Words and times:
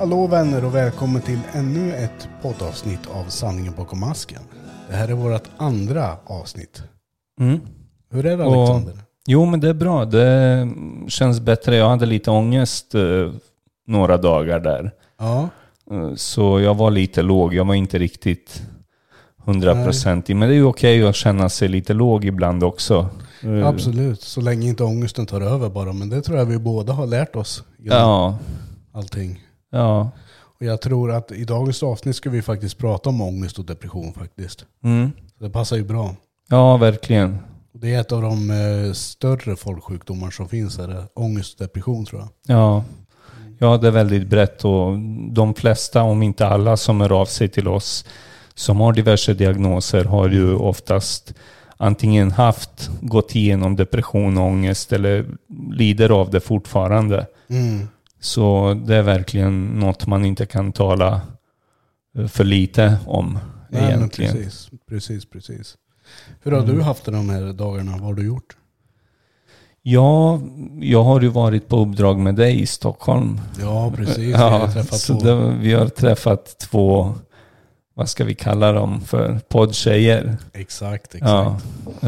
Hallå 0.00 0.26
vänner 0.26 0.64
och 0.64 0.74
välkommen 0.74 1.22
till 1.22 1.38
ännu 1.52 1.94
ett 1.94 2.28
poddavsnitt 2.42 3.00
av 3.06 3.24
Sanningen 3.24 3.74
bakom 3.76 4.00
masken. 4.00 4.42
Det 4.88 4.96
här 4.96 5.08
är 5.08 5.12
vårt 5.12 5.48
andra 5.56 6.16
avsnitt. 6.26 6.82
Mm. 7.40 7.60
Hur 8.10 8.26
är 8.26 8.36
det 8.36 8.44
Och- 8.44 8.54
Alexander? 8.54 8.98
Jo, 9.26 9.44
men 9.46 9.60
det 9.60 9.68
är 9.68 9.74
bra. 9.74 10.04
Det 10.04 10.68
känns 11.08 11.40
bättre. 11.40 11.76
Jag 11.76 11.88
hade 11.88 12.06
lite 12.06 12.30
ångest 12.30 12.94
eh, 12.94 13.32
några 13.86 14.16
dagar 14.16 14.60
där. 14.60 14.90
Ja, 15.18 15.48
Eh, 15.92 16.14
så 16.14 16.60
jag 16.60 16.74
var 16.74 16.90
lite 16.90 17.22
låg. 17.22 17.54
Jag 17.54 17.64
var 17.64 17.74
inte 17.74 17.98
riktigt 17.98 18.62
hundraprocentig. 19.44 20.36
Men 20.36 20.48
det 20.48 20.54
är 20.54 20.56
ju 20.56 20.64
okej 20.64 21.08
att 21.08 21.14
känna 21.16 21.48
sig 21.48 21.68
lite 21.68 21.92
låg 21.94 22.24
ibland 22.24 22.64
också. 22.64 23.08
Eh, 23.42 23.66
absolut. 23.66 24.20
Så 24.20 24.40
länge 24.40 24.68
inte 24.68 24.84
ångesten 24.84 25.26
tar 25.26 25.40
över 25.40 25.68
bara. 25.68 25.92
Men 25.92 26.08
det 26.08 26.22
tror 26.22 26.38
jag 26.38 26.44
vi 26.44 26.58
båda 26.58 26.92
har 26.92 27.06
lärt 27.06 27.36
oss 27.36 27.64
Ja, 27.78 28.38
allting. 28.92 29.40
Ja. 29.70 30.10
Och 30.58 30.66
jag 30.66 30.80
tror 30.80 31.12
att 31.12 31.32
i 31.32 31.44
dagens 31.44 31.82
avsnitt 31.82 32.16
ska 32.16 32.30
vi 32.30 32.42
faktiskt 32.42 32.78
prata 32.78 33.08
om 33.08 33.20
ångest 33.20 33.58
och 33.58 33.64
depression 33.64 34.12
faktiskt. 34.12 34.64
Mm. 34.84 35.10
Så 35.38 35.44
det 35.44 35.50
passar 35.50 35.76
ju 35.76 35.84
bra. 35.84 36.14
Ja, 36.48 36.76
verkligen. 36.76 37.38
Det 37.72 37.94
är 37.94 38.00
ett 38.00 38.12
av 38.12 38.22
de 38.22 38.50
eh, 38.50 38.92
större 38.92 39.56
folksjukdomar 39.56 40.30
som 40.30 40.48
finns 40.48 40.78
här. 40.78 41.04
Ångest 41.14 41.60
och 41.60 41.66
depression 41.66 42.06
tror 42.06 42.20
jag. 42.20 42.56
Ja. 42.56 42.84
ja, 43.58 43.76
det 43.76 43.86
är 43.86 43.92
väldigt 43.92 44.28
brett 44.28 44.64
och 44.64 44.98
de 45.32 45.54
flesta, 45.54 46.02
om 46.02 46.22
inte 46.22 46.46
alla, 46.46 46.76
som 46.76 47.00
hör 47.00 47.20
av 47.20 47.26
sig 47.26 47.48
till 47.48 47.68
oss 47.68 48.04
som 48.60 48.80
har 48.80 48.92
diverse 48.92 49.34
diagnoser 49.34 50.04
har 50.04 50.28
ju 50.28 50.54
oftast 50.54 51.34
antingen 51.76 52.30
haft, 52.30 52.90
gått 53.00 53.34
igenom 53.34 53.76
depression 53.76 54.38
och 54.38 54.44
ångest 54.44 54.92
eller 54.92 55.26
lider 55.72 56.10
av 56.10 56.30
det 56.30 56.40
fortfarande. 56.40 57.26
Mm. 57.48 57.88
Så 58.20 58.74
det 58.86 58.96
är 58.96 59.02
verkligen 59.02 59.66
något 59.66 60.06
man 60.06 60.24
inte 60.24 60.46
kan 60.46 60.72
tala 60.72 61.20
eh, 62.18 62.26
för 62.26 62.44
lite 62.44 62.96
om 63.06 63.38
Nej, 63.70 63.82
egentligen. 63.84 64.32
precis, 64.36 64.70
precis, 64.88 65.30
precis. 65.30 65.76
Hur 66.42 66.52
har 66.52 66.62
Mm. 66.62 66.74
du 66.76 66.82
haft 66.82 67.04
det 67.04 67.10
de 67.12 67.28
här 67.28 67.52
dagarna? 67.52 67.92
Vad 67.92 68.00
har 68.00 68.14
du 68.14 68.26
gjort? 68.26 68.56
Ja, 69.82 70.40
jag 70.80 71.02
har 71.04 71.20
ju 71.20 71.28
varit 71.28 71.68
på 71.68 71.76
uppdrag 71.76 72.18
med 72.18 72.34
dig 72.34 72.60
i 72.60 72.66
Stockholm. 72.66 73.40
Ja, 73.60 73.92
precis. 73.96 74.28
Ja, 74.36 74.70
så 74.90 75.12
det, 75.14 75.56
vi 75.60 75.72
har 75.72 75.86
träffat 75.88 76.58
två, 76.58 77.14
vad 77.94 78.08
ska 78.08 78.24
vi 78.24 78.34
kalla 78.34 78.72
dem 78.72 79.00
för, 79.00 79.40
poddtjejer. 79.48 80.36
Exakt, 80.52 81.14
exakt. 81.14 81.22
Ja, 81.22 81.56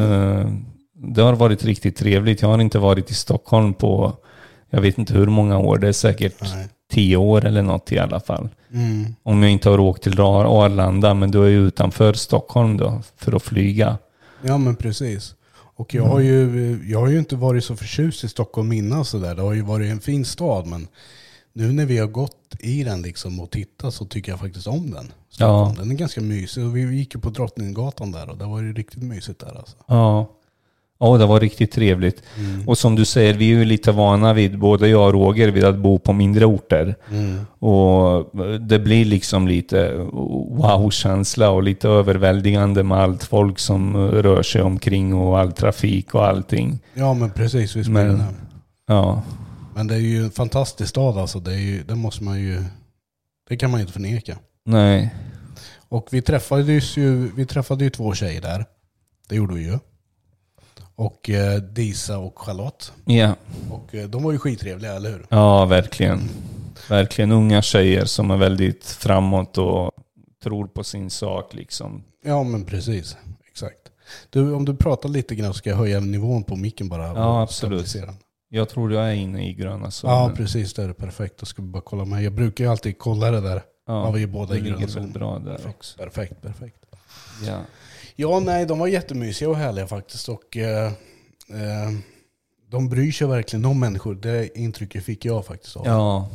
eh, 0.01 0.49
det 0.95 1.23
har 1.23 1.35
varit 1.35 1.65
riktigt 1.65 1.97
trevligt. 1.97 2.43
Jag 2.43 2.49
har 2.49 2.59
inte 2.61 2.79
varit 2.79 3.11
i 3.11 3.15
Stockholm 3.15 3.75
på, 3.75 4.13
jag 4.75 4.81
vet 4.81 4.99
inte 4.99 5.15
hur 5.15 5.27
många 5.27 5.59
år, 5.59 5.79
det 5.79 5.89
är 5.89 5.93
säkert 5.93 6.37
Nej. 6.55 6.69
tio 6.93 7.17
år 7.17 7.45
eller 7.45 7.63
något 7.63 7.93
i 7.93 7.99
alla 7.99 8.21
fall. 8.21 8.49
Mm. 8.73 9.15
Om 9.23 9.43
jag 9.43 9.53
inte 9.53 9.69
har 9.69 9.81
åkt 9.81 10.03
till 10.03 10.21
Ar- 10.21 10.65
Arlanda, 10.65 11.15
men 11.15 11.31
då 11.31 11.43
är 11.43 11.49
jag 11.51 11.63
utanför 11.63 12.13
Stockholm 12.13 12.77
då, 12.77 13.01
för 13.17 13.37
att 13.37 13.43
flyga. 13.43 13.99
Ja, 14.43 14.59
men 14.59 14.77
precis. 14.77 15.35
Och 15.55 15.95
jag 15.95 16.05
har, 16.05 16.21
ju, 16.21 16.81
jag 16.87 17.01
har 17.01 17.09
ju 17.09 17.19
inte 17.19 17.37
varit 17.37 17.65
så 17.65 17.77
förtjust 17.77 18.25
i 18.25 18.29
Stockholm 18.29 18.73
innan 18.73 19.05
sådär. 19.05 19.35
Det 19.35 19.43
har 19.43 19.53
ju 19.53 19.63
varit 19.63 19.91
en 19.91 20.01
fin 20.01 20.25
stad, 20.25 20.67
men 20.67 20.89
nu 21.53 21.73
när 21.73 21.87
vi 21.87 21.99
har 21.99 22.07
gått 22.07 22.55
i 22.61 22.85
den 22.85 23.03
liksom 23.03 23.41
och 23.41 23.51
tittat 23.51 23.95
så 23.95 24.05
tycker 24.05 24.33
jag 24.33 24.41
faktiskt 24.41 24.67
om 24.67 24.91
den. 24.91 25.13
Stockholm. 25.31 25.75
Den 25.75 25.91
är 25.91 25.95
ganska 25.95 26.21
mysig. 26.21 26.65
Vi 26.65 26.97
gick 26.97 27.15
ju 27.15 27.21
på 27.21 27.31
Drottninggatan 27.31 28.13
där 28.13 28.31
och 28.31 28.39
det 28.39 28.45
var 28.45 28.61
ju 28.61 28.73
riktigt 28.73 29.03
mysigt 29.03 29.41
där 29.41 29.59
alltså. 29.59 29.77
Ja. 29.87 30.27
Ja, 31.05 31.17
det 31.19 31.27
var 31.27 31.41
riktigt 31.41 31.73
trevligt. 31.73 32.23
Mm. 32.37 32.69
Och 32.69 32.79
som 32.79 32.95
du 32.97 33.05
säger, 33.05 33.35
vi 33.35 33.45
är 33.53 33.57
ju 33.59 33.65
lite 33.65 33.93
vana 33.93 34.33
vid, 34.33 34.59
både 34.59 34.89
jag 34.89 35.07
och 35.07 35.13
Roger, 35.13 35.49
vid 35.49 35.65
att 35.65 35.79
bo 35.79 35.99
på 35.99 36.13
mindre 36.13 36.45
orter. 36.45 36.95
Mm. 37.11 37.47
Och 37.59 38.31
det 38.61 38.79
blir 38.79 39.05
liksom 39.05 39.49
lite 39.49 39.93
wow-känsla 40.51 41.51
och 41.51 41.63
lite 41.63 41.89
överväldigande 41.89 42.83
med 42.83 42.99
allt 42.99 43.25
folk 43.25 43.59
som 43.59 43.97
rör 43.97 44.43
sig 44.43 44.63
omkring 44.63 45.15
och 45.15 45.39
all 45.39 45.53
trafik 45.53 46.15
och 46.15 46.27
allting. 46.27 46.79
Ja, 46.95 47.15
men 47.15 47.31
precis. 47.31 47.77
Visst 47.77 47.91
Men- 47.91 48.07
men, 48.07 48.19
det. 48.19 48.25
Ja, 48.87 49.23
men 49.75 49.87
det 49.87 49.95
är 49.95 49.99
ju 49.99 50.25
en 50.25 50.31
fantastisk 50.31 50.91
stad 50.91 51.19
alltså. 51.19 51.41
Det, 51.41 51.53
är 51.53 51.59
ju, 51.59 51.83
det 51.83 51.95
måste 51.95 52.25
man 52.25 52.41
ju... 52.41 52.63
Det 53.49 53.57
kan 53.57 53.71
man 53.71 53.81
ju 53.81 53.83
inte 53.83 53.93
förneka. 53.93 54.37
nej. 54.67 55.15
Och 55.89 56.09
vi 56.11 56.23
träffades 56.23 56.97
ju, 56.97 57.31
vi 57.37 57.47
träffade 57.47 57.85
ju 57.85 57.91
två 57.91 58.15
tjejer 58.15 58.41
där. 58.41 58.65
Det 59.29 59.35
gjorde 59.37 59.55
vi 59.55 59.63
ju. 59.65 59.79
Och 60.97 61.31
eh, 61.31 61.57
Disa 61.61 62.19
och 62.19 62.39
Charlotte. 62.39 62.93
Ja, 63.05 63.35
Och 63.71 63.95
eh, 63.95 64.09
de 64.09 64.23
var 64.23 64.33
ju 64.33 64.39
skittrevliga, 64.39 64.93
eller 64.95 65.11
hur? 65.11 65.27
ja 65.29 65.65
verkligen. 65.65 66.21
Verkligen 66.89 67.33
unga 67.33 67.63
tjejer 67.63 68.05
som 68.05 68.31
är 68.31 68.37
väldigt 68.37 68.85
framåt 68.87 69.59
och 69.59 69.91
tror 70.43 70.67
på 70.67 70.85
sin 70.85 71.11
sak 71.11 71.55
liksom. 71.55 72.03
Ja 72.25 72.43
men 72.43 72.65
precis. 72.65 73.17
Exakt. 73.51 73.79
Du, 74.31 74.53
om 74.55 74.65
du 74.65 74.77
pratar 74.77 75.09
lite 75.09 75.35
grann 75.35 75.53
så 75.53 75.59
ska 75.59 75.71
jag 75.71 75.77
höja 75.77 76.01
nivån 76.01 76.45
på 76.45 76.57
micken 76.57 76.89
bara. 76.89 77.07
Ja, 77.07 77.43
absolut. 77.43 77.97
Jag 78.49 78.69
tror 78.69 78.93
jag 78.93 79.09
är 79.11 79.15
inne 79.15 79.49
i 79.49 79.55
gröna 79.55 79.85
Ja 79.85 79.91
zonen. 79.91 80.37
precis, 80.37 80.75
det 80.75 80.83
är 80.83 80.93
perfekt. 80.93 81.39
Då 81.39 81.47
ska 81.47 81.63
vi 81.63 81.69
bara 81.69 81.83
kolla 81.87 82.05
med. 82.05 82.23
Jag 82.23 82.33
brukar 82.33 82.65
ju 82.65 82.71
alltid 82.71 82.99
kolla 82.99 83.31
det 83.31 83.41
där. 83.41 83.63
Ja, 83.87 84.11
vi 84.11 84.23
är 84.23 84.27
båda 84.27 84.57
i 84.57 84.61
gröna 84.61 84.89
zonen. 84.89 85.13
bra 85.13 85.39
där 85.39 85.51
Perfekt, 85.57 85.77
också. 85.77 85.99
perfekt, 85.99 86.43
perfekt. 86.43 86.77
Ja. 87.47 87.59
Ja, 88.17 88.41
nej, 88.41 88.67
de 88.67 88.79
var 88.79 88.87
jättemysiga 88.87 89.49
och 89.51 89.57
härliga 89.57 89.87
faktiskt. 89.87 90.29
Och 90.29 90.57
eh, 90.57 90.87
eh, 91.49 91.91
de 92.71 92.89
bryr 92.89 93.13
sig 93.13 93.27
verkligen 93.27 93.65
om 93.65 93.81
människor. 93.81 94.15
Det 94.15 94.59
intrycket 94.59 95.05
fick 95.05 95.25
jag 95.25 95.47
faktiskt 95.47 95.77
av. 95.77 95.87
Ja. 95.87 96.31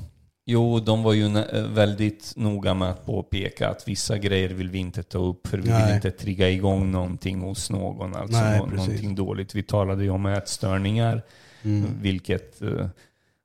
Jo, 0.50 0.80
de 0.80 1.04
var 1.04 1.14
ju 1.14 1.30
väldigt 1.74 2.34
noga 2.36 2.74
med 2.74 2.90
att 2.90 3.06
påpeka 3.06 3.70
att 3.70 3.88
vissa 3.88 4.18
grejer 4.18 4.50
vill 4.50 4.70
vi 4.70 4.78
inte 4.78 5.04
ta 5.04 5.18
upp 5.18 5.48
för 5.48 5.58
vi 5.58 5.70
Nej. 5.70 5.86
vill 5.86 5.96
inte 5.96 6.12
trigga 6.12 6.50
igång 6.50 6.92
någonting 6.92 7.42
hos 7.42 7.70
någon. 7.70 8.16
Alltså 8.16 8.38
Nej, 8.42 8.60
precis. 8.62 8.78
någonting 8.78 9.16
dåligt. 9.16 9.56
Vi 9.56 9.64
talade 9.64 10.04
ju 10.04 10.10
om 10.10 10.26
ätstörningar, 10.26 11.22
Mm. 11.64 12.02
vilket 12.02 12.62
eh, 12.62 12.88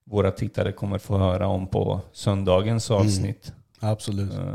våra 0.05 0.31
tittare 0.31 0.73
kommer 0.73 0.99
få 0.99 1.19
höra 1.19 1.47
om 1.47 1.67
på 1.67 2.01
söndagens 2.13 2.91
Mm. 2.91 3.03
avsnitt. 3.03 3.53
Absolut. 3.81 4.33
Eh, 4.35 4.55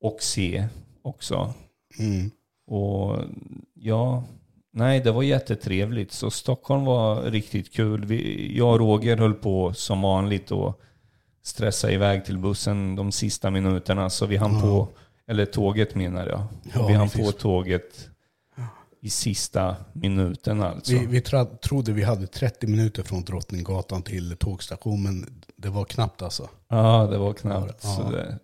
och 0.00 0.16
se 0.20 0.66
också. 1.02 1.54
Mm. 1.98 2.30
Och 2.66 3.18
ja, 3.74 4.24
nej 4.72 5.00
det 5.00 5.12
var 5.12 5.22
jättetrevligt. 5.22 6.12
Så 6.12 6.30
Stockholm 6.30 6.84
var 6.84 7.22
riktigt 7.22 7.72
kul. 7.74 8.04
Vi, 8.04 8.52
jag 8.58 8.72
och 8.72 8.78
Roger 8.78 9.16
höll 9.16 9.34
på 9.34 9.72
som 9.74 10.02
vanligt 10.02 10.50
och 10.50 10.80
stressa 11.42 11.90
iväg 11.90 12.24
till 12.24 12.38
bussen 12.38 12.96
de 12.96 13.12
sista 13.12 13.50
minuterna. 13.50 14.10
Så 14.10 14.26
vi 14.26 14.36
hann 14.36 14.54
Ja. 14.54 14.60
på, 14.60 14.88
eller 15.26 15.46
tåget 15.46 15.94
menar 15.94 16.26
jag. 16.26 16.42
Ja, 16.74 16.86
vi 16.86 16.94
hann 16.94 17.08
precis. 17.08 17.26
på 17.26 17.32
tåget 17.38 18.08
i 19.00 19.10
sista 19.10 19.76
minuten 19.92 20.62
alltså. 20.62 20.92
Vi, 20.92 21.06
vi 21.06 21.20
trodde 21.62 21.92
vi 21.92 22.02
hade 22.02 22.26
30 22.26 22.66
minuter 22.66 23.02
från 23.02 23.22
Drottninggatan 23.24 24.02
till 24.02 24.36
tågstation, 24.36 25.02
men 25.02 25.42
det 25.56 25.68
var 25.68 25.84
knappt 25.84 26.22
alltså. 26.22 26.48
Ja, 26.68 27.06
det 27.10 27.18
var 27.18 27.32
knappt. 27.32 27.80
Ja. 27.84 27.88
Så 27.96 28.10
det, 28.10 28.38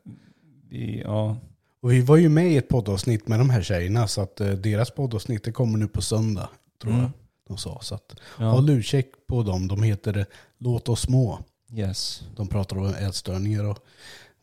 vi, 0.71 1.01
ja. 1.05 1.37
Och 1.83 1.93
vi 1.93 2.01
var 2.01 2.17
ju 2.17 2.29
med 2.29 2.53
i 2.53 2.57
ett 2.57 2.69
poddavsnitt 2.69 3.29
med 3.29 3.39
de 3.41 3.51
här 3.51 3.63
tjejerna, 3.63 4.07
så 4.09 4.21
att 4.21 4.41
eh, 4.41 4.49
deras 4.49 4.91
poddavsnitt 4.91 5.45
det 5.45 5.53
kommer 5.53 5.79
nu 5.79 5.89
på 5.89 6.03
söndag, 6.03 6.49
tror 6.83 6.93
Mm. 6.93 7.03
jag 7.03 7.11
de 7.49 7.57
sa. 7.57 7.79
Så 7.83 7.95
att, 7.95 8.15
ja. 8.39 8.45
håll 8.51 8.71
utkik 8.71 9.07
på 9.29 9.43
dem. 9.43 9.69
De 9.69 9.83
heter 9.83 10.19
eh, 10.19 10.25
Låt 10.59 10.89
oss 10.89 11.09
må. 11.09 11.39
Yes. 11.75 12.23
De 12.37 12.49
pratar 12.49 12.79
om 12.79 12.87
ätstörningar 12.95 13.65
och 13.65 13.79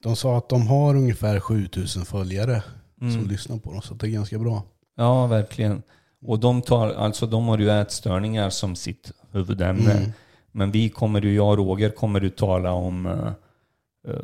de 0.03 0.15
sa 0.15 0.37
att 0.37 0.49
de 0.49 0.67
har 0.67 0.95
ungefär 0.95 1.39
7000 1.39 2.05
följare 2.05 2.63
som 2.99 3.07
Mm. 3.09 3.27
lyssnar 3.27 3.57
på 3.57 3.71
dem, 3.73 3.81
så 3.81 3.93
det 3.93 4.07
är 4.07 4.11
ganska 4.11 4.39
bra. 4.39 4.63
Ja, 4.95 5.27
verkligen. 5.27 5.81
Och 6.25 6.39
de, 6.39 6.61
tar, 6.61 6.89
alltså, 6.93 7.25
de 7.27 7.47
har 7.47 7.57
ju 7.57 7.69
ätstörningar 7.69 8.49
som 8.49 8.75
sitt 8.75 9.11
huvudämne. 9.31 9.91
Mm. 9.91 10.11
Men 10.51 10.71
vi 10.71 10.89
kommer 10.89 11.21
ju, 11.21 11.35
jag 11.35 11.47
och 11.49 11.57
Roger 11.57 11.89
kommer 11.89 12.21
ju 12.21 12.29
tala 12.29 12.71
om 12.71 13.05
eh, 13.05 13.31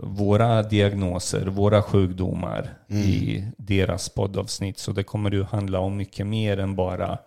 våra 0.04 0.64
diagnoser, 0.64 1.46
våra 1.48 1.82
sjukdomar 1.82 2.70
Mm. 2.90 3.04
i 3.04 3.48
deras 3.58 4.10
poddavsnitt. 4.10 4.78
Så 4.80 4.92
det 4.92 5.04
kommer 5.04 5.32
ju 5.32 5.44
handla 5.44 5.80
om 5.80 5.98
mycket 5.98 6.28
mer 6.28 6.58
än 6.60 6.76
bara 6.76 7.18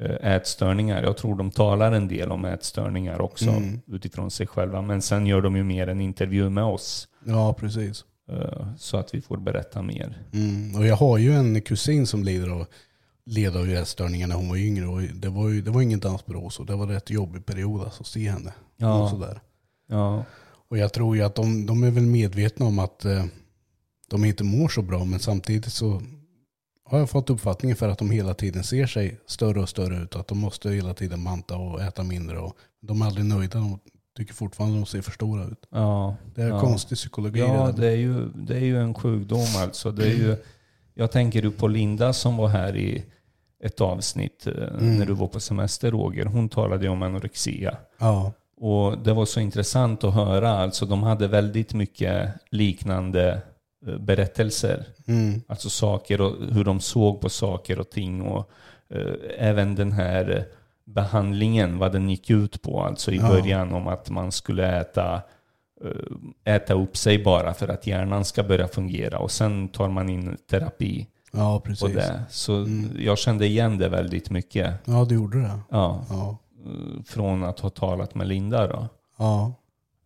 eh, 0.00 0.32
ätstörningar. 0.34 1.02
Jag 1.02 1.16
tror 1.16 1.34
de 1.36 1.50
talar 1.50 1.92
en 1.92 2.08
del 2.08 2.30
om 2.32 2.44
ätstörningar 2.44 3.20
också 3.20 3.50
Mm. 3.50 3.80
utifrån 3.86 4.30
sig 4.30 4.46
själva. 4.46 4.82
Men 4.82 5.02
sen 5.02 5.26
gör 5.26 5.40
de 5.42 5.56
ju 5.56 5.62
mer 5.64 5.86
en 5.88 6.00
intervju 6.00 6.50
med 6.50 6.64
oss. 6.64 7.08
Ja, 7.24 7.52
precis. 7.52 8.04
eh, 8.32 8.66
Så 8.78 8.96
att 8.96 9.14
vi 9.14 9.20
får 9.20 9.36
berätta 9.36 9.82
mer. 9.82 10.18
Mm. 10.32 10.76
Och 10.76 10.86
jag 10.86 10.96
har 10.96 11.18
ju 11.18 11.32
en 11.32 11.60
kusin 11.62 12.06
som 12.06 12.24
lider 12.24 12.48
av 12.48 12.66
led 13.26 13.56
av 13.56 13.68
ätstörningar 13.68 14.26
när 14.26 14.36
hon 14.36 14.48
var 14.48 14.56
yngre. 14.56 14.86
Och 14.86 15.00
det 15.02 15.28
var 15.28 15.48
ju 15.48 15.62
det 15.62 15.70
var 15.70 15.82
ingen 15.82 16.00
dansbyrå 16.00 16.50
så 16.50 16.62
det 16.64 16.74
var 16.76 16.82
en 16.84 16.90
rätt 16.92 17.10
jobbig 17.10 17.46
period 17.46 17.82
alltså, 17.84 18.00
att 18.02 18.06
se 18.06 18.30
henne. 18.30 18.52
Ja. 18.76 19.02
Och, 19.02 19.10
sådär. 19.10 19.40
Ja, 19.88 20.24
och 20.68 20.78
jag 20.78 20.92
tror 20.92 21.16
ju 21.16 21.22
att 21.22 21.34
de, 21.34 21.66
de 21.66 21.82
är 21.84 21.90
väl 21.90 22.06
medvetna 22.06 22.66
om 22.66 22.78
att 22.78 23.04
eh, 23.04 23.24
de 24.10 24.24
inte 24.24 24.44
mår 24.44 24.68
så 24.68 24.82
bra. 24.82 25.04
Men 25.04 25.20
samtidigt 25.20 25.72
så 25.72 26.02
har 26.84 26.98
jag 26.98 27.10
fått 27.10 27.30
uppfattningen 27.30 27.76
för 27.76 27.88
att 27.88 27.98
de 27.98 28.10
hela 28.10 28.34
tiden 28.34 28.64
ser 28.64 28.86
sig 28.86 29.20
större 29.26 29.60
och 29.60 29.68
större 29.68 30.02
ut. 30.02 30.16
Att 30.16 30.28
de 30.28 30.38
måste 30.38 30.70
hela 30.70 30.94
tiden 30.94 31.22
manta 31.22 31.56
och 31.56 31.82
äta 31.82 32.02
mindre. 32.02 32.38
Och 32.38 32.56
de 32.82 33.02
är 33.02 33.06
aldrig 33.06 33.26
nöjda. 33.26 33.58
De 33.58 33.78
Tycker 34.16 34.34
fortfarande 34.34 34.76
de 34.78 34.86
ser 34.86 35.02
för 35.02 35.10
stora 35.10 35.44
ut. 35.44 35.66
Ja, 35.70 36.16
Det 36.34 36.42
är 36.42 36.48
ja. 36.48 36.60
konstig 36.60 36.96
psykologi 36.98 37.40
Ja, 37.40 37.72
det 37.76 37.86
är, 37.88 37.96
ju, 37.96 38.28
det 38.34 38.54
är 38.56 38.64
ju 38.64 38.80
en 38.80 38.94
sjukdom 38.94 39.46
alltså. 39.58 39.90
Det 39.92 40.04
är 40.04 40.14
ju, 40.14 40.36
jag 40.94 41.12
tänker 41.12 41.50
på 41.50 41.68
Linda 41.68 42.12
som 42.12 42.36
var 42.36 42.48
här 42.48 42.76
i 42.76 43.04
ett 43.64 43.80
avsnitt 43.80 44.46
eh, 44.46 44.52
Mm. 44.54 44.98
när 44.98 45.06
du 45.06 45.12
var 45.12 45.26
på 45.28 45.40
semester 45.40 45.90
Roger. 45.90 46.24
Hon 46.24 46.48
talade 46.48 46.88
om 46.88 47.02
anorexia. 47.02 47.76
Ja. 47.98 48.32
Och 48.60 48.98
det 48.98 49.12
var 49.12 49.24
så 49.24 49.40
intressant 49.40 50.04
att 50.04 50.14
höra. 50.14 50.50
Alltså 50.50 50.86
de 50.86 51.02
hade 51.02 51.28
väldigt 51.28 51.74
mycket 51.74 52.30
liknande 52.50 53.42
eh, 53.86 53.98
berättelser. 53.98 54.84
Mm. 55.06 55.40
Alltså 55.48 55.70
saker 55.70 56.20
och 56.20 56.32
hur 56.52 56.64
de 56.64 56.80
såg 56.80 57.20
på 57.20 57.28
saker 57.28 57.78
och 57.80 57.90
ting. 57.90 58.22
Och 58.22 58.50
eh, 58.90 59.14
även 59.38 59.74
den 59.74 59.92
här 59.92 60.30
eh, 60.36 60.42
behandlingen, 60.94 61.78
vad 61.78 61.92
den 61.92 62.10
gick 62.10 62.30
ut 62.30 62.62
på. 62.62 62.80
Alltså 62.82 63.12
i 63.12 63.16
Ja. 63.16 63.28
början 63.28 63.74
om 63.74 63.86
att 63.86 64.10
man 64.10 64.32
skulle 64.32 64.80
äta, 64.80 65.22
eh, 65.84 66.54
äta 66.54 66.74
upp 66.74 66.96
sig 66.96 67.24
bara 67.24 67.54
för 67.54 67.68
att 67.68 67.86
hjärnan 67.86 68.24
ska 68.24 68.42
börja 68.42 68.68
fungera. 68.68 69.18
Och 69.18 69.30
sen 69.30 69.68
tar 69.68 69.88
man 69.88 70.08
in 70.08 70.36
terapi 70.50 71.06
Ja, 71.32 71.60
precis. 71.64 71.96
Så 72.30 72.54
Mm. 72.56 72.90
jag 72.98 73.18
kände 73.18 73.46
igen 73.46 73.78
det 73.78 73.88
väldigt 73.88 74.30
mycket. 74.30 74.74
Ja, 74.84 75.04
det 75.04 75.14
gjorde 75.14 75.40
det. 75.42 75.58
Ja, 75.70 76.04
Ja. 76.10 76.38
Eh, 76.66 77.02
från 77.04 77.44
att 77.44 77.60
ha 77.60 77.70
talat 77.70 78.14
med 78.14 78.26
Linda 78.28 78.66
då. 78.66 78.88
Ja. 79.18 79.52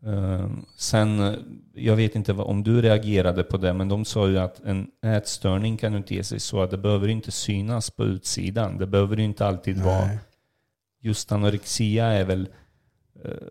Eh, 0.07 0.51
Sen, 0.77 1.21
eh, 1.21 1.35
jag 1.75 1.97
vet 1.97 2.15
inte 2.15 2.33
om 2.33 2.63
du 2.63 2.83
reagerade 2.83 3.43
på 3.43 3.57
det, 3.57 3.73
men 3.73 3.89
de 3.89 4.05
sa 4.05 4.29
ju 4.29 4.39
att 4.39 4.61
en 4.61 4.87
ätstörning 5.05 5.77
kan 5.77 5.97
inte 5.97 6.15
ge 6.15 6.25
sig 6.25 6.41
så 6.41 6.63
att 6.63 6.71
det 6.71 6.79
behöver 6.79 7.09
inte 7.09 7.31
synas 7.31 7.91
på 7.91 8.05
utsidan. 8.05 8.79
Det 8.79 8.87
behöver 8.87 9.21
inte 9.21 9.47
alltid 9.47 9.79
vara. 9.83 10.07
Nej. 10.07 10.19
Just 11.03 11.33
anorexia 11.33 12.07
är 12.07 12.25
väl 12.25 12.49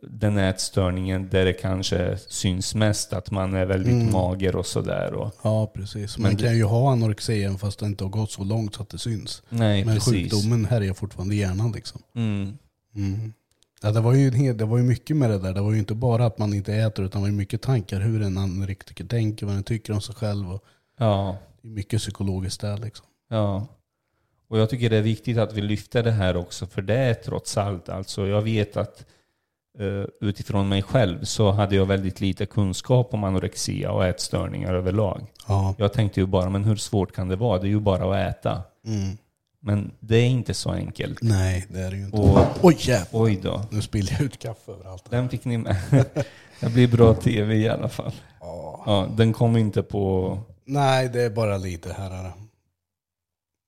den 0.02 0.38
ätstörningen 0.38 1.30
där 1.30 1.46
det 1.46 1.54
kanske 1.54 2.18
syns 2.18 2.76
mest 2.76 3.14
att 3.14 3.32
man 3.32 3.54
är 3.54 3.66
väldigt 3.66 3.94
Mm. 3.94 4.12
mager 4.12 4.56
och 4.56 4.66
sådär. 4.66 5.32
Ja, 5.44 5.72
precis. 5.76 6.18
Men 6.18 6.24
Man 6.24 6.36
det- 6.36 6.44
kan 6.44 6.58
ju 6.58 6.64
ha 6.64 6.92
anorexi 6.92 7.44
även 7.44 7.58
fast 7.58 7.80
det 7.80 7.86
inte 7.86 8.04
har 8.04 8.10
gått 8.12 8.32
så 8.32 8.44
långt 8.44 8.76
så 8.76 8.82
att 8.82 8.90
det 8.90 8.98
syns. 8.98 9.44
nej, 9.50 9.86
Men 9.86 9.96
precis. 9.96 10.14
sjukdomen 10.14 10.66
härjar 10.66 10.94
fortfarande 10.94 11.36
i 11.36 11.38
hjärnan 11.38 11.72
liksom. 11.72 12.02
Mm. 12.16 12.58
Mm. 12.96 13.34
Ja, 13.82 13.92
det, 13.92 14.02
var 14.02 14.14
ju 14.14 14.32
hel, 14.32 14.58
det 14.58 14.66
var 14.66 14.78
ju 14.78 14.84
mycket 14.84 15.18
med 15.18 15.30
det 15.30 15.40
där. 15.40 15.54
Det 15.54 15.62
var 15.62 15.72
ju 15.72 15.80
inte 15.80 15.96
bara 15.96 16.26
att 16.26 16.38
man 16.38 16.54
inte 16.54 16.74
äter 16.74 17.06
utan 17.06 17.22
det 17.22 17.24
var 17.24 17.32
ju 17.32 17.38
mycket 17.38 17.62
tankar 17.62 18.00
hur 18.00 18.22
en 18.22 18.38
anorektiker 18.38 19.06
tänker, 19.06 19.46
vad 19.46 19.56
den 19.56 19.64
tycker 19.64 19.94
om 19.94 20.02
sig 20.02 20.16
själv. 20.16 20.52
Och 20.52 20.64
Ja, 21.00 21.38
det 21.62 21.68
är 21.68 21.72
mycket 21.72 22.00
psykologiskt 22.00 22.62
där 22.62 22.78
liksom. 22.78 23.06
ja. 23.30 23.68
Och 24.48 24.60
jag 24.60 24.70
tycker 24.70 24.90
det 24.90 24.98
är 24.98 25.02
viktigt 25.02 25.38
att 25.38 25.54
vi 25.54 25.62
lyfter 25.62 26.04
det 26.04 26.12
här 26.12 26.38
också, 26.38 26.68
för 26.68 26.82
det 26.82 26.96
är 26.96 27.14
trots 27.14 27.58
allt, 27.58 27.90
alltså 27.90 28.28
jag 28.28 28.42
vet 28.42 28.78
att 28.78 29.06
eh, 29.80 30.06
utifrån 30.22 30.70
mig 30.70 30.84
själv 30.84 31.24
så 31.24 31.52
hade 31.52 31.76
jag 31.76 31.86
väldigt 31.86 32.22
lite 32.22 32.46
kunskap 32.46 33.14
om 33.14 33.24
anorexia 33.24 33.92
och 33.92 34.06
ätstörningar 34.06 34.74
överlag. 34.74 35.26
Ja. 35.48 35.76
Jag 35.78 35.94
tänkte 35.94 36.20
ju 36.20 36.26
bara, 36.26 36.50
men 36.50 36.64
hur 36.64 36.76
svårt 36.76 37.12
kan 37.12 37.28
det 37.28 37.36
vara? 37.36 37.60
Det 37.60 37.68
är 37.68 37.70
ju 37.70 37.80
bara 37.80 38.28
att 38.28 38.36
äta. 38.38 38.62
Mm. 38.86 39.18
Men 39.62 39.92
det 40.00 40.16
är 40.18 40.26
inte 40.26 40.54
så 40.54 40.72
enkelt. 40.72 41.22
Nej, 41.22 41.66
det 41.70 41.80
är 41.80 41.92
det 41.92 41.98
ju 41.98 42.06
inte. 42.06 42.18
Och 42.18 42.40
Oj 42.62 42.76
jävlar! 42.80 43.22
oj 43.22 43.40
då, 43.44 43.62
Nu 43.72 43.82
spiller 43.82 44.12
jag 44.12 44.22
ut 44.22 44.40
kaffe 44.40 44.72
överallt. 44.72 45.06
den 45.10 45.30
fick 45.30 45.46
ni 45.46 45.58
med. 45.58 45.76
Det 46.62 46.70
blir 46.70 46.88
bra 46.88 47.14
tv 47.14 47.56
i 47.56 47.70
alla 47.70 47.90
fall. 47.90 48.12
Ja. 48.40 48.84
Ja, 48.86 49.08
den 49.18 49.34
kom 49.34 49.58
inte 49.58 49.84
på, 49.84 50.38
Nej, 50.66 51.10
det 51.10 51.22
är 51.22 51.30
bara 51.30 51.58
lite 51.58 51.94
här. 51.94 52.12
ja, 52.24 52.34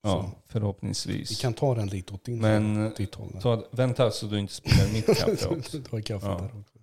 Så. 0.06 0.20
Vi 0.22 0.28
förhoppningsvis. 0.52 1.40
kan 1.40 1.54
ta 1.54 1.74
den 1.74 1.88
lite 1.88 2.14
åt 2.14 2.24
din 2.24 2.40
Men 2.40 2.92
ditt 2.96 3.14
håll. 3.14 3.38
ta, 3.42 3.64
vänta 3.70 4.10
så 4.10 4.26
du 4.26 4.38
inte 4.38 4.52
spiller 4.54 4.92
mitt 4.92 5.06
kaffe 5.06 5.46
också. 5.46 5.54
Du 5.78 5.82
tar 5.82 6.00
kaffe 6.00 6.26
Ja. 6.26 6.34
där 6.34 6.44
också. 6.60 6.78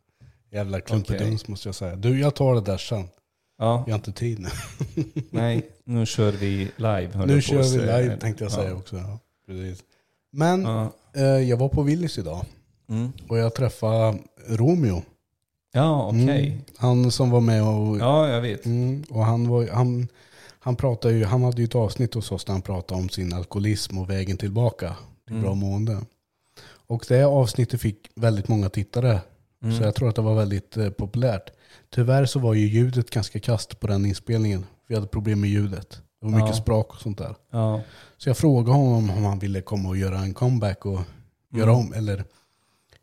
Jävla 0.51 0.81
klumpeduns 0.81 1.47
måste 1.47 1.67
jag 1.67 1.75
säga. 1.75 1.95
Du, 1.95 2.19
jag 2.19 2.35
tar 2.35 2.55
det 2.55 2.61
där 2.61 2.77
sen. 2.77 3.07
Ja, 3.59 3.83
Jag 3.87 3.93
har 3.93 3.97
inte 3.99 4.11
tid 4.11 4.39
nu. 4.39 4.49
nej, 5.29 5.69
nu 5.83 6.05
kör 6.05 6.31
vi 6.31 6.71
live. 6.77 7.25
Nu 7.25 7.41
kör 7.41 7.57
vi 7.57 7.63
säga. 7.63 7.97
live 7.97 8.17
tänkte 8.17 8.43
jag 8.43 8.51
Ja. 8.51 8.55
säga 8.55 8.75
också. 8.75 8.95
Ja, 8.97 9.19
precis. 9.47 9.83
Men 10.31 10.61
Ja. 10.61 10.91
eh, 11.15 11.23
jag 11.23 11.57
var 11.57 11.69
på 11.69 11.81
Willys 11.83 12.17
idag 12.17 12.45
Mm. 12.89 13.11
och 13.27 13.37
jag 13.37 13.55
träffade 13.55 14.17
Romeo. 14.47 15.03
Ja, 15.73 16.07
okej. 16.07 16.47
Mm, 16.47 16.61
han 16.77 17.11
som 17.11 17.29
var 17.31 17.41
med 17.41 17.63
och, 17.63 17.97
Ja, 17.99 18.29
jag 18.29 18.41
vet. 18.41 18.65
mm, 18.65 19.03
och 19.09 19.25
han, 19.25 19.47
var, 19.47 19.67
han, 19.67 20.07
han, 20.59 20.75
pratade 20.75 21.13
ju, 21.13 21.25
han 21.25 21.43
hade 21.43 21.61
ju 21.61 21.65
ett 21.65 21.75
avsnitt 21.75 22.13
hos 22.13 22.31
oss 22.31 22.45
där 22.45 22.51
han 22.53 22.61
pratade 22.61 23.01
om 23.01 23.09
sin 23.09 23.33
alkoholism 23.33 23.97
och 23.97 24.09
vägen 24.09 24.37
tillbaka 24.37 24.95
till 25.25 25.33
Mm. 25.35 25.43
bra 25.43 25.53
mående. 25.55 25.97
Och 26.87 27.05
det 27.07 27.23
avsnittet 27.25 27.81
fick 27.81 28.09
väldigt 28.15 28.47
många 28.47 28.69
tittare. 28.69 29.19
Mm. 29.63 29.77
Så 29.77 29.83
jag 29.83 29.95
tror 29.95 30.09
att 30.09 30.15
det 30.15 30.21
var 30.21 30.35
väldigt 30.35 30.77
eh, 30.77 30.89
populärt. 30.89 31.49
Tyvärr 31.89 32.25
så 32.25 32.39
var 32.39 32.53
ju 32.53 32.67
ljudet 32.67 33.09
ganska 33.11 33.39
kast 33.39 33.79
på 33.79 33.87
den 33.87 34.05
inspelningen. 34.05 34.65
Vi 34.87 34.95
hade 34.95 35.07
problem 35.07 35.41
med 35.41 35.49
ljudet. 35.49 36.01
Det 36.21 36.25
var 36.25 36.31
mycket 36.33 36.47
Ja. 36.49 36.53
sprak 36.61 36.87
och 36.89 37.01
sånt 37.01 37.17
där. 37.17 37.35
Ja. 37.51 37.81
Så 38.17 38.29
jag 38.29 38.37
frågade 38.37 38.77
honom 38.77 39.09
om 39.09 39.23
han 39.25 39.39
ville 39.39 39.61
komma 39.61 39.89
och 39.89 39.97
göra 39.97 40.19
en 40.19 40.33
comeback 40.33 40.85
och 40.85 40.99
göra 41.53 41.69
Mm. 41.71 41.75
om, 41.85 41.93
eller 41.93 42.23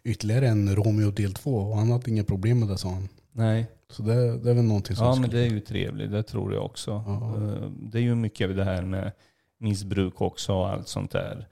ytterligare 0.04 0.48
en 0.48 0.76
Romeo 0.76 1.10
del 1.10 1.34
2. 1.34 1.56
Och 1.56 1.76
han 1.76 1.90
hade 1.90 2.10
inga 2.10 2.24
problem 2.24 2.58
med 2.60 2.68
det 2.68 2.78
sa 2.78 2.88
han. 2.90 3.08
Nej. 3.32 3.66
Så 3.90 4.02
det, 4.02 4.38
det 4.38 4.50
är 4.50 4.54
väl 4.54 4.64
någonting 4.64 4.96
som 4.96 5.06
Ja, 5.06 5.14
men 5.14 5.30
det 5.30 5.40
är 5.40 5.50
ju 5.50 5.60
trevligt. 5.60 6.10
Det 6.10 6.22
tror 6.22 6.54
jag 6.54 6.64
också. 6.64 6.90
Ja. 7.06 7.34
Eh, 7.36 7.70
Det 7.70 7.98
är 7.98 8.02
ju 8.02 8.14
mycket 8.14 8.48
av 8.50 8.56
det 8.56 8.64
här 8.64 8.82
med 8.82 9.12
missbruk 9.58 10.20
också 10.20 10.52
och 10.54 10.68
allt 10.68 10.88
sånt 10.88 11.10
där. 11.10 11.48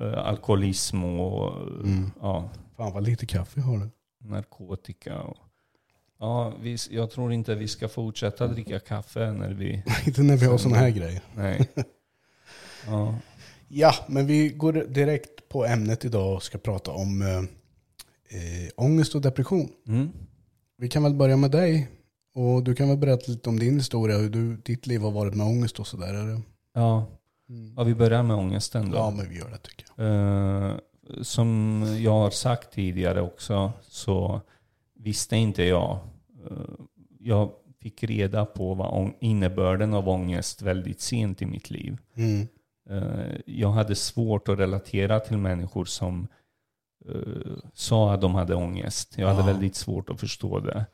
Eh, 0.00 0.18
Alkoholism 0.28 1.04
och 1.04 1.62
Mm. 1.84 2.10
ja, 2.20 2.48
Fan 2.76 2.92
vad 2.92 3.02
lite 3.02 3.26
kaffe 3.26 3.60
har 3.60 3.78
du. 3.78 3.88
Narkotika. 4.24 5.20
Och, 5.20 5.36
ja, 6.18 6.52
vi, 6.60 6.76
jag 6.90 7.10
tror 7.10 7.32
inte 7.32 7.54
vi 7.54 7.68
ska 7.68 7.88
fortsätta 7.88 8.46
dricka 8.46 8.80
kaffe 8.80 9.32
när 9.32 9.50
vi... 9.54 9.82
Inte 10.06 10.22
när 10.22 10.36
vi 10.36 10.46
har 10.46 10.58
sådana 10.58 10.78
här 10.78 10.90
grejer. 10.90 11.22
Nej. 11.34 11.68
Ja. 12.86 13.14
Ja, 13.68 13.94
men 14.08 14.26
vi 14.26 14.48
går 14.48 14.72
direkt 14.72 15.48
på 15.48 15.64
ämnet 15.64 16.04
idag 16.04 16.34
och 16.34 16.42
ska 16.42 16.58
prata 16.58 16.90
om 16.90 17.22
eh, 17.22 17.38
eh, 18.38 18.70
ångest 18.76 19.14
och 19.14 19.20
depression. 19.20 19.68
Mm. 19.86 20.08
Vi 20.76 20.88
kan 20.88 21.02
väl 21.02 21.14
börja 21.14 21.36
med 21.36 21.50
dig. 21.50 21.88
Och 22.34 22.62
du 22.62 22.74
kan 22.74 22.88
väl 22.88 22.98
berätta 22.98 23.32
lite 23.32 23.48
om 23.48 23.58
din 23.58 23.78
historia, 23.78 24.18
hur 24.18 24.30
du, 24.30 24.56
ditt 24.56 24.86
liv 24.86 25.00
har 25.00 25.10
varit 25.10 25.34
med 25.34 25.46
ångest 25.46 25.80
och 25.80 25.86
sådär. 25.86 26.40
Ja. 26.74 27.06
ja, 27.76 27.84
vi 27.84 27.94
börjar 27.94 28.22
med 28.22 28.36
ångesten 28.36 28.90
då. 28.90 28.96
Ja, 28.96 29.10
men 29.10 29.28
vi 29.28 29.38
gör 29.38 29.50
det 29.50 29.58
tycker 29.58 29.86
jag. 29.96 30.06
Eh, 30.06 30.76
som 31.22 31.82
jag 32.00 32.12
har 32.12 32.30
sagt 32.30 32.72
tidigare 32.72 33.20
också 33.22 33.72
så 33.82 34.40
visste 34.98 35.36
inte 35.36 35.62
jag. 35.62 35.98
eh, 36.50 36.56
jag 37.20 37.50
fick 37.82 38.02
reda 38.04 38.44
på 38.46 38.74
vad 38.74 39.10
innebörden 39.20 39.94
av 39.94 40.08
ångest 40.08 40.62
väldigt 40.62 41.00
sent 41.00 41.42
i 41.42 41.46
mitt 41.46 41.70
liv. 41.70 41.98
Mm. 42.16 42.46
Eh, 42.90 43.36
jag 43.46 43.70
hade 43.70 43.94
svårt 43.94 44.48
att 44.48 44.58
relatera 44.58 45.20
till 45.20 45.38
människor 45.38 45.84
som 45.84 46.28
eh, 47.08 47.52
sa 47.74 48.12
att 48.14 48.20
de 48.20 48.34
hade 48.34 48.54
ångest. 48.54 49.14
Jag 49.18 49.28
hade 49.28 49.40
Ja. 49.40 49.46
väldigt 49.46 49.76
svårt 49.76 50.10
att 50.10 50.20
förstå 50.20 50.60
det. 50.60 50.86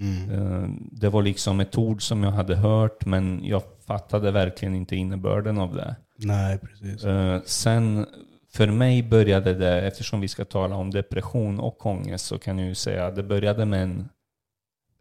Mm. 0.00 0.88
Det 0.92 1.08
var 1.08 1.22
liksom 1.22 1.60
ett 1.60 1.78
ord 1.78 2.02
som 2.02 2.22
jag 2.22 2.30
hade 2.30 2.56
hört 2.56 3.06
men 3.06 3.40
jag 3.44 3.62
fattade 3.86 4.30
verkligen 4.30 4.74
inte 4.74 4.96
innebörden 4.96 5.58
av 5.58 5.74
det. 5.74 5.96
Nej, 6.16 6.58
precis. 6.58 7.04
Sen 7.50 8.06
för 8.52 8.66
mig 8.68 9.02
började 9.02 9.54
det, 9.54 9.80
eftersom 9.80 10.20
vi 10.20 10.28
ska 10.28 10.44
tala 10.44 10.76
om 10.76 10.90
depression 10.90 11.60
och 11.60 11.86
ångest, 11.86 12.26
så 12.26 12.38
kan 12.38 12.58
jag 12.58 12.68
ju 12.68 12.74
säga 12.74 13.06
att 13.06 13.16
det 13.16 13.22
började 13.22 13.64
med 13.66 13.82
en 13.82 14.08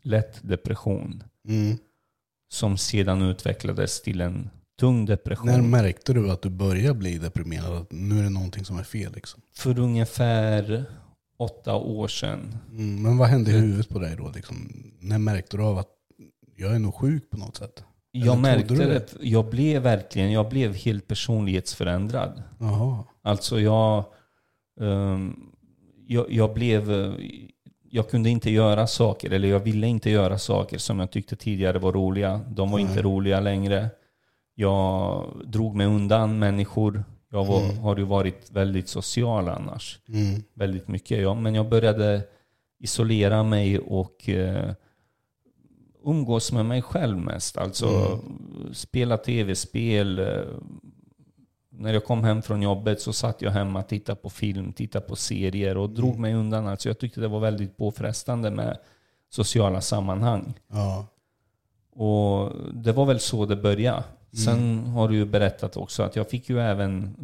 lätt 0.03 0.39
depression 0.41 1.23
Mm. 1.47 1.77
som 2.51 2.77
sedan 2.77 3.21
utvecklades 3.21 4.01
till 4.01 4.21
en 4.21 4.49
tung 4.79 5.05
depression. 5.05 5.47
När 5.47 5.61
märkte 5.61 6.13
du 6.13 6.31
att 6.31 6.41
du 6.41 6.49
började 6.49 6.93
bli 6.99 7.17
deprimerad? 7.17 7.73
Att 7.77 7.91
nu 7.91 8.19
är 8.19 8.23
det 8.23 8.29
någonting 8.29 8.65
som 8.65 8.79
är 8.79 8.83
fel 8.83 9.11
liksom? 9.13 9.41
För 9.55 9.79
ungefär 9.79 10.85
åtta 11.37 11.75
år 11.75 12.07
sedan. 12.07 12.57
Mm. 12.71 13.01
Men 13.01 13.17
vad 13.17 13.27
hände 13.27 13.51
i 13.51 13.53
huvudet 13.53 13.89
på 13.89 13.99
dig 13.99 14.15
då? 14.15 14.31
Liksom? 14.35 14.71
När 14.99 15.17
märkte 15.17 15.57
du 15.57 15.63
av 15.63 15.77
att 15.77 15.89
jag 16.55 16.75
är 16.75 16.79
nog 16.79 16.95
sjuk 16.95 17.29
på 17.29 17.37
något 17.37 17.57
sätt? 17.57 17.83
Jag 18.11 18.39
märkte 18.39 18.73
du 18.73 18.85
det. 18.85 19.13
Jag 19.21 19.45
blev 19.49 19.81
verkligen, 19.81 20.31
jag 20.31 20.49
blev 20.49 20.75
helt 20.75 21.07
personlighetsförändrad. 21.07 22.43
Jaha. 22.59 23.03
Alltså 23.21 23.59
jag, 23.59 24.03
ehm, 24.81 25.35
jag, 26.07 26.31
jag 26.31 26.53
blev, 26.53 27.13
jag 27.89 28.09
kunde 28.09 28.29
inte 28.29 28.51
göra 28.51 28.87
saker, 28.87 29.31
eller 29.31 29.47
jag 29.47 29.59
ville 29.59 29.87
inte 29.87 30.09
göra 30.09 30.37
saker 30.37 30.77
som 30.77 30.99
jag 30.99 31.11
tyckte 31.11 31.35
tidigare 31.35 31.79
var 31.79 31.91
roliga. 31.93 32.41
De 32.49 32.71
var 32.71 32.79
inte 32.79 32.93
Nej. 32.93 33.03
roliga 33.03 33.39
längre. 33.39 33.89
Jag 34.55 35.25
drog 35.45 35.75
mig 35.75 35.87
undan 35.87 36.39
människor. 36.39 37.03
Jag 37.31 37.45
var, 37.45 37.61
Mm. 37.63 37.77
har 37.77 37.97
ju 37.97 38.03
varit 38.03 38.51
väldigt 38.51 38.87
social 38.89 39.49
annars. 39.49 39.99
Mm. 40.09 40.43
Väldigt 40.53 40.87
mycket. 40.87 41.21
Ja. 41.21 41.33
Men 41.33 41.55
jag 41.55 41.69
började 41.69 42.21
isolera 42.79 43.43
mig 43.43 43.79
och 43.79 44.29
eh, 44.29 44.73
umgås 46.03 46.51
med 46.51 46.65
mig 46.65 46.81
själv 46.81 47.17
mest. 47.17 47.57
Alltså 47.57 48.19
spela 48.73 49.17
tv-spel, 49.17 50.19
eh, 50.19 50.25
när 51.69 51.93
jag 51.93 52.05
kom 52.05 52.23
hem 52.23 52.41
från 52.41 52.61
jobbet 52.61 53.01
så 53.01 53.13
satt 53.13 53.41
jag 53.41 53.51
hemma 53.51 53.79
och 53.79 53.87
tittade 53.87 54.15
på 54.15 54.29
film, 54.29 54.73
tittade 54.73 55.05
på 55.05 55.15
serier 55.15 55.77
och 55.77 55.89
drog 55.89 56.19
mig 56.19 56.33
undan. 56.33 56.67
Alltså 56.67 56.89
jag 56.89 56.99
tyckte 56.99 57.21
det 57.21 57.27
var 57.27 57.39
väldigt 57.39 57.77
påfrestande 57.77 58.51
med 58.51 58.77
sociala 59.29 59.81
sammanhang. 59.81 60.53
Ja. 60.67 61.05
Och 61.91 62.51
det 62.73 62.91
var 62.91 63.05
väl 63.05 63.19
så 63.19 63.45
det 63.45 63.55
började. 63.55 64.03
Sen 64.45 64.87
har 64.87 65.09
du 65.09 65.15
ju 65.15 65.25
berättat 65.25 65.77
också 65.77 66.03
att 66.03 66.15
jag 66.15 66.29
fick 66.29 66.49
ju 66.49 66.59
även 66.59 67.15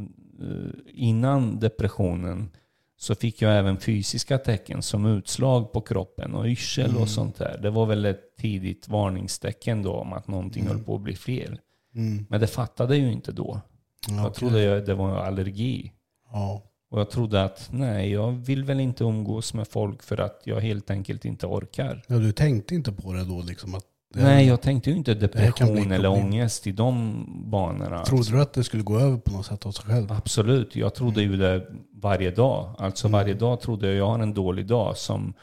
eh, 0.42 0.80
innan 0.94 1.60
depressionen 1.60 2.50
så 2.98 3.16
fick 3.16 3.42
jag 3.42 3.58
även 3.58 3.78
fysiska 3.80 4.38
tecken 4.38 4.82
som 4.82 5.06
utslag 5.06 5.72
på 5.72 5.82
kroppen 5.82 6.36
och 6.36 6.46
yrsel 6.46 6.98
och 6.98 7.10
sånt 7.10 7.38
där. 7.38 7.60
Det 7.62 7.70
var 7.70 7.86
väl 7.86 8.06
ett 8.06 8.38
tidigt 8.38 8.88
varningstecken 8.88 9.84
då 9.84 9.94
om 9.94 10.14
att 10.14 10.28
någonting 10.28 10.68
höll 10.68 10.84
på 10.84 10.96
att 10.96 11.02
bli 11.02 11.16
fel. 11.16 11.60
Mm. 11.96 12.26
Men 12.30 12.42
det 12.42 12.48
fattade 12.48 12.98
jag 12.98 13.06
ju 13.06 13.12
inte 13.12 13.32
då. 13.32 13.62
Jag 14.08 14.26
Okej. 14.26 14.34
trodde 14.34 14.64
jag, 14.64 14.86
det 14.86 14.94
var 14.94 15.18
allergi. 15.18 15.92
Ja. 16.32 16.62
Och 16.92 17.00
jag 17.00 17.10
trodde 17.10 17.44
att 17.44 17.70
nej, 17.72 18.12
jag 18.12 18.32
vill 18.32 18.64
väl 18.64 18.80
inte 18.80 19.04
umgås 19.04 19.54
med 19.54 19.68
folk 19.68 20.04
för 20.04 20.18
att 20.18 20.42
jag 20.44 20.62
helt 20.62 20.90
enkelt 20.90 21.26
inte 21.26 21.48
orkar. 21.48 22.04
ja, 22.08 22.16
du 22.16 22.32
tänkte 22.32 22.76
inte 22.76 22.92
på 22.92 23.14
det 23.14 23.24
då 23.24 23.42
liksom? 23.42 23.76
Att 23.76 23.86
Nej, 24.24 24.48
jag 24.48 24.62
tänkte 24.62 24.90
ju 24.90 24.96
inte 24.98 25.14
depression 25.14 25.92
eller 25.92 26.10
ångest 26.10 26.68
i 26.68 26.72
de 26.72 27.26
banorna. 27.52 28.04
Trodde 28.06 28.32
du 28.32 28.42
att 28.42 28.54
det 28.54 28.64
skulle 28.64 28.84
gå 28.84 29.00
över 29.00 29.18
på 29.18 29.32
något 29.32 29.46
sätt 29.46 29.66
av 29.66 29.72
sig 29.72 29.86
själv? 29.86 30.12
Absolut, 30.12 30.76
jag 30.76 30.96
trodde 30.96 31.22
ju 31.22 31.38
det 31.38 31.68
varje 31.94 32.32
dag. 32.32 32.76
Alltså 32.78 33.08
Mm. 33.08 33.20
varje 33.20 33.34
dag 33.34 33.62
trodde 33.62 33.88
jag 33.88 33.96
jag 33.96 34.08
har 34.08 34.20
en 34.20 34.34
dålig 34.34 34.66
dag 34.66 34.98
som 34.98 35.34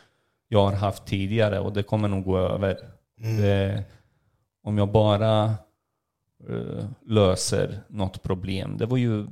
jag 0.49 0.64
har 0.64 0.73
haft 0.73 1.07
tidigare 1.07 1.61
och 1.61 1.73
det 1.73 1.83
kommer 1.83 2.09
nog 2.09 2.25
gå 2.25 2.38
över. 2.38 2.79
Mm. 3.21 3.37
Det, 3.37 3.85
om 4.64 4.79
jag 4.79 4.93
bara 4.93 5.45
eh, 6.49 6.85
löser 7.07 7.81
något 7.88 8.23
problem. 8.23 8.76
Det 8.79 8.87
var 8.87 8.97
ju, 8.97 9.26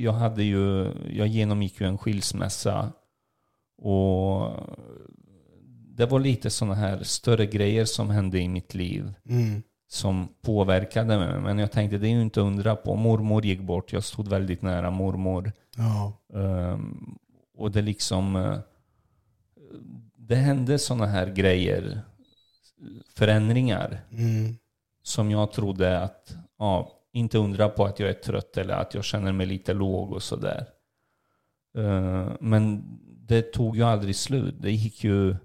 jag 0.00 0.12
hade 0.12 0.42
ju, 0.42 0.88
jag 1.12 1.26
genomgick 1.26 1.80
ju 1.80 1.86
en 1.86 1.98
skilsmässa 1.98 2.92
och 3.82 4.50
det 6.02 6.06
var 6.06 6.20
lite 6.20 6.50
sådana 6.50 6.74
här 6.74 7.02
större 7.02 7.46
grejer 7.46 7.84
som 7.84 8.10
hände 8.10 8.38
i 8.40 8.48
mitt 8.48 8.74
liv 8.74 9.14
Mm. 9.28 9.62
som 9.88 10.28
påverkade 10.42 11.18
mig. 11.18 11.40
Men 11.40 11.58
jag 11.58 11.72
tänkte 11.72 11.98
det 11.98 12.08
är 12.08 12.10
ju 12.10 12.22
inte 12.22 12.40
undra 12.40 12.76
på. 12.76 12.96
Mormor 12.96 13.44
gick 13.46 13.60
bort, 13.60 13.92
jag 13.92 14.04
stod 14.04 14.28
väldigt 14.28 14.62
nära 14.62 14.90
mormor. 14.90 15.52
Ja. 15.76 16.12
Ehm, 16.40 17.14
och 17.56 17.70
det 17.70 17.82
liksom... 17.82 18.36
eh, 18.36 18.58
det 20.16 20.34
hände 20.36 20.78
sådana 20.78 21.06
här 21.06 21.26
grejer, 21.26 22.00
förändringar, 23.14 24.00
Mm. 24.10 24.54
som 25.02 25.30
jag 25.30 25.52
trodde 25.52 26.00
att, 26.00 26.34
ja, 26.58 26.92
inte 27.12 27.38
undra 27.38 27.68
på 27.68 27.84
att 27.84 28.00
jag 28.00 28.08
är 28.08 28.14
trött 28.14 28.56
eller 28.56 28.74
att 28.74 28.94
jag 28.94 29.04
känner 29.04 29.32
mig 29.32 29.46
lite 29.46 29.72
låg 29.74 30.12
och 30.12 30.22
sådär. 30.22 30.66
Ehm, 31.78 32.30
men 32.40 32.84
det 33.28 33.42
tog 33.52 33.76
ju 33.76 33.82
aldrig 33.82 34.16
slut. 34.16 34.54
Det 34.60 34.70
gick 34.70 35.04
ju 35.04 35.36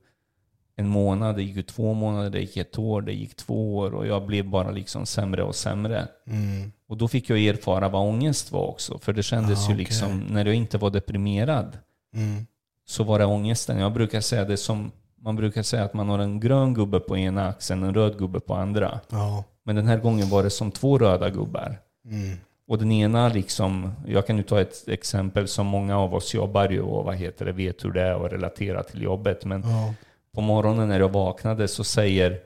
en 0.80 0.88
månad, 0.88 1.36
det 1.36 1.44
gick 1.44 1.68
två 1.68 1.94
månader, 1.94 2.30
det 2.30 2.40
gick 2.40 2.58
ett 2.58 2.80
år, 2.80 3.02
det 3.02 3.14
gick 3.14 3.36
två 3.36 3.78
år 3.78 3.94
och 3.96 4.08
jag 4.08 4.26
blev 4.26 4.46
bara 4.50 4.72
liksom 4.72 5.06
sämre 5.06 5.44
och 5.44 5.56
sämre. 5.56 6.08
Mm. 6.28 6.72
Och 6.90 6.98
då 6.98 7.08
fick 7.08 7.30
jag 7.30 7.40
erfara 7.40 7.90
vad 7.90 8.02
ångest 8.10 8.52
var 8.52 8.62
också. 8.68 9.00
För 9.00 9.14
det 9.14 9.24
kändes 9.24 9.60
Ah, 9.60 9.62
ju 9.62 9.66
okej. 9.74 9.78
liksom, 9.78 10.20
när 10.30 10.46
jag 10.46 10.56
inte 10.56 10.78
var 10.78 10.90
deprimerad, 10.90 11.78
Mm. 12.16 12.46
så 12.86 13.04
var 13.04 13.20
det 13.20 13.26
ångesten. 13.26 13.80
Jag 13.80 13.94
brukar 13.94 14.22
säga 14.22 14.46
det 14.46 14.58
som, 14.58 14.92
man 15.22 15.36
brukar 15.36 15.64
säga 15.64 15.84
att 15.84 15.94
man 15.94 16.10
har 16.10 16.20
en 16.20 16.40
grön 16.40 16.74
gubbe 16.74 17.00
på 17.00 17.18
ena 17.18 17.48
axeln, 17.48 17.84
en 17.84 17.94
röd 17.94 18.18
gubbe 18.18 18.40
på 18.40 18.54
andra. 18.54 19.00
Ja. 19.10 19.44
Men 19.64 19.76
den 19.76 19.88
här 19.88 19.98
gången 19.98 20.30
var 20.30 20.44
det 20.44 20.50
som 20.50 20.72
två 20.72 20.98
röda 20.98 21.30
gubbar. 21.30 21.78
Mm. 22.06 22.38
Och 22.68 22.78
den 22.78 22.92
ena 22.92 23.28
liksom, 23.30 23.92
jag 24.08 24.28
kan 24.28 24.38
ju 24.38 24.44
ta 24.44 24.62
ett 24.62 24.88
exempel 24.88 25.48
som 25.48 25.68
många 25.68 25.98
av 26.00 26.16
oss 26.16 26.34
jobbar 26.34 26.70
ju 26.70 26.82
och 26.82 27.06
vad 27.06 27.16
heter 27.16 27.46
det, 27.46 27.52
vet 27.52 27.86
hur 27.86 27.92
det 27.92 28.02
är 28.02 28.26
att 28.26 28.32
relatera 28.34 28.84
till 28.84 29.02
jobbet. 29.02 29.46
Men 29.46 29.62
Ja. 29.62 29.94
På 30.38 30.42
morgonen 30.42 30.88
när 30.88 31.00
jag 31.00 31.10
vaknade 31.10 31.68
så 31.68 31.84
säger 31.84 32.40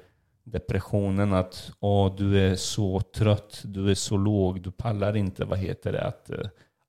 depressionen 0.43 1.33
att 1.33 1.71
Åh, 1.79 2.15
du 2.15 2.39
är 2.39 2.55
så 2.55 3.01
trött, 3.01 3.61
du 3.63 3.91
är 3.91 3.95
så 3.95 4.17
låg, 4.17 4.61
du 4.61 4.71
pallar 4.71 5.17
inte, 5.17 5.45
vad 5.45 5.59
heter 5.59 5.91
det, 5.91 6.03
att 6.03 6.29
eh, 6.29 6.37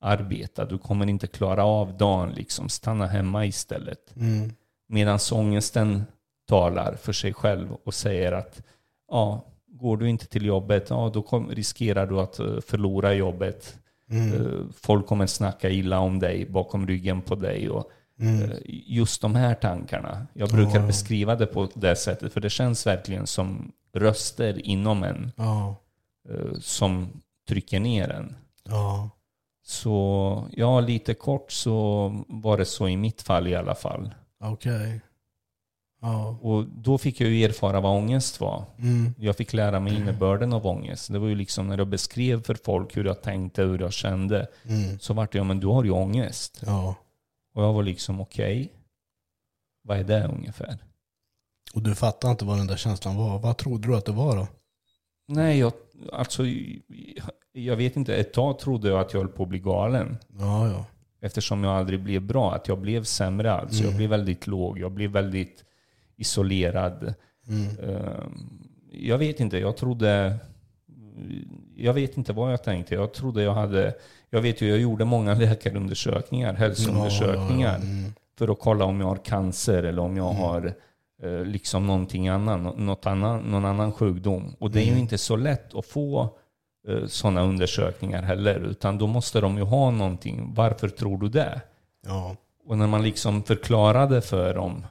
arbeta. 0.00 0.64
Du 0.64 0.78
kommer 0.78 1.06
inte 1.06 1.26
klara 1.26 1.64
av 1.64 1.96
dagen, 1.96 2.30
liksom. 2.30 2.68
stanna 2.68 3.06
hemma 3.06 3.46
istället. 3.46 4.16
Mm. 4.16 4.50
Medan 4.88 5.18
ångesten 5.32 6.04
talar 6.48 6.94
för 6.94 7.12
sig 7.12 7.34
själv 7.34 7.72
och 7.84 7.94
säger 7.94 8.32
att 8.32 8.62
ja, 9.10 9.44
går 9.66 9.96
du 9.96 10.08
inte 10.08 10.26
till 10.26 10.46
jobbet, 10.46 10.90
ja, 10.90 11.10
då 11.14 11.22
kom, 11.22 11.50
riskerar 11.50 12.06
du 12.06 12.20
att 12.20 12.38
eh, 12.38 12.60
förlora 12.66 13.14
jobbet. 13.14 13.78
Mm. 14.10 14.32
Eh, 14.32 14.60
Folk 14.72 15.06
kommer 15.06 15.26
snacka 15.26 15.70
illa 15.70 15.98
om 15.98 16.18
dig 16.18 16.46
bakom 16.46 16.86
ryggen 16.86 17.22
på 17.22 17.34
dig. 17.34 17.70
Och, 17.70 17.90
Mm. 18.22 18.50
eh, 18.50 18.56
Just 18.86 19.20
de 19.22 19.34
här 19.34 19.54
tankarna. 19.54 20.26
Jag 20.32 20.48
brukar 20.48 20.80
Ja. 20.80 20.86
beskriva 20.86 21.36
det 21.36 21.46
på 21.46 21.68
det 21.74 21.96
sättet, 21.96 22.32
för 22.32 22.40
det 22.40 22.50
känns 22.50 22.86
verkligen 22.86 23.26
som 23.26 23.72
röster 23.94 24.66
inom 24.66 25.02
en 25.04 25.32
Ja. 25.36 25.76
eh, 26.28 26.58
som 26.60 27.08
trycker 27.48 27.80
ner 27.80 28.08
en. 28.08 28.36
Ja. 28.64 29.10
Så 29.64 30.44
ja, 30.52 30.80
lite 30.80 31.14
kort 31.14 31.52
så 31.52 32.08
var 32.28 32.58
det 32.58 32.64
så 32.64 32.88
i 32.88 32.96
mitt 32.96 33.22
fall 33.22 33.46
i 33.48 33.54
alla 33.56 33.74
fall. 33.74 34.14
Okej. 34.44 35.00
Ja. 36.04 36.38
Och 36.42 36.64
då 36.66 36.98
fick 36.98 37.20
jag 37.20 37.30
ju 37.30 37.44
erfara 37.44 37.80
vad 37.80 37.96
ångest 37.96 38.40
var. 38.40 38.64
Mm. 38.78 39.14
Jag 39.18 39.36
fick 39.36 39.52
lära 39.52 39.80
mig 39.80 39.96
innebörden 39.96 40.52
av 40.52 40.66
ångest. 40.66 41.12
Det 41.12 41.18
var 41.18 41.28
ju 41.28 41.34
liksom 41.34 41.68
när 41.68 41.78
jag 41.78 41.88
beskrev 41.88 42.42
för 42.42 42.54
folk 42.64 42.96
hur 42.96 43.04
jag 43.04 43.22
tänkte, 43.22 43.62
hur 43.62 43.78
jag 43.78 43.92
kände. 43.92 44.46
Mm. 44.68 44.98
Så 44.98 45.14
vart 45.14 45.34
jag, 45.34 45.46
men 45.46 45.60
du 45.60 45.66
har 45.66 45.84
ju 45.84 45.90
ångest. 45.90 46.62
Ja. 46.66 46.94
Och 47.52 47.62
jag 47.62 47.72
var 47.72 47.82
liksom, 47.82 48.20
okej. 48.20 48.72
Vad 49.84 49.98
är 49.98 50.04
det 50.04 50.24
ungefär? 50.26 50.78
Och 51.74 51.82
du 51.82 51.94
fattar 51.94 52.30
inte 52.30 52.44
vad 52.44 52.58
den 52.58 52.66
där 52.66 52.76
känslan 52.76 53.16
var. 53.16 53.38
Vad 53.38 53.56
trodde 53.58 53.88
du 53.88 53.96
att 53.96 54.04
det 54.04 54.12
var 54.12 54.36
då? 54.36 54.48
Nej, 55.28 55.58
jag, 55.58 55.72
alltså, 56.12 56.42
jag 57.52 57.76
vet 57.76 57.96
inte. 57.96 58.16
Ett 58.16 58.32
tag 58.32 58.58
trodde 58.58 58.88
jag 58.88 59.00
att 59.00 59.12
jag 59.12 59.20
höll 59.20 59.28
på 59.28 59.42
att 59.42 59.48
bli 59.48 59.58
galen. 59.58 60.18
Ja, 60.38 60.68
ja. 60.68 60.84
Eftersom 61.20 61.64
jag 61.64 61.72
aldrig 61.72 62.00
blev 62.02 62.22
bra. 62.22 62.54
Att 62.54 62.68
jag 62.68 62.78
blev 62.78 63.04
sämre 63.04 63.52
alltså. 63.52 63.84
Jag 63.84 63.96
blev 63.96 64.10
väldigt 64.10 64.46
låg. 64.46 64.78
Jag 64.78 64.92
blev 64.92 65.10
väldigt 65.10 65.64
isolerad. 66.16 67.14
Mm. 67.48 67.78
Ehm, 67.78 68.68
Jag 68.92 69.18
vet 69.18 69.40
inte. 69.40 69.58
Jag 69.58 69.76
trodde... 69.76 70.38
Jag 71.82 71.92
vet 71.92 72.16
inte 72.16 72.32
vad 72.32 72.52
jag 72.52 72.62
tänkte. 72.62 72.94
Jag 72.94 73.12
trodde 73.12 73.42
jag 73.42 73.54
hade... 73.54 73.94
Jag 74.30 74.40
vet 74.40 74.60
ju, 74.60 74.68
jag 74.68 74.78
gjorde 74.78 75.04
många 75.04 75.34
läkarundersökningar, 75.44 76.54
hälsoundersökningar. 76.54 77.78
Ja, 77.78 77.84
mm. 77.84 78.12
För 78.38 78.48
att 78.52 78.58
kolla 78.60 78.84
om 78.84 79.00
jag 79.00 79.06
har 79.06 79.16
cancer 79.16 79.82
eller 79.82 80.02
om 80.02 80.16
jag 80.16 80.32
har 80.32 80.74
eh, 81.22 81.44
liksom 81.44 81.86
någonting 81.86 82.28
annat, 82.28 82.78
något 82.78 83.06
annan, 83.06 83.40
någon 83.40 83.64
annan 83.64 83.92
sjukdom. 83.92 84.56
Och 84.58 84.70
det 84.70 84.80
är 84.80 84.84
ju 84.84 84.98
inte 84.98 85.18
så 85.18 85.36
lätt 85.36 85.74
att 85.74 85.86
få 85.86 86.28
eh, 86.88 87.06
sådana 87.06 87.42
undersökningar 87.42 88.22
heller. 88.22 88.60
Utan 88.60 88.98
då 88.98 89.06
måste 89.06 89.40
de 89.40 89.56
ju 89.56 89.62
ha 89.62 89.90
någonting. 89.90 90.54
Varför 90.54 90.88
tror 90.88 91.18
du 91.18 91.28
det? 91.28 91.60
Ja. 92.06 92.36
Och 92.66 92.78
när 92.78 92.86
man 92.86 93.02
liksom 93.02 93.42
förklarade 93.42 94.20
för 94.20 94.54
dem 94.54 94.84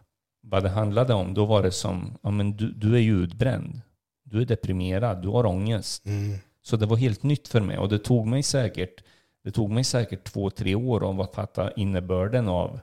vad 0.44 0.64
det 0.64 0.70
handlade 0.70 1.14
om, 1.14 1.34
då 1.34 1.46
var 1.46 1.64
det 1.64 1.72
som, 1.72 2.18
ja 2.22 2.32
men 2.32 2.58
du, 2.58 2.72
du 2.72 2.96
är 2.96 3.00
ju 3.00 3.24
utbränd. 3.24 3.82
Du 4.24 4.42
är 4.42 4.46
deprimerad, 4.46 5.22
du 5.22 5.28
har 5.28 5.46
ångest. 5.46 6.06
Mm. 6.06 6.38
Så 6.62 6.78
det 6.78 6.86
var 6.86 6.98
helt 6.98 7.24
nytt 7.24 7.48
för 7.48 7.62
mig 7.62 7.78
och 7.78 7.90
det 7.90 8.00
tog 8.00 8.28
mig 8.28 8.44
säkert, 8.44 9.04
det 9.44 9.52
tog 9.52 9.70
mig 9.72 9.84
säkert 9.84 10.24
två, 10.24 10.50
tre 10.50 10.76
år 10.76 11.04
av 11.04 11.22
att 11.22 11.36
fatta 11.36 11.72
innebörden 11.72 12.48
av 12.48 12.80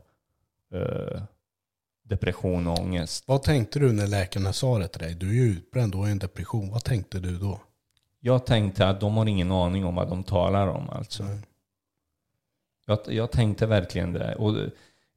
eh, 0.75 1.23
depression 2.04 2.66
och 2.66 2.78
ångest. 2.78 3.25
Vad 3.28 3.42
tänkte 3.42 3.78
du 3.78 3.92
när 3.92 4.06
läkarna 4.06 4.52
sa 4.52 4.78
det 4.78 4.88
till 4.88 5.00
dig? 5.00 5.14
Du 5.14 5.28
är 5.28 5.35
ju 5.35 5.50
utbränd, 5.50 5.92
du 5.92 5.99
har 5.99 6.08
en 6.08 6.18
depression. 6.18 6.70
Vad 6.70 6.85
tänkte 6.85 7.20
du 7.20 7.38
då? 7.38 7.61
Jag 8.20 8.47
tänkte 8.47 8.88
att 8.88 9.00
de 9.00 9.16
har 9.16 9.26
ingen 9.26 9.52
aning 9.52 9.85
om 9.85 9.94
vad 9.94 10.08
de 10.08 10.23
talar 10.25 10.66
om 10.68 10.90
alltså. 10.90 11.23
Nej. 11.25 11.38
Jag, 12.87 12.99
jag 13.06 13.30
tänkte 13.30 13.66
verkligen 13.66 14.12
det. 14.12 14.35
Och 14.35 14.54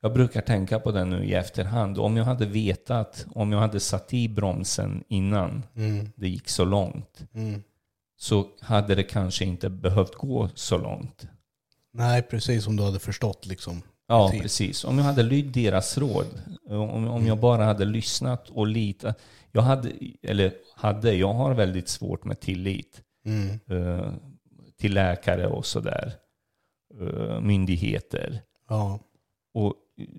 jag 0.01 0.13
brukar 0.13 0.41
tänka 0.41 0.79
på 0.79 0.91
det 0.91 1.05
nu 1.05 1.23
i 1.25 1.33
efterhand. 1.33 1.97
Om 1.97 2.17
jag 2.17 2.25
hade 2.25 2.45
vetat, 2.45 3.25
om 3.35 3.51
jag 3.51 3.59
hade 3.59 3.79
satt 3.79 4.13
i 4.13 4.29
bromsen 4.29 5.03
innan 5.07 5.63
Mm. 5.75 6.09
det 6.15 6.29
gick 6.29 6.49
så 6.49 6.65
långt, 6.65 7.21
Mm. 7.33 7.63
Så 8.21 8.47
hade 8.59 8.95
det 8.95 9.03
kanske 9.03 9.45
inte 9.45 9.69
behövt 9.69 10.15
gå 10.15 10.49
så 10.55 10.77
långt. 10.77 11.27
Nej, 11.93 12.21
precis 12.21 12.63
som 12.63 12.75
du 12.75 12.83
hade 12.83 12.99
förstått 12.99 13.45
liksom. 13.45 13.81
Ja, 14.07 14.27
Precis. 14.27 14.41
precis. 14.41 14.83
Om 14.83 14.97
jag 14.97 15.05
hade 15.05 15.23
lytt 15.23 15.53
deras 15.53 15.97
råd, 15.97 16.25
om, 16.69 17.07
om 17.07 17.27
jag 17.27 17.39
bara 17.39 17.63
hade 17.65 17.85
lyssnat 17.85 18.49
och 18.49 18.67
litat. 18.67 19.19
Jag 19.51 19.61
hade, 19.61 19.91
eller 20.21 20.53
hade, 20.75 21.13
jag 21.13 21.33
har 21.33 21.53
väldigt 21.53 21.89
svårt 21.89 22.25
med 22.25 22.39
tillit 22.39 23.01
Mm. 23.25 23.59
eh, 23.69 24.11
till 24.79 24.93
läkare 24.93 25.47
och 25.47 25.65
sådär. 25.65 26.13
Eh, 27.01 27.39
myndigheter. 27.41 28.41
Ja. 28.69 28.99
Och 29.53 29.73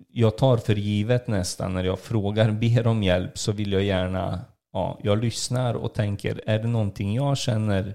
jag 0.09 0.39
tar 0.39 0.57
för 0.57 0.75
givet 0.75 1.29
nästan 1.29 1.75
när 1.75 1.85
jag 1.85 1.99
frågar, 1.99 2.51
ber 2.61 2.87
om 2.87 3.03
hjälp 3.03 3.39
så 3.39 3.53
vill 3.53 3.73
jag 3.73 3.83
gärna, 3.83 4.41
ja, 4.73 4.99
jag 5.03 5.19
lyssnar 5.25 5.75
och 5.75 5.95
tänker, 5.95 6.41
är 6.47 6.59
det 6.59 6.69
någonting 6.69 7.15
jag 7.15 7.39
känner 7.39 7.95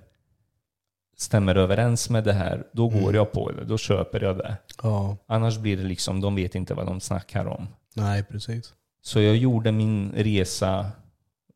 stämmer 1.18 1.56
överens 1.56 2.10
med 2.10 2.24
det 2.24 2.34
här, 2.34 2.68
då 2.72 2.88
går 2.90 2.98
Mm. 3.02 3.16
jag 3.16 3.32
på 3.32 3.52
det. 3.52 3.66
Då 3.66 3.78
köper 3.78 4.22
jag 4.24 4.38
det. 4.38 4.58
Ja, 4.84 5.18
Annars 5.28 5.58
blir 5.58 5.78
det 5.78 5.84
liksom, 5.84 6.22
de 6.22 6.36
vet 6.36 6.56
inte 6.56 6.74
vad 6.74 6.86
de 6.86 7.00
snackar 7.00 7.46
om. 7.46 7.68
nej 7.94 8.24
precis. 8.24 8.74
Så 9.02 9.22
jag 9.22 9.36
gjorde 9.36 9.72
min 9.72 10.12
resa 10.16 10.80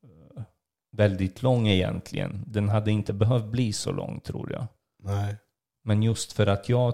eh, 0.04 0.44
väldigt 0.92 1.44
lång 1.44 1.68
egentligen. 1.68 2.44
Den 2.48 2.70
hade 2.70 2.92
inte 2.92 3.14
behövt 3.14 3.46
bli 3.46 3.74
så 3.74 3.92
lång 3.92 4.20
tror 4.20 4.52
jag. 4.52 4.68
Nej. 5.04 5.36
Men 5.84 6.04
just 6.04 6.34
för 6.34 6.48
att 6.48 6.70
jag 6.70 6.94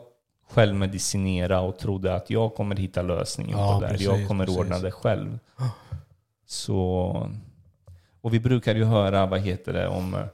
själv 0.50 0.76
medicinera 0.76 1.62
och 1.62 1.80
trodde 1.80 2.16
att 2.16 2.30
jag 2.30 2.56
kommer 2.56 2.76
hitta 2.76 3.02
lösningen 3.02 3.60
Ja, 3.60 3.74
på 3.76 3.82
det 3.82 3.88
här. 3.88 3.98
Jag 4.02 4.28
kommer 4.28 4.46
precis. 4.46 4.60
ordna 4.60 4.80
det 4.80 4.92
själv. 4.92 5.40
Så, 6.46 7.30
och 8.28 8.34
vi 8.34 8.40
brukar 8.40 8.76
ju 8.76 8.84
höra, 8.84 9.26
vad 9.26 9.40
heter 9.40 9.74
det, 9.74 9.88
om, 9.88 10.14
eh, 10.14 10.26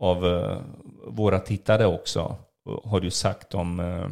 av 0.00 0.26
eh, 0.26 0.58
våra 1.06 1.38
tittare 1.38 1.86
också, 1.86 2.36
och 2.64 2.90
har 2.90 3.00
ju 3.02 3.10
sagt 3.10 3.54
om 3.54 3.80
eh, 3.80 4.08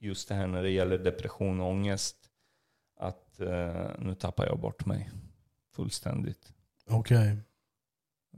just 0.00 0.28
det 0.28 0.34
här 0.34 0.46
när 0.46 0.62
det 0.62 0.70
gäller 0.70 0.98
depression 0.98 1.60
och 1.60 1.68
ångest, 1.68 2.16
att 3.00 3.40
eh, 3.40 3.86
nu 3.98 4.14
tappar 4.14 4.46
jag 4.46 4.58
bort 4.58 4.86
mig 4.86 5.10
fullständigt. 5.76 6.52
Okej. 6.90 7.36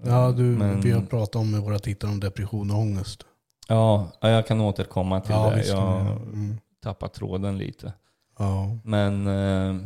Ja, 0.05 0.33
du, 0.33 0.43
Men- 0.43 0.81
vi 0.81 0.91
har 0.91 1.03
pratat 1.03 1.37
om 1.37 1.51
med 1.51 1.61
våra 1.61 1.79
tittare 1.79 2.11
om 2.11 2.21
depression 2.21 2.71
och 2.71 2.79
ångest. 2.79 3.27
Ja, 3.69 4.13
ja, 4.21 4.29
jag 4.31 4.47
kan 4.47 4.61
återkomma 4.61 5.21
till 5.21 5.35
Ja, 5.35 5.51
det. 5.51 5.57
visst. 5.57 5.69
Jag 5.71 6.01
Mm. 6.07 6.57
tappar 6.83 7.09
tråden 7.09 7.59
lite. 7.59 7.93
Ja. 8.39 8.79
Men 8.85 9.27
eh, 9.27 9.77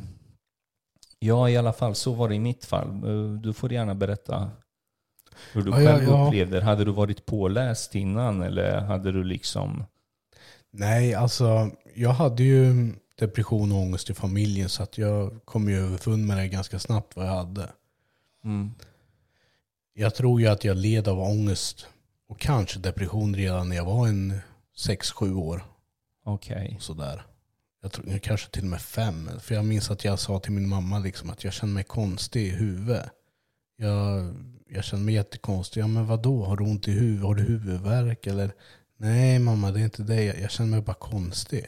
ja, 1.20 1.48
i 1.48 1.56
alla 1.56 1.72
fall 1.72 1.94
så 1.94 2.12
var 2.12 2.28
det 2.28 2.34
i 2.34 2.38
mitt 2.40 2.64
fall. 2.64 2.88
Eh, 2.88 3.40
Du 3.40 3.52
får 3.52 3.72
gärna 3.72 3.94
berätta 3.94 4.50
hur 5.52 5.62
du 5.62 5.70
Ja, 5.70 5.80
ja, 5.82 5.90
själv 5.92 6.08
ja. 6.08 6.26
upplevde 6.26 6.56
det. 6.60 6.64
Hade 6.64 6.84
du 6.84 6.90
varit 6.90 7.26
påläst 7.26 7.94
innan 7.94 8.42
eller 8.42 8.80
hade 8.80 9.12
du 9.12 9.24
liksom... 9.24 9.84
Nej, 10.72 11.14
alltså 11.14 11.70
jag 11.94 12.10
hade 12.10 12.42
ju 12.42 12.92
depression 13.18 13.72
och 13.72 13.78
ångest 13.78 14.10
i 14.10 14.14
familjen 14.14 14.68
så 14.68 14.82
att 14.82 14.98
jag 14.98 15.40
kom 15.44 15.68
ju 15.68 15.76
överfund 15.78 16.26
med 16.26 16.36
det 16.36 16.48
ganska 16.48 16.78
snabbt 16.78 17.16
vad 17.16 17.26
jag 17.26 17.32
hade. 17.32 17.68
Mm, 18.44 18.70
Jag 19.94 20.14
tror 20.14 20.40
ju 20.40 20.46
att 20.46 20.64
jag 20.64 20.76
led 20.76 21.08
av 21.08 21.20
ångest 21.20 21.86
och 22.28 22.38
kanske 22.40 22.78
depression 22.78 23.34
redan 23.34 23.68
när 23.68 23.76
jag 23.76 23.84
var 23.84 24.06
en 24.08 24.40
6-7 24.76 25.34
år. 25.34 25.64
Okej. 26.24 26.76
Sådär. 26.80 27.22
Jag 27.82 27.92
tror 27.92 28.18
kanske 28.18 28.50
till 28.50 28.62
och 28.62 28.68
med 28.68 28.80
fem. 28.80 29.30
För 29.40 29.54
jag 29.54 29.64
minns 29.64 29.90
att 29.90 30.04
jag 30.04 30.18
sa 30.18 30.38
till 30.38 30.52
min 30.52 30.68
mamma 30.68 30.98
liksom 30.98 31.30
att 31.30 31.44
jag 31.44 31.52
känner 31.52 31.74
mig 31.74 31.84
konstig 31.84 32.46
i 32.46 32.50
huvudet. 32.50 33.10
Jag, 33.76 34.34
jag 34.68 34.84
känner 34.84 35.04
mig 35.04 35.14
jättekonstig. 35.14 35.80
Ja 35.80 35.86
men 35.86 36.06
vadå? 36.06 36.44
Har 36.44 36.56
du 36.56 36.64
ont 36.64 36.88
i 36.88 36.90
huvudet? 36.90 37.24
Har 37.24 37.34
du 37.34 37.42
huvudvärk? 37.42 38.26
Eller 38.26 38.52
nej 38.96 39.38
mamma 39.38 39.70
det 39.70 39.80
är 39.80 39.84
inte 39.84 40.02
det. 40.02 40.24
Jag, 40.24 40.40
jag 40.40 40.50
känner 40.50 40.70
mig 40.70 40.80
bara 40.80 40.94
konstig. 40.94 41.66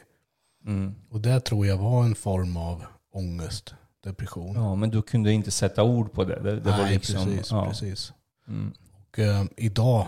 Mm. 0.65 0.95
Och 1.09 1.21
det 1.21 1.39
tror 1.39 1.67
jag 1.67 1.77
var 1.77 2.03
en 2.03 2.15
form 2.15 2.57
av 2.57 2.83
ångest, 3.13 3.73
depression. 4.03 4.55
Ja, 4.55 4.75
men 4.75 4.89
du 4.89 5.01
kunde 5.01 5.31
inte 5.31 5.51
sätta 5.51 5.83
ord 5.83 6.11
på 6.11 6.23
det. 6.23 6.39
Det, 6.43 6.59
det 6.59 6.77
nej 6.77 6.93
liksom... 6.93 7.25
precis. 7.25 7.51
ja. 7.51 7.65
precis. 7.69 8.13
Mm. 8.47 8.73
Och 8.91 9.19
eh, 9.19 9.45
idag, 9.57 10.07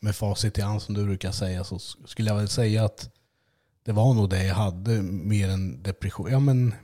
med 0.00 0.16
facit 0.16 0.58
i 0.58 0.60
hand 0.60 0.82
som 0.82 0.94
du 0.94 1.04
brukar 1.04 1.32
säga, 1.32 1.64
så 1.64 1.78
skulle 1.78 2.30
jag 2.30 2.36
väl 2.36 2.48
säga 2.48 2.84
att 2.84 3.10
det 3.84 3.92
var 3.92 4.14
nog 4.14 4.30
det 4.30 4.46
jag 4.46 4.54
hade 4.54 5.02
mer 5.02 5.48
än 5.48 5.82
depression. 5.82 6.30
Ja 6.30 6.40
men, 6.40 6.74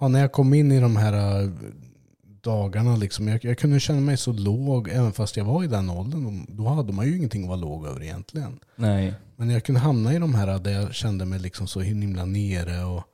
ja, 0.00 0.08
när 0.08 0.20
jag 0.20 0.32
kom 0.32 0.54
in 0.54 0.72
i 0.72 0.80
de 0.80 0.96
här 0.96 1.42
eh, 1.42 1.50
dagarna, 2.40 2.96
liksom, 2.96 3.28
jag, 3.28 3.44
jag 3.44 3.58
kunde 3.58 3.80
känna 3.80 4.00
mig 4.00 4.16
så 4.16 4.32
låg, 4.32 4.88
även 4.88 5.12
fast 5.12 5.36
jag 5.36 5.44
var 5.44 5.64
i 5.64 5.66
den 5.66 5.90
åldern. 5.90 6.46
Då 6.48 6.68
hade 6.68 6.92
man 6.92 7.06
ju 7.06 7.16
ingenting 7.16 7.42
att 7.42 7.48
vara 7.48 7.56
låg 7.56 7.86
över 7.86 8.02
egentligen. 8.02 8.58
Nej. 8.76 9.14
Men 9.36 9.50
jag 9.50 9.64
kunde 9.64 9.80
hamna 9.80 10.14
i 10.14 10.18
de 10.18 10.34
här 10.34 10.58
där 10.58 10.72
jag 10.72 10.94
kände 10.94 11.24
mig 11.24 11.38
liksom 11.38 11.66
så 11.66 11.80
himla 11.80 12.24
nere 12.24 12.84
och 12.84 13.04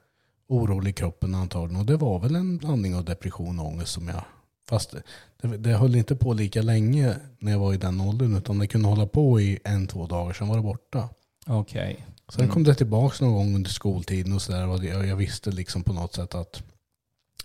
orolig 0.49 0.90
i 0.90 0.92
kroppen 0.92 1.34
antagligen. 1.34 1.80
Och 1.80 1.87
det 1.87 1.96
var 1.96 2.18
väl 2.18 2.37
en 2.37 2.58
blandning 2.58 2.96
av 2.96 3.04
depression 3.04 3.58
och 3.58 3.66
ångest 3.66 3.92
som 3.92 4.08
jag... 4.08 4.25
Fast 4.68 4.94
det, 5.42 5.56
det 5.56 5.72
höll 5.72 5.96
inte 5.96 6.16
på 6.16 6.32
lika 6.32 6.62
länge 6.62 7.17
när 7.38 7.52
jag 7.52 7.58
var 7.58 7.75
i 7.75 7.76
den 7.76 8.00
åldern. 8.00 8.36
Utan 8.36 8.58
det 8.58 8.67
kunde 8.67 8.88
hålla 8.88 9.06
på 9.06 9.40
i 9.40 9.58
en, 9.64 9.86
två 9.86 10.06
dagar, 10.06 10.32
sen 10.32 10.49
var 10.49 10.56
det 10.56 10.62
borta. 10.62 11.08
Okej. 11.47 12.06
Sen 12.36 12.49
kom 12.49 12.64
det 12.64 12.75
tillbaka 12.75 13.25
någon 13.25 13.34
gång 13.34 13.54
under 13.54 13.71
skoltiden 13.71 14.32
och 14.32 14.42
sådär. 14.42 14.84
Jag, 14.84 15.06
jag 15.06 15.16
visste 15.16 15.50
liksom 15.50 15.82
på 15.82 15.92
något 15.92 16.14
sätt 16.14 16.34
att... 16.34 16.62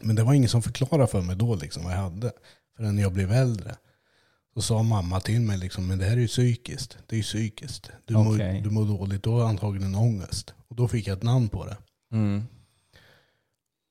Men 0.01 0.15
det 0.15 0.23
var 0.23 0.33
ingen 0.33 0.49
som 0.49 0.61
förklarade 0.61 1.07
för 1.07 1.21
mig 1.21 1.35
då 1.35 1.55
liksom 1.55 1.83
vad 1.83 1.93
jag 1.93 1.97
hade. 1.97 2.31
Förrän 2.77 2.95
när 2.95 3.01
jag 3.03 3.13
blev 3.13 3.31
äldre. 3.31 3.75
Så 4.53 4.61
sa 4.61 4.83
mamma 4.83 5.19
till 5.19 5.41
mig 5.41 5.57
liksom, 5.57 5.87
men 5.87 5.97
det 5.97 6.05
här 6.05 6.17
är 6.17 6.21
ju 6.21 6.27
psykiskt. 6.27 6.97
Det 7.07 7.15
är 7.15 7.17
ju 7.17 7.23
psykiskt. 7.23 7.91
Du, 8.05 8.15
Okej. 8.15 8.53
mår, 8.53 8.63
du 8.63 8.69
mår 8.69 8.85
dåligt, 8.85 9.23
då 9.23 9.39
har 9.39 9.49
antagligen 9.49 9.95
ångest. 9.95 10.53
Och 10.67 10.75
då 10.75 10.87
fick 10.87 11.07
jag 11.07 11.17
ett 11.17 11.23
namn 11.23 11.49
på 11.49 11.65
det. 11.65 11.77
Mm. 12.11 12.43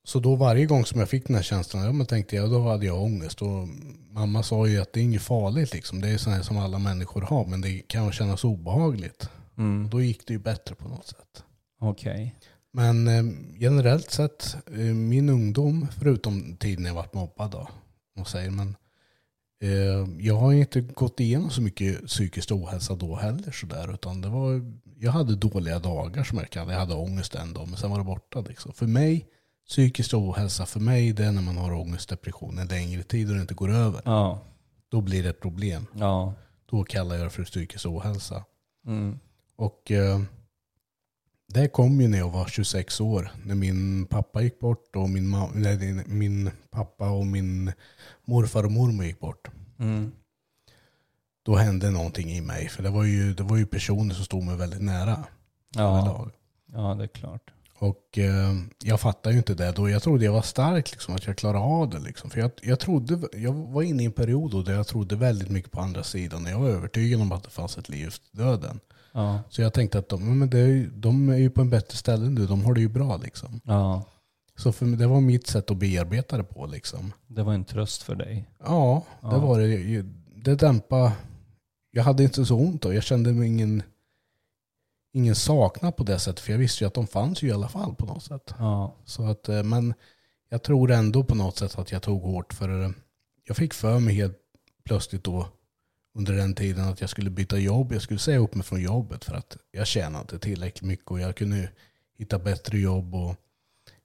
Så 0.04 0.20
då 0.20 0.35
varje 0.37 0.66
gång 0.66 0.85
som 0.85 1.00
jag 1.00 1.09
fick 1.09 1.26
den 1.26 1.37
här 1.37 1.42
känslan, 1.42 1.85
ja, 1.85 1.92
men 1.92 2.06
tänkte 2.06 2.37
jag, 2.37 2.50
då 2.50 2.68
hade 2.68 2.87
jag 2.87 3.02
ångest. 3.02 3.42
Och 3.42 3.68
mamma 4.11 4.42
sa 4.42 4.66
ju 4.66 4.80
att 4.80 4.92
det 4.92 5.00
är 5.00 5.04
inget 5.04 5.22
farligt 5.22 5.72
liksom. 5.72 6.00
Det 6.00 6.09
är 6.09 6.18
sånt 6.18 6.44
som 6.44 6.59
alla 6.59 6.78
människor 6.78 7.22
har, 7.22 7.46
men 7.46 7.61
det 7.61 7.78
kan 7.78 8.12
kännas 8.12 8.44
obehagligt. 8.44 9.30
Mm. 9.59 9.90
Då 9.90 10.03
gick 10.03 10.27
det 10.27 10.33
ju 10.33 10.38
bättre 10.38 10.75
på 10.75 10.88
något 10.88 11.07
sätt. 11.07 11.45
Okej. 11.81 12.35
Men 12.73 13.09
eh, 13.09 13.25
generellt 13.59 14.11
sett, 14.11 14.57
eh, 14.66 14.95
min 14.95 15.29
ungdom, 15.29 15.87
förutom 15.99 16.57
tiden 16.57 16.85
jag 16.85 16.95
varit 16.95 17.14
mobbad 17.14 17.51
då, 17.51 17.69
man 18.16 18.25
säger, 18.25 18.51
men 18.51 18.77
eh, 19.62 20.27
jag 20.27 20.35
har 20.35 20.53
inte 20.53 20.81
gått 20.81 21.21
igenom 21.21 21.51
så 21.51 21.62
mycket 21.62 22.07
psykisk 22.07 22.53
ohälsa 22.53 22.95
då 22.95 23.16
heller 23.16 23.51
sådär, 23.51 23.95
utan 23.95 24.21
det 24.21 24.29
var, 24.29 24.75
jag 24.99 25.12
hade 25.12 25.37
dåliga 25.37 25.79
dagar 25.79 26.25
som 26.25 26.38
jag 26.38 26.51
kallade 26.51 26.73
Jag 26.73 26.81
hade 26.81 26.95
ångest 26.95 27.35
en 27.35 27.53
dag, 27.53 27.69
men 27.69 27.77
sen 27.77 27.90
var 27.90 27.99
det 27.99 28.05
borta 28.05 28.40
liksom. 28.40 28.73
För 28.73 28.87
mig, 28.87 29.27
psykisk 29.69 30.14
ohälsa, 30.14 30.66
för 30.66 30.81
mig 30.81 31.12
det 31.12 31.25
är 31.25 31.33
när 31.33 31.42
man 31.42 31.57
har 31.57 31.73
ångest, 31.73 32.09
depression 32.09 32.59
en 32.59 32.69
längre 32.69 33.03
tid 33.03 33.29
och 33.29 33.35
det 33.35 33.40
inte 33.40 33.55
går 33.55 33.71
över. 33.71 34.01
Ja. 34.05 34.42
Då 34.88 35.01
blir 35.01 35.23
det 35.23 35.29
ett 35.29 35.40
problem. 35.40 35.87
Ja. 35.92 36.35
Då 36.71 36.85
kallar 36.85 37.16
jag 37.16 37.27
det 37.27 37.31
för 37.31 37.45
psykisk 37.45 37.87
ohälsa. 37.87 38.45
Mm. 38.87 39.19
Och 39.57 39.90
eh, 39.90 40.21
det 41.49 41.69
kom 41.69 42.01
ju 42.01 42.09
när 42.09 42.19
jag 42.19 42.31
var 42.31 42.47
26 42.47 43.01
år. 43.01 43.31
När 43.45 43.55
min 43.55 44.07
pappa 44.07 44.42
gick 44.42 44.61
bort 44.61 44.97
och 44.97 45.11
min, 45.11 45.31
nej, 45.55 46.05
min 46.07 46.51
pappa 46.71 47.11
och 47.11 47.27
min 47.27 47.73
morfar 48.25 48.64
och 48.64 48.73
mormor 48.73 49.05
gick 49.05 49.21
bort. 49.21 49.49
Mm. 49.79 50.12
Då 51.42 51.57
hände 51.57 51.90
någonting 51.90 52.31
i 52.31 52.40
mig. 52.40 52.69
För 52.69 52.83
det 52.83 52.90
var 52.90 53.05
ju, 53.05 53.35
det 53.35 53.42
var 53.42 53.57
ju 53.57 53.66
personer 53.66 54.14
som 54.14 54.25
stod 54.25 54.42
mig 54.42 54.57
väldigt 54.57 54.83
nära. 54.83 55.25
Ja. 55.75 55.99
överlag. 55.99 56.31
ja, 56.73 56.95
det 56.95 57.05
är 57.05 57.09
klart. 57.09 57.51
Och 57.79 58.19
eh, 58.19 58.55
jag 58.83 59.01
fattade 59.01 59.33
ju 59.33 59.38
inte 59.38 59.55
det 59.55 59.73
då. 59.73 59.90
Jag 59.90 60.03
trodde 60.03 60.25
jag 60.25 60.33
var 60.33 60.42
stark, 60.42 60.90
liksom, 60.90 61.14
att 61.14 61.27
jag 61.27 61.37
klarade 61.37 61.64
av 61.64 61.90
det. 61.90 61.99
Liksom. 61.99 62.31
För 62.31 62.40
jag, 62.40 62.51
jag, 62.62 62.81
trodde, 62.81 63.29
jag 63.38 63.53
var 63.53 63.83
inne 63.83 64.03
i 64.03 64.07
en 64.07 64.12
period 64.12 64.51
då 64.51 64.62
där 64.62 64.75
jag 64.75 64.87
trodde 64.87 65.16
väldigt 65.16 65.51
mycket 65.51 65.71
på 65.71 65.81
andra 65.81 66.03
sidan. 66.03 66.47
Jag 66.47 66.59
var 66.59 66.69
övertygad 66.69 67.21
om 67.21 67.33
att 67.33 67.45
det 67.45 67.51
fanns 67.51 67.79
ett 67.79 67.88
liv 67.88 68.07
efter 68.07 68.37
döden. 68.37 68.81
Ja. 69.16 69.40
Så 69.48 69.62
jag 69.62 69.72
tänkte 69.72 69.98
att 69.98 70.09
de, 70.09 70.38
men 70.38 70.50
det 70.50 70.59
är, 70.59 70.66
ju- 70.66 70.90
de 70.90 71.29
är 71.29 71.37
ju 71.37 71.50
på 71.50 71.61
en 71.61 71.70
bättre 71.70 71.96
ställe 71.96 72.29
nu. 72.31 72.46
De 72.46 72.64
har 72.64 72.74
det 72.74 72.81
ju 72.81 72.88
bra 72.88 73.16
liksom. 73.16 73.61
Ja. 73.64 74.05
Så 74.57 74.72
för 74.72 74.87
mig, 74.87 74.98
det 74.98 75.07
var 75.07 75.20
mitt 75.20 75.46
sätt 75.46 75.70
att 75.70 75.76
bearbeta 75.76 76.37
det 76.37 76.44
på 76.44 76.66
liksom. 76.66 77.12
Det 77.26 77.42
var 77.42 77.55
en 77.55 77.64
tröst 77.64 78.02
för 78.02 78.14
dig. 78.14 78.50
Ja, 78.59 79.02
det 79.20 79.26
Ja. 79.29 79.38
var 79.38 79.61
det. 79.61 80.02
Det 80.37 80.55
dämpade. 80.55 81.12
Jag 81.90 82.02
hade 82.05 82.22
inte 82.22 82.44
så 82.44 82.57
ont 82.57 82.83
då. 82.83 82.92
Jag 82.94 83.02
kände 83.02 83.33
mig 83.33 83.48
ingen, 83.48 83.83
ingen 85.12 85.35
saknad 85.35 85.96
på 85.96 86.05
det 86.05 86.18
sättet. 86.18 86.40
För 86.40 86.52
jag 86.52 86.59
visste 86.59 86.85
ju 86.85 86.88
att 86.88 86.94
de 86.94 87.07
fanns 87.07 87.42
ju 87.42 87.48
i 87.48 87.52
alla 87.52 87.68
fall 87.68 87.94
på 87.94 88.07
något 88.07 88.22
sätt. 88.22 88.55
Ja. 88.59 88.94
Så 89.05 89.22
att, 89.24 89.48
eh, 89.48 89.62
men 89.62 89.94
jag 90.48 90.62
tror 90.62 90.90
ändå 90.90 91.24
på 91.24 91.35
något 91.35 91.57
sätt 91.59 91.79
att 91.79 91.92
jag 91.92 92.02
tog 92.02 92.22
hårt. 92.22 92.52
För 92.55 92.94
jag 93.44 93.57
fick 93.57 93.74
för 93.74 93.98
mig 93.98 94.14
helt 94.14 94.37
plötsligt 94.85 95.24
då 95.24 95.46
under 96.16 96.33
den 96.37 96.55
tiden 96.55 96.85
att 96.88 97.00
jag 97.00 97.11
skulle 97.11 97.31
byta 97.31 97.59
jobb. 97.59 97.92
Jag 97.92 98.02
skulle 98.02 98.20
säga 98.20 98.38
upp 98.38 98.55
mig 98.55 98.64
från 98.64 98.83
jobbet 98.83 99.24
för 99.24 99.35
att 99.35 99.57
jag 99.72 99.87
tjänade 99.87 100.22
inte 100.22 100.38
tillräckligt 100.38 100.83
mycket 100.83 101.11
och 101.11 101.20
jag 101.20 101.37
kunde 101.37 101.68
hitta 102.18 102.38
bättre 102.38 102.79
jobb. 102.79 103.14
Och, 103.14 103.37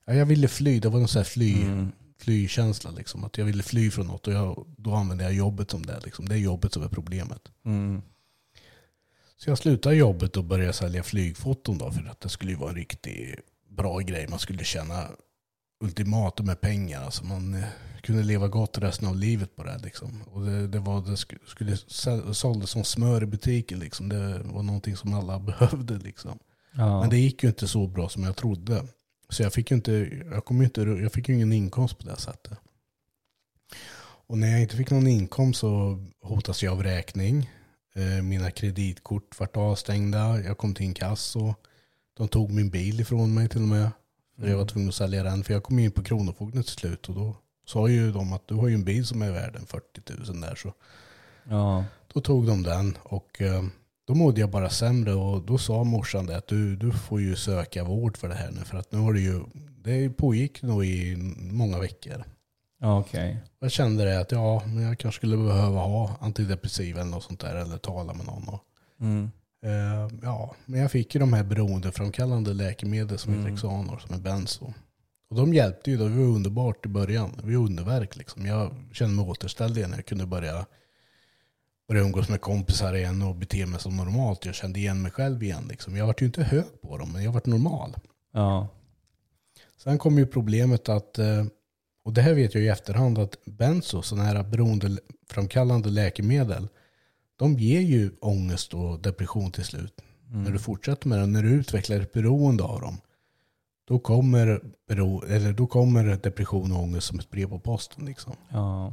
ja, 0.04 0.14
jag 0.14 0.26
ville 0.26 0.48
fly. 0.48 0.80
Det 0.80 0.88
var 0.88 1.00
en 1.00 1.08
sån 1.08 1.18
här 1.20 1.24
fly, 1.24 1.62
Mm. 1.62 1.92
flykänsla. 2.18 2.90
Liksom, 2.90 3.24
att 3.24 3.38
jag 3.38 3.44
ville 3.44 3.62
fly 3.62 3.90
från 3.90 4.06
något 4.06 4.26
och 4.26 4.32
jag, 4.34 4.66
då 4.76 4.94
använde 4.94 5.24
jag 5.24 5.32
jobbet 5.34 5.70
som 5.70 5.86
det. 5.86 6.00
Liksom. 6.04 6.28
Det 6.28 6.34
är 6.34 6.38
jobbet 6.38 6.72
som 6.72 6.82
är 6.82 6.88
problemet. 6.88 7.42
Mm. 7.64 8.02
Så 9.36 9.50
jag 9.50 9.58
slutade 9.58 9.94
jobbet 9.96 10.36
och 10.36 10.44
började 10.44 10.72
sälja 10.72 11.02
flygfoton 11.02 11.78
då 11.78 11.92
för 11.92 12.04
att 12.10 12.20
det 12.20 12.28
skulle 12.28 12.56
vara 12.56 12.70
en 12.70 12.76
riktigt 12.76 13.34
bra 13.68 13.98
grej. 13.98 14.26
Man 14.28 14.38
skulle 14.38 14.64
tjäna 14.64 15.06
ultimatum 15.82 16.46
med 16.46 16.60
pengar. 16.60 17.02
Alltså 17.02 17.24
man 17.24 17.54
eh, 17.54 17.64
kunde 18.02 18.22
leva 18.22 18.48
gott 18.48 18.78
resten 18.78 19.08
av 19.08 19.16
livet 19.16 19.56
på 19.56 19.64
det. 19.64 19.78
Liksom. 19.78 20.22
Och 20.22 20.46
det, 20.46 20.68
det, 20.68 20.78
var, 20.78 21.00
det 21.02 21.10
sk- 21.14 21.38
skulle 21.46 21.76
såldes 22.34 22.70
som 22.70 22.84
smör 22.84 23.22
i 23.22 23.26
butiken. 23.26 23.78
Liksom. 23.78 24.08
Det 24.08 24.38
var 24.44 24.62
någonting 24.62 24.96
som 24.96 25.14
alla 25.14 25.38
behövde. 25.50 25.98
Liksom. 25.98 26.38
Ja. 26.74 27.00
Men 27.00 27.10
det 27.10 27.18
gick 27.18 27.42
ju 27.42 27.48
inte 27.48 27.68
så 27.68 27.86
bra 27.86 28.08
som 28.08 28.22
jag 28.24 28.36
trodde. 28.36 28.84
Så 29.28 29.42
jag 29.42 29.52
fick 29.52 29.70
ju 29.70 29.76
inte, 29.76 29.92
jag 30.30 30.44
kom 30.44 30.62
inte, 30.62 30.80
jag 30.82 31.12
fick 31.12 31.28
ingen 31.28 31.52
inkomst 31.52 31.98
på 31.98 32.08
det 32.08 32.16
sättet. 32.16 32.58
Och 34.26 34.38
när 34.38 34.50
jag 34.50 34.60
inte 34.62 34.76
fick 34.76 34.90
någon 34.90 35.06
inkomst 35.06 35.60
så 35.60 35.98
hotas 36.22 36.62
jag 36.62 36.72
av 36.72 36.82
räkning. 36.82 37.50
Eh, 37.94 38.22
Mina 38.22 38.50
kreditkort 38.50 39.40
vart 39.40 39.56
avstängda. 39.56 40.40
Jag 40.40 40.58
kom 40.58 40.74
till 40.74 40.86
inkasso. 40.86 41.54
De 42.16 42.28
tog 42.28 42.50
min 42.52 42.70
bil 42.70 43.00
ifrån 43.00 43.34
mig 43.34 43.48
till 43.48 43.62
och 43.62 43.68
med. 43.68 43.90
För 44.40 44.48
jag 44.48 44.56
var 44.58 44.66
tvungen 44.66 44.88
att 44.88 44.94
sälja 44.94 45.22
den. 45.22 45.44
För 45.44 45.52
jag 45.52 45.62
kom 45.62 45.78
in 45.78 45.90
på 45.90 46.02
Kronofogden 46.02 46.62
till 46.62 46.72
slut. 46.72 47.08
Och 47.08 47.14
då 47.14 47.36
sa 47.66 47.88
ju 47.88 48.12
de 48.12 48.32
att 48.32 48.48
du 48.48 48.54
har 48.54 48.68
ju 48.68 48.74
en 48.74 48.84
bil 48.84 49.06
som 49.06 49.22
är 49.22 49.30
värd 49.30 49.56
en 49.56 49.66
40 49.66 49.84
000 50.32 50.40
där. 50.40 50.54
Så 50.54 50.72
Ja. 51.48 51.84
då 52.14 52.20
tog 52.20 52.46
de 52.46 52.62
den. 52.62 52.96
Och 53.02 53.42
eh, 53.42 53.62
då 54.06 54.14
mådde 54.14 54.40
jag 54.40 54.50
bara 54.50 54.70
sämre. 54.70 55.14
Och 55.14 55.42
då 55.42 55.58
sa 55.58 55.84
morsan 55.84 56.26
det 56.26 56.36
att 56.36 56.46
du, 56.46 56.76
du 56.76 56.92
får 56.92 57.20
ju 57.20 57.36
söka 57.36 57.84
vård 57.84 58.16
för 58.16 58.28
det 58.28 58.34
här 58.34 58.50
nu. 58.50 58.60
För 58.60 58.76
att 58.78 58.92
nu 58.92 58.98
har 58.98 59.12
det 59.12 59.20
ju, 59.20 59.40
det 59.84 60.10
pågick 60.10 60.62
nog 60.62 60.84
i 60.84 61.16
många 61.38 61.78
veckor. 61.78 62.24
Okej. 62.84 63.42
Jag 63.60 63.70
kände 63.72 64.04
det 64.04 64.20
att 64.20 64.32
ja, 64.32 64.62
men 64.66 64.82
jag 64.82 64.98
kanske 64.98 65.18
skulle 65.18 65.36
behöva 65.36 65.80
ha 65.80 66.16
antidepressiv 66.20 66.96
eller 66.98 67.10
något 67.10 67.24
sånt 67.24 67.40
där. 67.40 67.54
Eller 67.56 67.76
tala 67.78 68.14
med 68.14 68.26
någon. 68.26 68.48
Och, 68.48 68.60
Mm. 69.00 69.30
Eh, 69.62 70.08
ja, 70.22 70.54
men 70.66 70.80
jag 70.80 70.90
fick 70.90 71.14
ju 71.14 71.18
de 71.20 71.32
här 71.32 71.44
beroendeframkallande 71.44 72.54
läkemedel 72.54 73.18
som 73.18 73.32
Mm. 73.32 73.46
är 73.46 73.50
Lexanor, 73.50 73.98
som 74.06 74.14
är 74.14 74.20
benzo. 74.20 74.74
Och 75.30 75.36
de 75.36 75.54
hjälpte 75.54 75.90
ju. 75.90 75.96
Det 75.96 76.04
var 76.08 76.10
underbart 76.22 76.86
i 76.86 76.88
början. 76.88 77.32
Det 77.36 77.42
var 77.42 77.52
underverk 77.52 78.16
liksom. 78.16 78.46
Jag 78.46 78.74
kände 78.92 79.16
mig 79.16 79.24
återställd 79.24 79.78
igen. 79.78 79.92
Jag 79.96 80.06
kunde 80.06 80.26
börja, 80.26 80.66
börja 81.88 82.02
umgås 82.02 82.28
med 82.28 82.40
kompisar 82.40 82.94
igen 82.94 83.22
och 83.22 83.34
bete 83.36 83.66
mig 83.66 83.80
som 83.80 83.96
normalt. 83.96 84.46
Jag 84.46 84.54
kände 84.54 84.78
igen 84.78 85.02
mig 85.02 85.10
själv 85.12 85.42
igen. 85.42 85.66
Liksom. 85.68 85.96
Jag 85.96 86.06
var 86.06 86.14
ju 86.18 86.26
inte 86.26 86.42
hög 86.42 86.64
på 86.82 86.98
dem, 86.98 87.12
men 87.12 87.22
jag 87.24 87.32
var 87.32 87.42
normal. 87.44 87.94
Ja. 88.32 88.68
Sen 89.76 89.98
kom 89.98 90.18
ju 90.18 90.26
problemet 90.26 90.88
att, 90.88 91.18
eh, 91.18 91.44
och 92.04 92.12
det 92.12 92.22
här 92.22 92.34
vet 92.34 92.54
jag 92.54 92.64
i 92.64 92.68
efterhand, 92.68 93.18
att 93.18 93.36
benzo, 93.44 94.02
sådana 94.02 94.24
här 94.28 94.42
beroendeframkallande 94.42 95.90
läkemedel, 95.90 96.68
de 97.36 97.58
ger 97.58 97.80
ju 97.80 98.10
ångest 98.20 98.74
och 98.74 99.00
depression 99.00 99.52
till 99.52 99.64
slut. 99.64 100.00
Mm. 100.30 100.42
När 100.42 100.50
du 100.50 100.58
fortsätter 100.58 101.08
med 101.08 101.18
det, 101.18 101.26
när 101.26 101.42
du 101.42 101.50
utvecklar 101.50 102.00
ett 102.00 102.12
beroende 102.12 102.64
av 102.64 102.80
dem, 102.80 103.00
då 103.84 103.98
kommer, 103.98 104.60
bero, 104.88 105.24
eller 105.24 105.52
då 105.52 105.66
kommer 105.66 106.16
depression 106.16 106.72
och 106.72 106.82
ångest 106.82 107.06
som 107.06 107.18
ett 107.18 107.30
brev 107.30 107.48
på 107.48 107.58
posten. 107.58 108.04
Liksom. 108.04 108.32
Ja. 108.48 108.92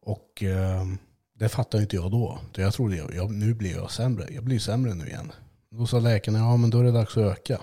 Och 0.00 0.42
eh, 0.42 0.86
det 1.34 1.48
fattade 1.48 1.82
inte 1.82 1.96
jag 1.96 2.10
då. 2.10 2.38
Jag 2.54 2.74
trodde, 2.74 2.96
jag, 2.96 3.14
jag, 3.14 3.30
nu 3.30 3.54
blir 3.54 3.72
jag 3.72 3.90
sämre. 3.90 4.26
Jag 4.30 4.44
blir 4.44 4.58
sämre 4.58 4.94
nu 4.94 5.06
igen. 5.06 5.32
Då 5.70 5.86
sa 5.86 6.00
läkarna, 6.00 6.38
ja 6.38 6.56
men 6.56 6.70
då 6.70 6.78
är 6.78 6.84
det 6.84 6.92
dags 6.92 7.16
att 7.16 7.22
öka. 7.22 7.60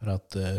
För 0.00 0.06
att 0.06 0.36
eh, 0.36 0.58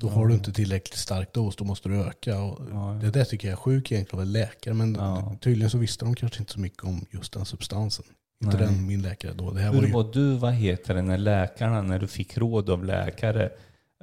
då 0.00 0.08
har 0.08 0.26
du 0.26 0.34
inte 0.34 0.52
tillräckligt 0.52 0.98
stark 0.98 1.32
dos, 1.34 1.56
då 1.56 1.64
måste 1.64 1.88
du 1.88 1.96
öka. 1.96 2.40
Och 2.42 2.60
Ja. 2.72 2.98
Det 3.02 3.10
där 3.10 3.24
tycker 3.24 3.48
jag 3.48 3.52
är 3.52 3.56
sjukt 3.56 3.92
egentligen 3.92 4.20
av 4.20 4.26
läkare. 4.26 4.74
Men 4.74 4.94
Ja. 4.94 5.36
tydligen 5.40 5.70
så 5.70 5.78
visste 5.78 6.04
de 6.04 6.14
kanske 6.14 6.38
inte 6.40 6.52
så 6.52 6.60
mycket 6.60 6.84
om 6.84 7.06
just 7.10 7.32
den 7.32 7.44
substansen. 7.44 8.04
Inte 8.44 8.56
Nej. 8.56 8.66
den 8.66 8.86
min 8.86 9.02
läkare 9.02 9.32
då. 9.32 9.50
Det 9.50 9.60
här 9.60 9.68
var 9.72 9.80
Hur 9.80 9.86
ju, 9.86 9.92
var 9.92 10.12
du, 10.12 10.36
vad 10.36 10.52
heter 10.52 10.94
det, 10.94 11.02
när 11.02 11.18
läkarna, 11.18 11.82
när 11.82 11.98
du 11.98 12.06
fick 12.06 12.38
råd 12.38 12.70
av 12.70 12.84
läkare, 12.84 13.50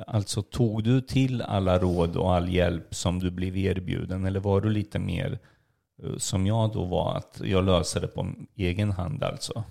alltså 0.07 0.41
tog 0.41 0.83
du 0.83 1.01
till 1.01 1.41
alla 1.41 1.79
råd 1.79 2.15
och 2.15 2.35
all 2.35 2.49
hjälp 2.53 2.95
som 2.95 3.19
du 3.19 3.31
blev 3.31 3.57
erbjuden? 3.57 4.25
Eller 4.25 4.39
var 4.39 4.61
du 4.61 4.69
lite 4.69 4.99
mer 4.99 5.39
eh, 6.03 6.17
som 6.17 6.47
jag 6.47 6.73
då 6.73 6.85
var, 6.85 7.15
att 7.17 7.41
jag 7.43 7.65
löser 7.65 8.01
det 8.01 8.07
på 8.07 8.33
egen 8.55 8.91
hand 8.91 9.23
alltså? 9.23 9.63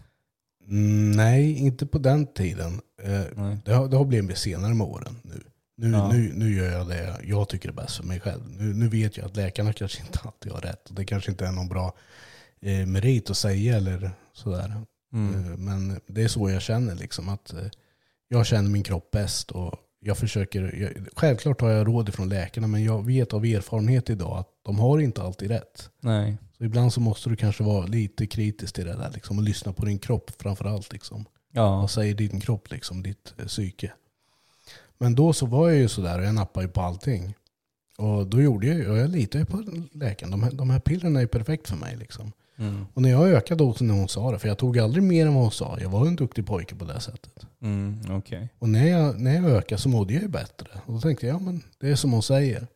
Mm, 0.68 1.10
nej, 1.12 1.58
inte 1.58 1.86
på 1.86 1.98
den 1.98 2.26
tiden. 2.26 2.80
Eh, 3.02 3.54
det, 3.64 3.72
har, 3.72 3.88
det 3.88 3.96
har 3.96 4.04
blivit 4.04 4.38
senare 4.38 4.74
med 4.74 4.86
åren 4.86 5.16
nu. 5.22 5.42
Nu, 5.78 5.90
Ja. 5.90 6.12
nu, 6.12 6.32
nu 6.34 6.54
gör 6.56 6.72
jag 6.72 6.88
det 6.88 7.20
jag 7.24 7.48
tycker 7.48 7.68
är 7.68 7.72
bäst 7.72 7.96
för 7.96 8.04
mig 8.04 8.20
själv. 8.20 8.42
Nu, 8.48 8.74
nu 8.74 8.88
vet 8.88 9.16
jag 9.16 9.26
att 9.26 9.36
läkarna 9.36 9.72
kanske 9.72 10.00
inte 10.02 10.18
alltid 10.22 10.52
har 10.52 10.60
rätt. 10.60 10.88
Och 10.88 10.94
det 10.94 11.04
kanske 11.04 11.30
inte 11.30 11.46
är 11.46 11.52
någon 11.52 11.68
bra 11.68 11.94
eh, 12.60 12.86
merit 12.86 13.30
att 13.30 13.36
säga 13.36 13.76
eller 13.76 14.10
sådär. 14.32 14.82
Mm. 15.12 15.34
Eh, 15.52 15.56
Men 15.58 16.00
det 16.06 16.22
är 16.22 16.28
så 16.28 16.50
jag 16.50 16.62
känner 16.62 16.94
liksom 16.94 17.28
att 17.28 17.52
eh, 17.52 17.60
jag 18.28 18.46
känner 18.46 18.70
min 18.70 18.82
kropp 18.82 19.10
bäst 19.10 19.50
och 19.50 19.74
jag 20.00 20.18
försöker, 20.18 20.74
jag, 20.82 20.92
självklart 21.16 21.60
har 21.60 21.70
jag 21.70 21.86
råd 21.88 22.08
ifrån 22.08 22.28
läkarna 22.28 22.66
men 22.66 22.84
jag 22.84 23.06
vet 23.06 23.32
av 23.32 23.44
erfarenhet 23.44 24.10
idag 24.10 24.38
att 24.38 24.48
de 24.62 24.78
har 24.78 24.98
inte 24.98 25.22
alltid 25.22 25.50
rätt. 25.50 25.90
Nej. 26.00 26.36
Så 26.58 26.64
ibland 26.64 26.92
så 26.92 27.00
måste 27.00 27.28
du 27.30 27.36
kanske 27.36 27.62
vara 27.64 27.86
lite 27.86 28.26
kritisk 28.26 28.74
till 28.74 28.86
det 28.86 28.96
där 28.96 29.10
liksom 29.14 29.38
och 29.38 29.44
lyssna 29.44 29.72
på 29.72 29.84
din 29.84 29.98
kropp 29.98 30.30
framförallt 30.42 30.92
liksom. 30.92 31.24
Ja. 31.52 31.76
Vad 31.80 31.90
säger 31.90 32.14
din 32.14 32.40
kropp 32.40 32.70
liksom, 32.70 33.02
ditt 33.02 33.34
eh, 33.38 33.46
psyke? 33.46 33.92
Men 34.98 35.14
då 35.14 35.32
så 35.32 35.46
var 35.46 35.68
jag 35.68 35.78
ju 35.78 35.88
sådär 35.88 36.18
och 36.18 36.24
jag 36.24 36.34
nappade 36.34 36.66
ju 36.66 36.72
på 36.72 36.80
allting. 36.80 37.34
Och 37.98 38.26
då 38.26 38.42
gjorde 38.42 38.66
jag 38.66 38.76
ju, 38.76 38.90
och 38.90 38.96
jag 38.98 39.10
litade 39.10 39.38
ju 39.38 39.44
på 39.44 39.64
läkaren. 39.92 40.30
De 40.30 40.42
här, 40.42 40.50
de 40.50 40.70
här 40.70 40.80
pillerna 40.80 41.18
är 41.18 41.22
ju 41.22 41.28
perfekt 41.28 41.68
för 41.68 41.76
mig 41.76 41.96
liksom. 41.96 42.32
Mm. 42.58 42.86
Och 42.94 43.02
när 43.02 43.10
jag 43.10 43.28
ökade 43.28 43.64
dosen 43.64 43.86
när 43.86 43.94
hon 43.94 44.08
sa 44.08 44.32
det, 44.32 44.38
för 44.38 44.48
jag 44.48 44.58
tog 44.58 44.78
aldrig 44.78 45.02
mer 45.02 45.26
än 45.26 45.34
vad 45.34 45.42
hon 45.42 45.52
sa. 45.52 45.78
Jag 45.80 45.88
var 45.88 46.06
en 46.06 46.16
duktig 46.16 46.46
pojke 46.46 46.74
på 46.74 46.84
det 46.84 47.00
sättet. 47.00 47.46
Mm. 47.62 48.00
Okej. 48.10 48.48
Och 48.58 48.68
när 48.68 48.86
jag, 48.86 49.20
när 49.20 49.34
jag 49.34 49.44
ökade 49.44 49.80
så 49.80 49.88
mådde 49.88 50.14
jag 50.14 50.22
ju 50.22 50.28
bättre. 50.28 50.68
Och 50.86 50.92
då 50.92 51.00
tänkte 51.00 51.26
jag, 51.26 51.34
ja 51.34 51.38
men 51.40 51.62
det 51.80 51.88
är 51.88 51.96
som 51.96 52.12
hon 52.12 52.22
säger. 52.22 52.66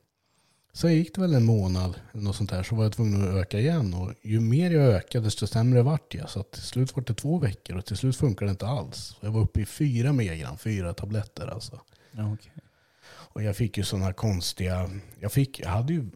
Sen 0.72 0.94
gick 0.94 1.14
det 1.14 1.20
väl 1.20 1.34
en 1.34 1.44
månad 1.44 1.94
eller 2.12 2.22
något 2.22 2.36
sånt 2.36 2.50
där 2.50 2.62
så 2.62 2.74
var 2.74 2.84
jag 2.84 2.92
tvungen 2.92 3.28
att 3.28 3.34
öka 3.34 3.58
igen. 3.58 3.94
Och 3.94 4.12
ju 4.22 4.40
mer 4.40 4.70
jag 4.70 4.84
ökade 4.84 5.24
desto 5.24 5.46
sämre 5.46 5.82
vart 5.82 6.14
jag. 6.14 6.30
Så 6.30 6.42
till 6.42 6.62
slut 6.62 6.96
var 6.96 7.04
det 7.06 7.14
två 7.14 7.38
veckor 7.38 7.76
och 7.76 7.84
till 7.84 7.96
slut 7.96 8.16
funkade 8.16 8.48
det 8.48 8.50
inte 8.50 8.66
alls. 8.66 9.16
Jag 9.20 9.30
var 9.30 9.40
uppe 9.40 9.60
i 9.60 9.66
fyra 9.66 10.12
milligram, 10.12 10.58
fyra 10.58 10.94
tabletter 10.94 11.46
alltså. 11.46 11.80
Okay. 12.12 12.52
Och 13.06 13.42
jag 13.42 13.56
fick 13.56 13.78
ju 13.78 13.84
sådana 13.84 14.12
konstiga, 14.12 14.90
jag, 15.20 15.32
fick, 15.32 15.60
jag 15.60 15.68
hade 15.68 15.92
ju 15.92 16.10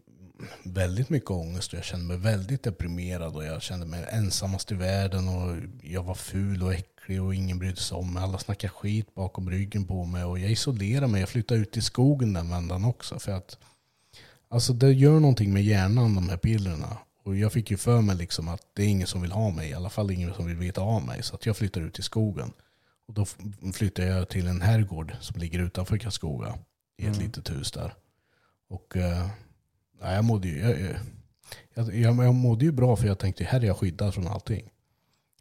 väldigt 0.63 1.09
mycket 1.09 1.31
ångest 1.31 1.73
och 1.73 1.77
jag 1.77 1.85
kände 1.85 2.05
mig 2.05 2.17
väldigt 2.17 2.63
deprimerad 2.63 3.35
och 3.35 3.45
jag 3.45 3.61
kände 3.61 3.85
mig 3.85 4.05
ensammast 4.09 4.71
i 4.71 4.75
världen 4.75 5.27
och 5.27 5.57
jag 5.81 6.03
var 6.03 6.15
ful 6.15 6.63
och 6.63 6.73
äcklig 6.73 7.23
och 7.23 7.35
ingen 7.35 7.59
brydde 7.59 7.81
sig 7.81 7.97
om 7.97 8.13
mig. 8.13 8.23
Alla 8.23 8.37
snackade 8.37 8.73
skit 8.73 9.15
bakom 9.15 9.49
ryggen 9.49 9.85
på 9.85 10.05
mig 10.05 10.23
och 10.23 10.39
jag 10.39 10.51
isolerade 10.51 11.07
mig. 11.07 11.19
Jag 11.19 11.29
flyttade 11.29 11.59
ut 11.59 11.77
i 11.77 11.81
skogen 11.81 12.33
den 12.33 12.49
vändan 12.49 12.85
också 12.85 13.19
för 13.19 13.31
att 13.31 13.57
alltså 14.49 14.73
det 14.73 14.91
gör 14.93 15.19
någonting 15.19 15.53
med 15.53 15.63
hjärnan 15.63 16.15
de 16.15 16.29
här 16.29 16.37
pillerna. 16.37 16.97
Och 17.23 17.35
jag 17.35 17.53
fick 17.53 17.71
ju 17.71 17.77
för 17.77 18.01
mig 18.01 18.15
liksom 18.15 18.47
att 18.47 18.61
det 18.73 18.83
är 18.83 18.87
ingen 18.87 19.07
som 19.07 19.21
vill 19.21 19.31
ha 19.31 19.49
mig, 19.49 19.69
i 19.69 19.73
alla 19.73 19.89
fall 19.89 20.11
ingen 20.11 20.33
som 20.33 20.45
vill 20.45 20.57
veta 20.57 20.81
av 20.81 21.05
mig. 21.05 21.23
Så 21.23 21.35
att 21.35 21.45
jag 21.45 21.57
flyttar 21.57 21.81
ut 21.81 21.99
i 21.99 22.01
skogen. 22.01 22.51
Och 23.07 23.13
då 23.13 23.25
flyttade 23.73 24.07
jag 24.07 24.29
till 24.29 24.47
en 24.47 24.61
herrgård 24.61 25.13
som 25.21 25.39
ligger 25.41 25.59
utanför 25.59 25.97
Karlskoga. 25.97 26.57
I 26.97 27.05
ett 27.05 27.15
Mm. 27.15 27.25
litet 27.27 27.49
hus 27.51 27.71
där. 27.71 27.93
Och 28.67 28.97
eh, 28.97 29.27
jag, 30.01 30.23
mådde 30.25 30.47
ju, 30.47 30.59
jag, 31.73 31.95
jag, 31.95 32.25
jag, 32.25 32.35
mådde 32.35 32.65
ju 32.65 32.71
bra 32.71 32.95
för 32.95 33.07
jag 33.07 33.19
tänkte 33.19 33.43
här 33.43 33.61
är 33.61 33.67
jag 33.67 33.77
skyddad 33.77 34.13
från 34.13 34.27
allting. 34.27 34.69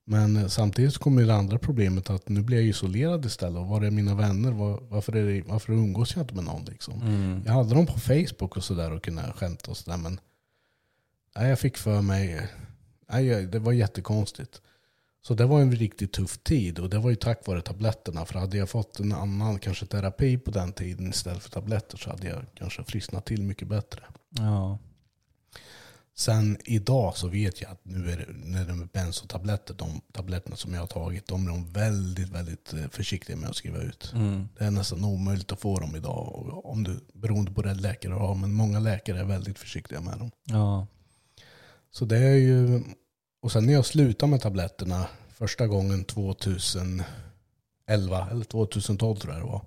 Men 0.05 0.37
eh, 0.37 0.47
samtidigt 0.47 0.99
kom 0.99 1.19
ju 1.19 1.27
det 1.27 1.35
andra 1.35 1.59
problemet 1.59 2.11
att 2.11 2.29
nu 2.29 2.43
blir 2.43 2.57
jag 2.59 2.67
isolerad 2.67 3.25
istället. 3.25 3.59
Och 3.59 3.67
var 3.67 3.83
är 3.83 3.91
mina 3.91 4.15
vänner? 4.15 4.53
Var, 4.53 4.81
varför, 4.89 5.13
är 5.17 5.27
det, 5.27 5.43
varför 5.47 5.73
umgås 5.73 6.17
jag 6.17 6.23
inte 6.25 6.35
med 6.35 6.45
någon 6.45 6.65
liksom? 6.65 7.03
Mm. 7.03 7.43
Jag 7.47 7.53
hade 7.53 7.75
dem 7.75 7.87
på 7.87 7.99
Facebook 8.01 8.57
och 8.57 8.65
sådär 8.65 8.93
och 8.93 9.03
kunde 9.05 9.33
skämta 9.37 9.71
och 9.71 9.77
sådär 9.77 9.97
men 9.99 10.21
nej, 11.37 11.49
jag 11.49 11.59
fick 11.59 11.77
för 11.77 12.03
mig, 12.03 12.49
nej, 13.11 13.47
det 13.47 13.59
var 13.59 13.73
jättekonstigt. 13.73 14.61
Så 15.27 15.35
det 15.35 15.47
var 15.47 15.61
en 15.61 15.73
riktigt 15.73 16.13
tuff 16.13 16.39
tid 16.39 16.79
och 16.79 16.91
det 16.91 16.99
var 16.99 17.11
ju 17.11 17.17
tack 17.17 17.47
vare 17.47 17.63
tabletterna. 17.63 18.25
För 18.25 18.39
hade 18.39 18.57
jag 18.57 18.71
fått 18.71 19.01
en 19.01 19.13
annan 19.13 19.59
kanske 19.59 19.87
terapi 19.87 20.39
på 20.39 20.51
den 20.51 20.73
tiden 20.73 21.11
istället 21.11 21.43
för 21.43 21.51
tabletter 21.51 21.99
så 21.99 22.11
hade 22.11 22.27
jag 22.27 22.45
kanske 22.55 22.85
frisknat 22.85 23.25
till 23.25 23.43
mycket 23.43 23.69
bättre. 23.69 24.03
Ja. 24.31 24.79
Sen 26.17 26.59
idag 26.65 27.17
så 27.17 27.29
vet 27.29 27.61
jag 27.61 27.71
att 27.71 27.85
nu 27.85 28.11
är 28.11 28.17
det, 28.17 28.27
när 28.33 28.65
det 28.65 28.73
är 28.73 28.89
benzotabletter, 28.93 29.75
de 29.75 30.01
tabletterna 30.13 30.57
som 30.57 30.75
jag 30.75 30.81
har 30.81 30.87
tagit, 30.87 31.27
de 31.27 31.47
är 31.47 31.51
de 31.51 31.73
väldigt, 31.73 32.29
väldigt 32.29 32.73
eh, 32.73 32.89
försiktiga 32.91 33.37
med 33.37 33.51
att 33.51 33.57
skriva 33.57 33.79
ut. 33.79 34.13
Mm. 34.15 34.49
Det 34.59 34.65
är 34.65 34.71
nästan 34.71 35.05
omöjligt 35.05 35.53
att 35.53 35.61
få 35.61 35.81
dem 35.81 35.97
idag, 35.97 36.51
om 36.65 36.85
du, 36.85 37.01
beroende 37.13 37.51
på 37.51 37.63
den 37.63 37.77
läkare 37.77 38.13
du 38.13 38.19
har. 38.19 38.35
Men 38.35 38.53
många 38.53 38.79
läkare 38.79 39.21
är 39.21 39.25
väldigt 39.25 39.59
försiktiga 39.59 40.01
med 40.01 40.19
dem. 40.19 40.31
Ja. 40.45 40.87
Så 41.91 42.05
det 42.05 42.19
är 42.19 42.37
ju, 42.37 42.83
och 43.45 43.53
sen 43.53 43.67
när 43.67 43.73
jag 43.73 43.87
slutade 43.87 44.31
med 44.31 44.41
tabletterna 44.41 45.07
första 45.29 45.67
gången 45.67 46.05
2011 46.05 47.05
eller 48.31 48.45
2012 48.45 49.17
tror 49.17 49.33
jag 49.35 49.43
det 49.43 49.47
var. 49.47 49.65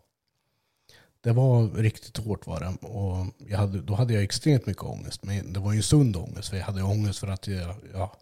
Det 1.22 1.32
var 1.32 1.68
riktigt 1.68 2.18
hårt 2.18 2.48
var 2.48 2.60
det. 2.60 2.88
Och 2.88 3.26
jag 3.50 3.58
hade, 3.58 3.82
då 3.82 3.96
hade 3.96 4.14
jag 4.14 4.24
extremt 4.24 4.66
mycket 4.66 4.84
ångest. 4.84 5.24
Men 5.24 5.54
det 5.54 5.60
var 5.60 5.72
ju 5.72 5.78
en 5.78 5.84
sund 5.84 6.16
ångest. 6.16 6.50
För 6.50 6.58
jag 6.58 6.66
hade 6.66 6.84
ångest 6.84 7.20
för 7.20 7.28
att 7.28 7.48
jag, 7.48 7.76
ja, 7.94 8.16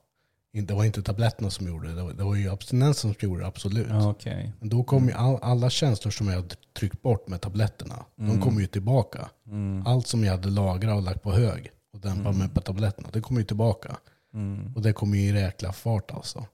det 0.52 0.74
var 0.74 0.84
inte 0.84 1.02
tabletterna 1.02 1.50
som 1.50 1.68
gjorde 1.68 1.88
det. 1.88 1.96
Det 1.96 2.04
var, 2.04 2.14
det 2.14 2.24
var 2.24 2.36
ju 2.36 2.50
abstinensen 2.50 3.14
som 3.14 3.30
gjorde 3.30 3.42
det, 3.42 3.48
absolut. 3.48 3.88
Ja, 3.90 4.10
okej. 4.10 4.54
Men 4.60 4.70
då 4.70 4.84
kom 4.84 5.08
ju 5.08 5.14
all, 5.14 5.40
alla 5.42 5.70
känslor 5.70 6.12
som 6.12 6.28
jag 6.28 6.36
hade 6.36 6.56
tryckt 6.80 7.02
bort 7.02 7.28
med 7.28 7.42
tabletterna. 7.42 8.06
De 8.16 8.42
kom 8.42 8.60
ju 8.60 8.68
tillbaka. 8.68 9.30
Mm. 9.48 9.88
Allt 9.88 10.08
som 10.08 10.24
jag 10.24 10.32
hade 10.32 10.50
lagrat 10.50 10.96
och 10.96 11.04
lagt 11.04 11.24
på 11.24 11.32
hög 11.32 11.72
och 11.94 12.00
dämpat 12.00 12.36
med 12.36 12.54
på 12.54 12.62
tabletterna, 12.62 13.10
det 13.14 13.22
kom 13.22 13.38
ju 13.38 13.44
tillbaka. 13.44 13.98
Mm. 14.36 14.74
Och 14.76 14.82
det 14.82 14.94
kom 14.94 15.16
ju 15.16 15.22
i 15.22 15.34
räkla 15.34 15.74
fart 15.74 16.12
alltså. 16.12 16.46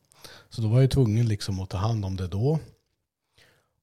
Så 0.50 0.62
då 0.62 0.68
var 0.68 0.82
jag 0.82 0.92
tvungen 0.92 1.28
liksom 1.28 1.60
att 1.60 1.70
ta 1.70 1.78
hand 1.78 2.06
om 2.06 2.16
det 2.16 2.28
då. 2.28 2.60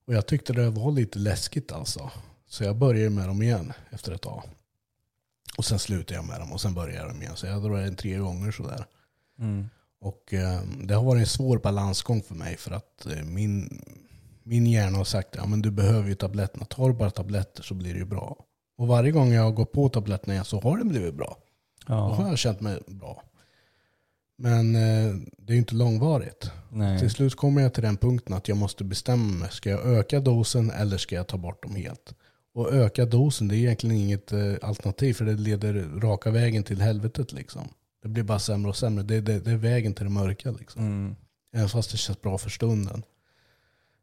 Och 0.06 0.14
jag 0.14 0.26
tyckte 0.26 0.52
det 0.52 0.70
var 0.70 0.92
lite 0.92 1.18
läskigt 1.18 1.72
alltså. 1.72 2.10
Så 2.46 2.64
jag 2.64 2.76
började 2.76 3.10
med 3.10 3.28
dem 3.28 3.42
igen 3.42 3.72
efter 3.90 4.12
ett 4.12 4.22
tag. 4.22 4.42
Och 5.58 5.64
sen 5.64 5.78
slutade 5.78 6.14
jag 6.14 6.24
med 6.24 6.40
dem 6.40 6.52
och 6.52 6.60
sen 6.60 6.74
började 6.74 6.98
jag 6.98 7.08
dem 7.08 7.22
igen. 7.22 7.36
Så 7.36 7.46
jag 7.46 7.62
drog 7.62 7.78
en 7.78 7.96
tre 7.96 8.16
gånger 8.16 8.50
sådär. 8.50 8.84
Mm. 9.38 9.68
Och 10.00 10.34
eh, 10.34 10.60
det 10.82 10.94
har 10.94 11.04
varit 11.04 11.20
en 11.20 11.26
svår 11.26 11.58
balansgång 11.58 12.22
för 12.22 12.34
mig 12.34 12.56
för 12.56 12.70
att 12.70 13.06
eh, 13.06 13.22
min, 13.24 13.82
min 14.42 14.66
hjärna 14.66 14.98
har 14.98 15.04
sagt 15.04 15.34
ja 15.36 15.46
men 15.46 15.62
du 15.62 15.70
behöver 15.70 16.08
ju 16.08 16.14
tabletterna. 16.14 16.64
Tar 16.64 16.88
du 16.88 16.94
bara 16.94 17.10
tabletter 17.10 17.62
så 17.62 17.74
blir 17.74 17.92
det 17.92 17.98
ju 17.98 18.04
bra. 18.04 18.36
Och 18.76 18.86
varje 18.88 19.10
gång 19.10 19.32
jag 19.32 19.42
har 19.42 19.50
gått 19.52 19.72
på 19.72 19.88
tabletterna 19.88 20.32
igen 20.32 20.44
så 20.44 20.60
har 20.60 20.78
det 20.78 20.84
blivit 20.84 21.14
bra. 21.14 21.38
Då 21.86 21.94
har 21.94 22.24
Ja, 22.24 22.28
jag 22.28 22.38
känt 22.38 22.60
mig 22.60 22.82
bra. 22.86 23.22
Men 24.38 24.74
eh, 24.74 25.14
det 25.38 25.52
är 25.52 25.54
ju 25.54 25.58
inte 25.58 25.74
långvarigt. 25.74 26.50
nej. 26.72 26.98
Till 26.98 27.10
slut 27.10 27.34
kommer 27.36 27.62
jag 27.62 27.74
till 27.74 27.82
den 27.82 27.96
punkten 27.96 28.34
att 28.36 28.48
jag 28.48 28.56
måste 28.58 28.84
bestämma 28.84 29.32
mig. 29.38 29.48
Ska 29.50 29.70
jag 29.70 29.86
öka 29.86 30.20
dosen 30.20 30.70
eller 30.70 30.96
ska 30.98 31.14
jag 31.14 31.26
ta 31.26 31.36
bort 31.36 31.62
dem 31.62 31.74
helt? 31.76 32.14
Och 32.54 32.72
öka 32.72 33.04
dosen 33.06 33.48
det 33.48 33.56
är 33.56 33.58
egentligen 33.58 33.96
inget 33.96 34.32
eh, 34.32 34.54
alternativ 34.62 35.14
för 35.14 35.24
det 35.24 35.32
leder 35.32 35.74
raka 36.00 36.30
vägen 36.30 36.62
till 36.62 36.80
helvetet 36.80 37.32
liksom. 37.32 37.68
Det 38.02 38.08
blir 38.08 38.22
bara 38.22 38.38
sämre 38.38 38.68
och 38.68 38.76
sämre. 38.76 39.02
Det, 39.04 39.20
det, 39.20 39.40
det 39.40 39.50
är 39.50 39.56
vägen 39.56 39.94
till 39.94 40.04
det 40.04 40.10
mörka 40.10 40.50
liksom. 40.50 40.82
Mm. 40.82 41.16
Även 41.54 41.68
fast 41.68 41.90
det 41.90 41.96
känns 41.96 42.20
bra 42.22 42.38
för 42.38 42.50
stunden. 42.50 43.02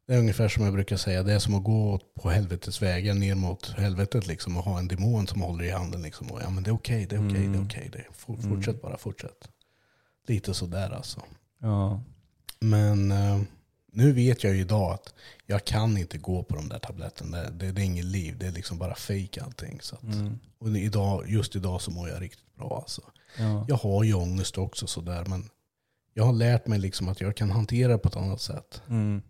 Det 0.06 0.14
är 0.14 0.18
ungefär 0.18 0.48
som 0.48 0.64
jag 0.64 0.72
brukar 0.74 0.96
säga. 0.96 1.22
Det 1.22 1.32
är 1.32 1.38
som 1.38 1.54
att 1.54 1.64
gå 1.64 2.00
på 2.22 2.30
helvetets 2.30 2.82
vägar 2.82 3.14
ner 3.14 3.34
mot 3.34 3.70
helvetet 3.70 4.26
liksom. 4.26 4.56
Och 4.56 4.62
ha 4.64 4.78
en 4.78 4.88
demon 4.88 5.26
som 5.26 5.40
håller 5.42 5.64
i 5.64 5.70
handen 5.70 6.02
liksom. 6.02 6.30
Och, 6.30 6.40
ja 6.42 6.50
men 6.50 6.62
det 6.62 6.70
är 6.70 6.74
okej, 6.74 7.06
det 7.10 7.16
är 7.16 7.20
okej, 7.28 7.38
det 7.38 7.44
är 7.44 7.48
Mm. 7.48 7.64
okej. 7.64 7.88
det 7.92 7.98
är- 7.98 8.06
For, 8.12 8.36
fortsätt 8.36 8.82
bara, 8.82 8.96
fortsätt. 8.98 9.48
Lite 10.26 10.54
sådär 10.54 10.90
alltså. 10.90 11.22
Ja. 11.58 12.02
Men 12.60 13.10
eh, 13.12 13.40
nu 13.92 14.12
vet 14.12 14.44
jag 14.44 14.54
ju 14.54 14.60
idag 14.60 14.92
att 14.92 15.14
jag 15.46 15.64
kan 15.64 15.96
inte 15.98 16.18
gå 16.18 16.42
på 16.42 16.56
de 16.56 16.68
där 16.68 16.78
tabletterna. 16.78 17.36
Det, 17.36 17.50
det, 17.50 17.72
det 17.72 17.82
är 17.82 17.84
inget 17.84 18.04
liv, 18.04 18.38
det 18.38 18.46
är 18.46 18.52
liksom 18.52 18.78
bara 18.78 18.94
fake 18.94 19.42
allting. 19.44 19.78
Så 19.80 19.94
att, 19.96 20.02
Mm. 20.02 20.38
och 20.58 20.68
idag, 20.68 21.24
just 21.30 21.56
idag 21.56 21.80
så 21.82 21.90
mår 21.90 22.08
jag 22.08 22.22
riktigt 22.22 22.56
bra 22.56 22.78
alltså. 22.82 23.02
Ja. 23.38 23.64
Jag 23.68 23.76
har 23.76 24.04
ju 24.04 24.14
ångest 24.14 24.58
också 24.58 24.86
sådär 24.86 25.24
men 25.24 25.48
jag 26.14 26.24
har 26.24 26.32
lärt 26.32 26.66
mig 26.66 26.78
liksom 26.78 27.08
att 27.08 27.20
jag 27.20 27.36
kan 27.36 27.50
hantera 27.50 27.92
det 27.92 27.98
på 27.98 28.08
ett 28.08 28.16
annat 28.16 28.40
sätt. 28.40 28.82
Mm. 28.88 29.22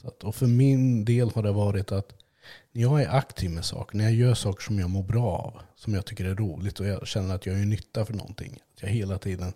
Så 0.00 0.08
att, 0.08 0.24
och 0.24 0.34
för 0.34 0.46
min 0.46 1.04
del 1.04 1.30
har 1.34 1.42
det 1.42 1.52
varit 1.52 1.92
att 1.92 2.12
när 2.72 2.82
jag 2.82 3.02
är 3.02 3.08
aktiv 3.16 3.50
med 3.50 3.64
saker, 3.64 3.96
när 3.96 4.04
jag 4.04 4.14
gör 4.14 4.34
saker 4.34 4.62
som 4.62 4.78
jag 4.78 4.90
mår 4.90 5.02
bra 5.02 5.26
av, 5.36 5.60
som 5.76 5.94
jag 5.94 6.06
tycker 6.06 6.24
är 6.24 6.34
roligt 6.34 6.80
och 6.80 6.86
jag 6.86 7.06
känner 7.06 7.34
att 7.34 7.46
jag 7.46 7.58
gör 7.58 7.64
nytta 7.64 8.04
för 8.04 8.14
någonting. 8.14 8.58
Att 8.74 8.82
jag 8.82 8.88
hela 8.88 9.18
tiden 9.18 9.52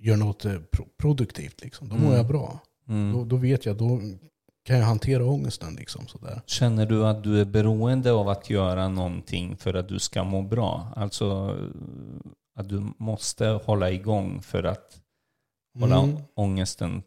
gör 0.00 0.16
något 0.16 0.44
eh, 0.44 0.58
pro- 0.72 0.88
produktivt 0.98 1.60
liksom. 1.62 1.88
Då 1.88 1.94
mår 1.94 2.02
Mm. 2.06 2.16
jag 2.16 2.26
bra. 2.26 2.58
Mm. 2.88 3.12
Då, 3.12 3.24
då 3.24 3.36
vet 3.36 3.66
jag, 3.66 3.76
då 3.76 4.00
kan 4.64 4.78
jag 4.78 4.86
hantera 4.86 5.24
ångesten 5.24 5.74
liksom 5.74 6.06
sådär. 6.08 6.42
Känner 6.46 6.86
du 6.86 7.06
att 7.06 7.22
du 7.24 7.40
är 7.40 7.44
beroende 7.44 8.12
av 8.12 8.28
att 8.28 8.50
göra 8.50 8.88
någonting 8.88 9.56
för 9.56 9.74
att 9.74 9.88
du 9.88 9.98
ska 9.98 10.24
må 10.24 10.42
bra? 10.42 10.92
Alltså 10.96 11.56
att 12.58 12.68
du 12.68 12.92
måste 12.98 13.46
hålla 13.46 13.90
igång 13.90 14.42
för 14.42 14.64
att 14.64 15.00
hålla 15.80 16.02
Mm. 16.02 16.16
ångesten? 16.34 17.02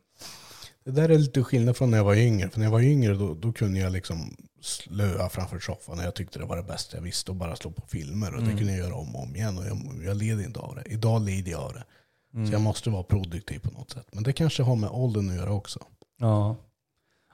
Det 0.86 0.92
där 0.92 1.10
är 1.10 1.18
lite 1.18 1.44
skillnad 1.44 1.78
från 1.78 1.92
när 1.92 1.98
jag 1.98 2.06
var 2.06 2.16
yngre. 2.16 2.50
För 2.50 2.60
när 2.60 2.66
jag 2.66 2.72
var 2.72 2.82
yngre 2.82 3.14
då, 3.14 3.34
då 3.34 3.54
kunde 3.54 3.80
jag 3.80 3.92
liksom 3.92 4.36
slöa 4.62 5.30
framför 5.30 5.60
soffan 5.60 5.98
när 5.98 6.04
jag 6.04 6.16
tyckte 6.16 6.40
det 6.40 6.46
var 6.46 6.58
det 6.58 6.64
bästa 6.64 6.98
jag 6.98 7.04
visste 7.04 7.32
och 7.32 7.38
bara 7.38 7.56
slå 7.56 7.72
på 7.72 7.88
filmer. 7.88 8.32
Och 8.34 8.38
det 8.42 8.46
Mm. 8.46 8.58
kunde 8.58 8.74
jag 8.74 8.80
göra 8.86 8.96
om 8.96 9.16
och 9.16 9.24
om 9.24 9.36
igen 9.36 9.58
och 9.58 9.66
jag, 9.66 10.04
jag 10.06 10.18
led 10.18 10.42
inte 10.42 10.60
av 10.60 10.76
det. 10.76 10.84
Idag 10.86 11.22
lider 11.22 11.52
jag 11.52 11.62
av 11.62 11.74
det. 11.74 11.84
Mm. 12.34 12.48
Så 12.48 12.54
jag 12.54 12.62
måste 12.62 12.90
vara 12.90 13.04
produktiv 13.04 13.60
på 13.60 13.72
något 13.72 13.90
sätt. 13.92 14.08
Men 14.12 14.24
det 14.24 14.34
kanske 14.34 14.64
har 14.64 14.76
med 14.76 14.90
åldern 14.90 15.30
att 15.30 15.36
göra 15.36 15.52
också. 15.54 15.80
Ja. 16.20 16.56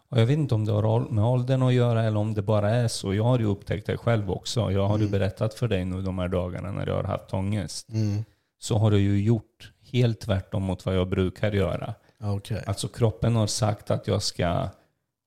Och 0.09 0.19
jag 0.21 0.25
vet 0.25 0.37
inte 0.37 0.55
om 0.55 0.65
det 0.65 0.71
har 0.71 0.99
med 0.99 1.23
åldern 1.25 1.61
att 1.61 1.73
göra 1.73 2.03
eller 2.03 2.19
om 2.19 2.33
det 2.33 2.41
bara 2.41 2.69
är 2.69 2.87
så. 2.87 3.13
Jag 3.13 3.23
har 3.23 3.39
ju 3.39 3.45
upptäckt 3.45 3.85
det 3.87 3.97
själv 3.97 4.31
också. 4.31 4.71
Jag 4.71 4.87
har 4.87 4.97
ju 4.97 5.03
Mm. 5.03 5.11
berättat 5.11 5.53
för 5.53 5.67
dig 5.67 5.85
nu 5.85 6.01
de 6.01 6.19
här 6.19 6.27
dagarna 6.27 6.71
när 6.71 6.87
jag 6.87 6.95
har 6.95 7.03
haft 7.03 7.33
ångest. 7.33 7.89
Mm. 7.89 8.23
Så 8.59 8.77
har 8.77 8.91
du 8.91 8.99
ju 8.99 9.21
gjort 9.21 9.71
helt 9.91 10.19
tvärtom 10.19 10.63
mot 10.63 10.85
vad 10.85 10.95
jag 10.95 11.07
brukar 11.09 11.51
göra. 11.51 11.93
Okej. 12.19 12.63
Alltså 12.67 12.87
kroppen 12.87 13.35
har 13.35 13.47
sagt 13.47 13.91
att 13.91 14.07
jag 14.07 14.21
ska 14.23 14.69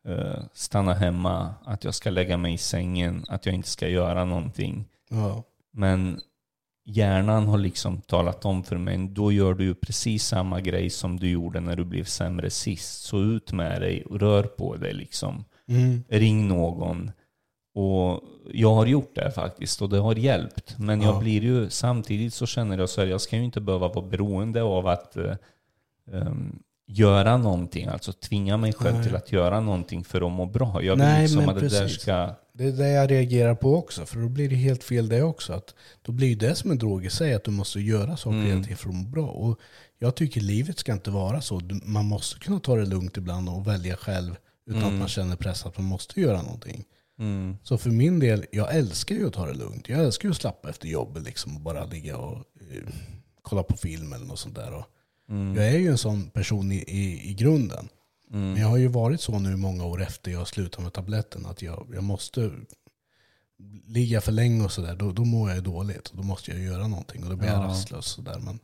eh, 0.08 0.42
stanna 0.52 0.94
hemma, 0.94 1.54
att 1.64 1.84
jag 1.84 1.94
ska 1.94 2.10
lägga 2.10 2.36
mig 2.36 2.54
i 2.54 2.58
sängen, 2.58 3.24
att 3.28 3.46
jag 3.46 3.54
inte 3.54 3.68
ska 3.68 3.88
göra 3.88 4.24
någonting. 4.24 4.84
Ja. 5.08 5.42
Men 5.72 6.20
hjärnan 6.90 7.48
har 7.48 7.58
liksom 7.58 8.00
talat 8.00 8.44
om 8.44 8.62
för 8.64 8.76
mig, 8.76 9.08
då 9.08 9.32
gör 9.32 9.54
du 9.54 9.64
ju 9.64 9.74
precis 9.74 10.24
samma 10.26 10.60
grej 10.60 10.90
som 10.90 11.20
du 11.20 11.30
gjorde 11.30 11.60
när 11.60 11.76
du 11.76 11.84
blev 11.84 12.04
sämre 12.04 12.50
sist. 12.50 13.02
Så 13.02 13.18
ut 13.22 13.52
med 13.52 13.80
dig 13.80 14.04
och 14.04 14.20
rör 14.20 14.42
på 14.42 14.76
dig 14.76 14.94
liksom. 14.94 15.44
Mm. 15.68 16.04
Ring 16.08 16.48
någon. 16.48 17.10
Och 17.74 18.20
jag 18.52 18.74
har 18.74 18.86
gjort 18.86 19.14
det 19.14 19.30
faktiskt 19.30 19.82
och 19.82 19.88
det 19.88 19.98
har 19.98 20.14
hjälpt. 20.14 20.78
Men 20.78 21.00
jag 21.02 21.14
Ja. 21.14 21.20
blir 21.20 21.42
ju, 21.42 21.70
samtidigt 21.70 22.34
så 22.34 22.46
känner 22.46 22.78
jag 22.78 22.88
så 22.88 23.00
här, 23.00 23.08
jag 23.08 23.20
ska 23.20 23.36
ju 23.36 23.44
inte 23.44 23.60
behöva 23.60 23.88
vara 23.88 24.06
beroende 24.06 24.62
av 24.62 24.86
att 24.86 25.16
ehm, 26.12 26.58
göra 26.86 27.36
någonting. 27.36 27.86
Alltså 27.86 28.12
tvinga 28.12 28.56
mig 28.56 28.72
själv 28.72 28.94
Nej. 28.94 29.04
till 29.04 29.16
att 29.16 29.32
göra 29.32 29.60
någonting 29.60 30.04
för 30.04 30.26
att 30.26 30.32
må 30.32 30.46
bra. 30.46 30.82
Jag 30.82 30.96
vill 30.96 31.04
Nej, 31.04 31.22
liksom 31.22 31.48
att 31.48 31.54
det 31.54 31.68
där 31.68 31.80
precis. 31.80 32.00
ska... 32.00 32.30
Det 32.52 32.64
är 32.64 32.72
det 32.72 32.88
jag 32.88 33.10
reagerar 33.10 33.54
på 33.54 33.76
också. 33.76 34.06
För 34.06 34.20
då 34.20 34.28
blir 34.28 34.48
det 34.48 34.56
helt 34.56 34.84
fel 34.84 35.08
det 35.08 35.22
också. 35.22 35.52
Att 35.52 35.74
då 36.02 36.12
blir 36.12 36.36
det 36.36 36.54
som 36.54 36.70
en 36.70 36.78
drog 36.78 37.04
i 37.06 37.10
sig 37.10 37.34
att 37.34 37.44
du 37.44 37.50
måste 37.50 37.80
göra 37.80 38.16
saker 38.16 38.36
Mm. 38.36 38.46
hela 38.50 38.62
tiden 38.62 38.76
för 38.76 38.88
att 38.88 38.94
må 38.94 39.02
bra. 39.08 39.26
Och 39.28 39.58
jag 39.98 40.14
tycker 40.14 40.40
livet 40.40 40.78
ska 40.78 40.92
inte 40.92 41.10
vara 41.10 41.40
så. 41.40 41.60
Man 41.84 42.04
måste 42.06 42.38
kunna 42.38 42.60
ta 42.60 42.76
det 42.76 42.86
lugnt 42.86 43.16
ibland 43.16 43.48
och 43.48 43.66
välja 43.66 43.96
själv. 43.96 44.36
Utan 44.66 44.82
Mm. 44.82 44.94
att 44.94 44.98
man 44.98 45.08
känner 45.08 45.36
press 45.36 45.66
att 45.66 45.78
man 45.78 45.86
måste 45.86 46.20
göra 46.20 46.42
någonting. 46.42 46.84
Mm, 47.18 47.56
Så 47.62 47.78
för 47.78 47.90
min 47.90 48.18
del, 48.18 48.44
jag 48.52 48.74
älskar 48.76 49.14
ju 49.14 49.26
att 49.26 49.32
ta 49.34 49.46
det 49.46 49.54
lugnt. 49.54 49.88
Jag 49.88 50.04
älskar 50.04 50.28
ju 50.28 50.30
att 50.30 50.36
slappa 50.40 50.70
efter 50.70 50.88
jobbet 50.88 51.22
liksom 51.22 51.56
och 51.56 51.62
bara 51.62 51.84
ligga 51.84 52.16
och 52.16 52.36
eh, 52.36 52.92
kolla 53.42 53.62
på 53.62 53.76
film 53.76 54.12
eller 54.12 54.26
något 54.26 54.38
sånt 54.38 54.54
där. 54.54 54.72
Och 54.74 54.84
mm, 55.28 55.56
jag 55.56 55.66
är 55.66 55.78
ju 55.78 55.88
en 55.88 55.98
sån 55.98 56.30
person 56.30 56.72
i, 56.72 56.76
i, 56.76 57.30
i 57.30 57.34
grunden. 57.34 57.88
Mm, 58.32 58.52
Men 58.52 58.62
jag 58.62 58.68
har 58.68 58.76
ju 58.76 58.88
varit 58.88 59.20
så 59.20 59.38
nu 59.38 59.56
många 59.56 59.84
år 59.84 60.02
efter 60.02 60.30
jag 60.30 60.48
slutade 60.48 60.82
med 60.82 60.92
tabletten 60.92 61.46
att 61.46 61.62
jag, 61.62 61.86
jag 61.94 62.04
måste 62.04 62.50
ligga 63.86 64.20
för 64.20 64.32
länge 64.32 64.64
och 64.64 64.72
sådär. 64.72 64.96
Då, 64.96 65.12
då 65.12 65.24
mår 65.24 65.48
jag 65.48 65.56
ju 65.56 65.62
dåligt. 65.62 66.08
Och 66.08 66.16
då 66.16 66.22
måste 66.22 66.50
jag 66.50 66.60
göra 66.60 66.86
någonting 66.86 67.24
och 67.24 67.30
då 67.30 67.36
blir 67.36 67.48
jag 67.48 67.56
Ja. 67.58 67.62
rastlös. 67.68 68.06
Sådär. 68.06 68.38
Men 68.44 68.58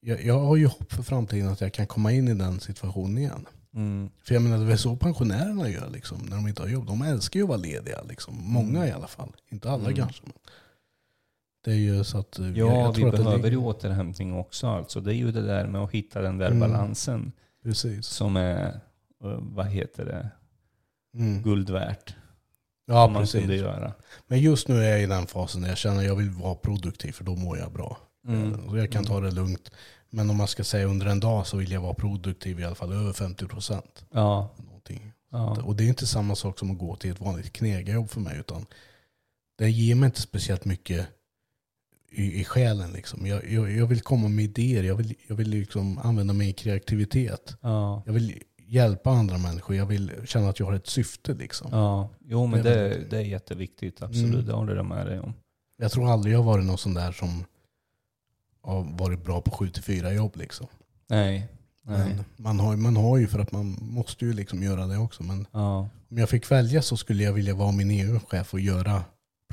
jag, 0.00 0.24
jag 0.24 0.40
har 0.40 0.56
ju 0.56 0.66
hopp 0.66 0.92
för 0.92 1.02
framtiden 1.02 1.48
att 1.48 1.60
jag 1.60 1.72
kan 1.72 1.86
komma 1.86 2.12
in 2.12 2.28
i 2.28 2.34
den 2.34 2.60
situationen 2.60 3.18
igen. 3.18 3.46
mm, 3.74 4.10
För 4.24 4.34
jag 4.34 4.42
menar 4.42 4.66
det 4.66 4.72
är 4.72 4.76
så 4.76 4.96
pensionärerna 4.96 5.68
gör 5.68 5.90
liksom, 5.90 6.18
när 6.18 6.36
de 6.36 6.48
inte 6.48 6.62
har 6.62 6.68
jobb. 6.68 6.86
De 6.86 7.02
älskar 7.02 7.40
ju 7.40 7.44
att 7.44 7.48
vara 7.48 7.58
lediga. 7.58 8.02
Liksom. 8.02 8.34
Många 8.42 8.86
i 8.86 8.90
alla 8.92 9.06
fall. 9.06 9.32
Inte 9.50 9.70
alla 9.70 9.84
Mm. 9.84 9.96
kanske. 9.96 10.22
Men 10.24 10.32
det 11.64 11.70
är 11.70 11.74
ju 11.76 12.04
så 12.04 12.18
att... 12.18 12.38
eh, 12.38 12.46
jag- 12.46 12.56
Ja, 12.56 12.80
jag 12.80 12.92
vi 12.92 12.94
tror 13.00 13.08
att 13.08 13.16
det 13.16 13.24
behöver 13.24 13.50
ju 13.50 13.56
återhämtning 13.56 14.34
också. 14.34 14.66
Alltså, 14.66 15.00
det 15.00 15.14
är 15.14 15.16
ju 15.16 15.32
det 15.32 15.42
där 15.46 15.66
med 15.66 15.80
att 15.80 15.90
hitta 15.90 16.20
den 16.22 16.38
där 16.38 16.46
Mm. 16.50 16.60
balansen 16.60 17.32
Precis. 17.62 18.06
som 18.06 18.36
är, 18.36 18.80
vad 19.40 19.66
heter 19.66 20.04
det, 20.04 20.30
Mm. 21.14 21.42
guld 21.42 21.70
värt. 21.70 22.14
Ja, 22.86 23.06
man 23.08 23.26
kunde 23.26 23.46
precis. 23.46 23.60
göra. 23.62 23.92
Men 24.26 24.40
just 24.40 24.68
nu 24.68 24.84
är 24.84 24.88
jag 24.90 25.02
i 25.02 25.06
den 25.06 25.26
fasen 25.26 25.60
där 25.62 25.68
jag 25.68 25.78
känner 25.78 25.98
att 25.98 26.04
jag 26.04 26.16
vill 26.16 26.30
vara 26.30 26.54
produktiv 26.54 27.12
för 27.12 27.24
då 27.24 27.36
mår 27.36 27.58
jag 27.58 27.72
bra. 27.72 27.98
Mm. 28.28 28.68
Så 28.70 28.76
jag 28.76 28.92
kan 28.92 29.04
ta 29.04 29.20
det 29.20 29.30
lugnt. 29.30 29.70
Men 30.10 30.30
om 30.30 30.36
man 30.36 30.48
ska 30.48 30.64
säga 30.64 30.86
under 30.86 31.06
en 31.06 31.20
dag 31.20 31.46
så 31.46 31.56
vill 31.56 31.72
jag 31.72 31.80
vara 31.80 31.94
produktiv 31.94 32.60
i 32.60 32.64
alla 32.64 32.74
fall 32.74 32.92
över 32.92 33.12
50 33.12 33.46
procent. 33.46 34.04
Ja, 34.10 34.54
Någonting. 34.66 35.12
ja. 35.30 35.62
Och 35.62 35.76
det 35.76 35.84
är 35.84 35.88
inte 35.88 36.06
samma 36.06 36.34
sak 36.34 36.58
som 36.58 36.70
att 36.70 36.78
gå 36.78 36.96
till 36.96 37.10
ett 37.10 37.20
vanligt 37.20 37.52
knegarjobb 37.52 38.10
för 38.10 38.20
mig. 38.20 38.38
Utan 38.38 38.66
det 39.58 39.70
ger 39.70 39.94
mig 39.94 40.06
inte 40.06 40.20
speciellt 40.20 40.64
mycket 40.64 41.06
i, 42.10 42.40
i 42.40 42.44
själen. 42.44 42.92
Liksom. 42.92 43.26
Jag, 43.26 43.50
jag, 43.50 43.72
jag 43.72 43.86
vill 43.86 44.00
komma 44.00 44.28
med 44.28 44.44
idéer. 44.44 44.82
Jag 44.82 44.94
vill, 44.96 45.14
jag 45.28 45.36
vill 45.36 45.48
liksom 45.48 45.98
använda 45.98 46.34
min 46.34 46.54
kreativitet. 46.54 47.56
ja. 47.60 48.02
Jag 48.06 48.12
vill 48.12 48.42
hjälpa 48.68 49.10
andra 49.10 49.38
människor. 49.38 49.76
Jag 49.76 49.86
vill 49.86 50.12
känna 50.24 50.48
att 50.48 50.58
jag 50.58 50.66
har 50.66 50.72
ett 50.72 50.86
syfte. 50.86 51.34
Liksom. 51.34 51.68
Ja, 51.72 52.08
jo 52.24 52.46
men 52.46 52.62
Det 52.62 52.74
är 52.74 52.88
det, 52.88 53.04
det 53.10 53.16
är 53.16 53.22
jätteviktigt. 53.22 54.02
Absolut, 54.02 54.34
Mm. 54.34 54.46
det 54.46 54.52
håller 54.52 54.76
jag 54.76 54.84
med 54.86 55.06
dig 55.06 55.20
om. 55.20 55.32
Jag 55.76 55.92
tror 55.92 56.10
aldrig 56.12 56.34
jag 56.34 56.38
har 56.38 56.44
varit 56.44 56.64
någon 56.64 56.78
sån 56.78 56.94
där 56.94 57.12
som 57.12 57.44
har 58.62 58.82
varit 58.98 59.24
bra 59.24 59.40
på 59.40 59.50
7-4 59.50 60.10
jobb. 60.12 60.36
Liksom. 60.36 60.66
Nej, 61.08 61.48
nej. 61.82 61.98
Men 62.14 62.24
man, 62.36 62.60
har, 62.60 62.76
man 62.76 62.96
har 62.96 63.16
ju 63.18 63.26
för 63.26 63.38
att 63.38 63.52
man 63.52 63.76
måste 63.80 64.24
ju 64.24 64.32
liksom 64.32 64.62
göra 64.62 64.86
det 64.86 64.98
också. 64.98 65.22
Men 65.22 65.46
Ja. 65.52 65.88
om 66.10 66.18
jag 66.18 66.28
fick 66.28 66.50
välja 66.50 66.82
så 66.82 66.96
skulle 66.96 67.22
jag 67.22 67.32
vilja 67.32 67.54
vara 67.54 67.72
min 67.72 67.90
egen 67.90 68.20
chef 68.20 68.54
och 68.54 68.60
göra 68.60 69.04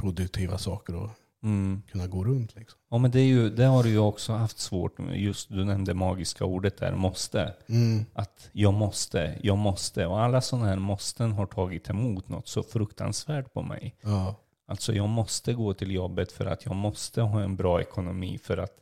produktiva 0.02 0.58
saker 0.58 0.96
och 0.96 1.10
Mm. 1.46 1.82
kunna 1.92 2.08
gå 2.08 2.24
runt. 2.24 2.56
Liksom. 2.56 2.80
Ja 2.92 2.98
men 2.98 3.12
det, 3.12 3.20
är 3.20 3.26
ju, 3.26 3.50
det 3.50 3.66
har 3.66 3.84
du 3.84 3.90
ju 3.90 4.00
också 4.00 4.34
haft 4.34 4.58
svårt 4.60 4.98
med. 4.98 5.20
Just 5.22 5.50
du 5.50 5.64
nämnde 5.66 5.94
magiska 5.94 6.46
ordet 6.46 6.78
där, 6.78 6.96
måste. 6.96 7.54
Mm. 7.70 8.06
Att 8.14 8.50
jag 8.52 8.74
måste, 8.74 9.36
jag 9.44 9.58
måste. 9.58 10.06
Och 10.06 10.22
alla 10.22 10.42
sådana 10.42 10.68
här 10.68 10.76
måsten 10.76 11.32
har 11.32 11.46
tagit 11.46 11.90
emot 11.90 12.30
något 12.30 12.48
så 12.48 12.64
fruktansvärt 12.64 13.54
på 13.54 13.62
mig. 13.62 13.96
Ja. 14.02 14.36
Alltså 14.68 14.94
jag 14.94 15.10
måste 15.10 15.54
gå 15.54 15.74
till 15.74 15.92
jobbet 15.92 16.32
för 16.32 16.46
att 16.46 16.66
jag 16.66 16.76
måste 16.76 17.22
ha 17.22 17.42
en 17.42 17.56
bra 17.56 17.82
ekonomi. 17.82 18.40
För 18.44 18.58
att 18.58 18.78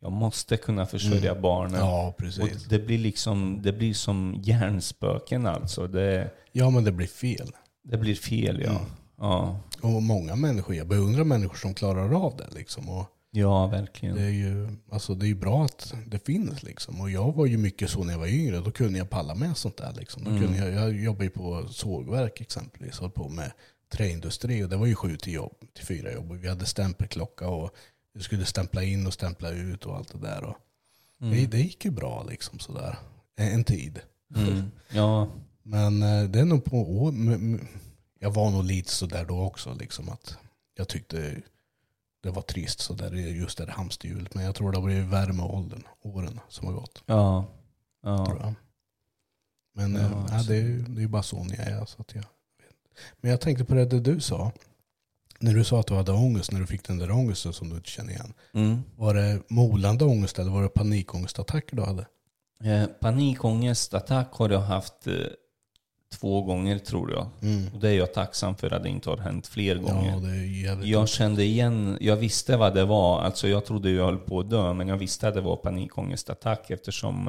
jag 0.00 0.12
måste 0.12 0.56
kunna 0.56 0.86
försörja 0.86 1.34
barnen. 1.34 1.80
ja, 1.80 2.08
Och 2.08 2.16
precis. 2.16 2.64
det 2.64 2.78
blir 2.78 2.98
liksom, 2.98 3.62
det 3.62 3.72
blir 3.72 3.94
som 3.94 4.34
hjärnspöken 4.42 5.46
alltså. 5.46 5.86
Det, 5.86 6.30
Ja, 6.52 6.70
men 6.70 6.84
det 6.84 6.92
blir 6.92 7.06
fel. 7.06 7.52
det 7.82 7.96
blir 7.96 8.14
fel 8.14 8.60
ja. 8.64 8.70
Mm. 8.70 8.82
Ja. 9.20 9.60
Och 9.82 10.02
många 10.02 10.36
människor, 10.36 10.74
jag 10.74 10.88
beundrar 10.88 11.24
människor 11.24 11.56
som 11.56 11.74
klarar 11.74 12.26
av 12.26 12.36
det. 12.36 12.54
Liksom. 12.54 12.88
Och 12.88 13.06
Ja, 13.32 13.66
verkligen. 13.66 14.16
Det 14.16 14.22
är 14.22 14.30
ju 14.30 14.68
alltså 14.90 15.14
det 15.14 15.26
är 15.26 15.28
ju 15.28 15.34
bra 15.34 15.64
att 15.64 15.94
det 16.06 16.26
finns 16.26 16.62
liksom. 16.62 17.00
Och 17.00 17.10
jag 17.10 17.32
var 17.32 17.46
ju 17.46 17.58
mycket 17.58 17.90
så 17.90 18.04
när 18.04 18.12
jag 18.12 18.20
var 18.20 18.26
yngre. 18.26 18.60
Då 18.60 18.70
kunde 18.70 18.98
jag 18.98 19.10
palla 19.10 19.34
med 19.34 19.56
sånt 19.56 19.76
där 19.76 19.92
liksom. 19.92 20.24
Då 20.24 20.30
kunde 20.30 20.58
jag, 20.58 20.72
jag 20.72 21.00
jobbade 21.00 21.24
ju 21.24 21.30
på 21.30 21.68
sågverk 21.68 22.40
exempelvis. 22.40 23.00
Höll 23.00 23.10
på 23.10 23.28
med 23.28 23.52
träindustri. 23.92 24.64
Och 24.64 24.68
det 24.68 24.76
var 24.76 24.86
ju 24.86 24.94
sju 24.94 25.16
till, 25.16 25.32
jobb, 25.32 25.54
till 25.74 25.86
fyra 25.86 26.12
jobb. 26.12 26.30
Och 26.30 26.44
vi 26.44 26.48
hade 26.48 26.66
stämpelklocka 26.66 27.48
och 27.48 27.70
vi 28.14 28.22
skulle 28.22 28.44
stämpla 28.44 28.82
in 28.82 29.06
och 29.06 29.12
stämpla 29.12 29.50
ut 29.50 29.86
och 29.86 29.96
allt 29.96 30.12
det 30.12 30.26
där. 30.26 30.44
Och 30.44 30.56
det, 31.18 31.46
det 31.46 31.58
gick 31.58 31.84
ju 31.84 31.90
bra 31.90 32.26
liksom 32.30 32.58
sådär. 32.58 32.96
En, 33.36 33.52
en 33.52 33.64
tid. 33.64 34.00
Mm. 34.36 34.70
Ja, 34.90 35.28
Men 35.62 36.02
eh, 36.02 36.24
det 36.24 36.40
är 36.40 36.44
nog 36.44 36.64
på 36.64 37.02
år. 37.02 37.12
Jag 38.22 38.30
var 38.30 38.50
nog 38.50 38.64
lite 38.64 38.90
sådär 38.92 39.24
då 39.24 39.40
också. 39.42 39.74
Liksom 39.74 40.08
att 40.08 40.36
jag 40.74 40.88
tyckte 40.88 41.42
det 42.22 42.30
var 42.30 42.42
trist 42.42 42.80
sådär 42.80 43.12
just 43.12 43.58
det 43.58 43.64
där 43.64 43.72
hamsterhjulet. 43.72 44.34
Men 44.34 44.44
jag 44.44 44.54
tror 44.54 44.72
det 44.72 44.78
har 44.78 44.84
blivit 44.84 45.06
värre 45.06 45.32
med 45.32 45.46
åldern, 45.46 45.82
åren 46.02 46.40
som 46.48 46.66
har 46.66 46.74
gått. 46.74 47.02
ja, 47.06 47.44
ja. 48.02 48.26
Tror 48.26 48.40
jag. 48.40 48.54
Men 49.74 49.94
Ja, 49.94 50.00
ja, 50.00 50.22
absolut. 50.22 50.46
det, 50.48 50.54
är, 50.56 50.60
ju- 50.62 50.82
det 50.82 50.98
är 50.98 51.02
ju 51.02 51.08
bara 51.08 51.22
så 51.22 51.44
ni 51.44 51.54
är. 51.58 51.84
Så 51.84 52.00
att 52.02 52.14
jag 52.14 52.20
vet. 52.22 52.76
Men 53.20 53.30
jag 53.30 53.40
tänkte 53.40 53.64
på 53.64 53.74
det 53.74 53.84
det 53.84 54.00
du 54.00 54.20
sa. 54.20 54.52
När 55.38 55.54
du 55.54 55.64
sa 55.64 55.80
att 55.80 55.86
du 55.86 55.94
hade 55.94 56.12
ångest, 56.12 56.52
när 56.52 56.60
du 56.60 56.66
fick 56.66 56.84
den 56.84 56.98
där 56.98 57.10
ångesten 57.10 57.52
som 57.52 57.68
du 57.68 57.76
inte 57.76 57.90
känner 57.90 58.10
igen. 58.12 58.34
Mm. 58.54 58.82
Var 58.96 59.14
det 59.14 59.42
molande 59.48 60.04
ångest 60.04 60.38
eller 60.38 60.50
var 60.50 60.62
det 60.62 60.68
panikångestattacker 60.68 61.76
du 61.76 61.82
hade? 61.82 62.06
Eh, 62.64 62.86
panikångestattack 62.86 64.32
har 64.32 64.50
jag 64.50 64.60
haft 64.60 65.06
eh, 65.06 65.14
två 66.14 66.42
gånger 66.42 66.78
tror 66.78 67.10
jag. 67.12 67.26
Mm. 67.42 67.74
Och 67.74 67.80
det 67.80 67.88
är 67.88 67.94
jag 67.94 68.14
tacksam 68.14 68.54
för 68.56 68.70
att 68.72 68.82
det 68.82 68.88
inte 68.88 69.10
har 69.10 69.16
hänt 69.16 69.46
fler 69.46 69.76
gånger. 69.76 70.20
Ja. 70.64 70.84
Jag 70.84 71.08
kände 71.08 71.44
igen, 71.44 71.98
jag 72.00 72.16
visste 72.16 72.56
vad 72.56 72.74
det 72.74 72.84
var. 72.84 73.20
Alltså 73.20 73.48
jag 73.48 73.64
trodde 73.64 73.90
jag 73.90 74.04
höll 74.04 74.18
på 74.18 74.40
att 74.40 74.50
dö, 74.50 74.72
men 74.72 74.88
jag 74.88 74.96
visste 74.96 75.28
att 75.28 75.34
det 75.34 75.40
var 75.40 75.56
panikångestattack 75.56 76.70
eftersom 76.70 77.28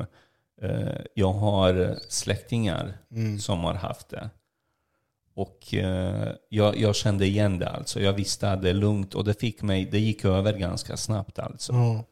eh, 0.62 0.98
jag 1.14 1.34
har 1.34 1.96
släktingar 2.10 2.98
Mm. 3.12 3.40
som 3.40 3.60
har 3.60 3.74
haft 3.74 4.10
det. 4.10 4.30
Och 5.36 5.74
eh, 5.74 6.30
jag, 6.50 6.78
jag 6.78 6.96
kände 6.96 7.26
igen 7.26 7.60
det 7.60 7.70
alltså. 7.70 8.00
Jag 8.02 8.14
visste 8.14 8.52
att 8.52 8.62
det 8.62 8.70
är 8.70 8.74
lugnt 8.74 9.16
och 9.16 9.24
det 9.24 9.40
fick 9.40 9.62
mig, 9.62 9.86
det 9.92 10.00
gick 10.00 10.26
över 10.26 10.54
ganska 10.58 10.98
snabbt 10.98 11.40
alltså. 11.40 11.74
Ja. 11.74 12.04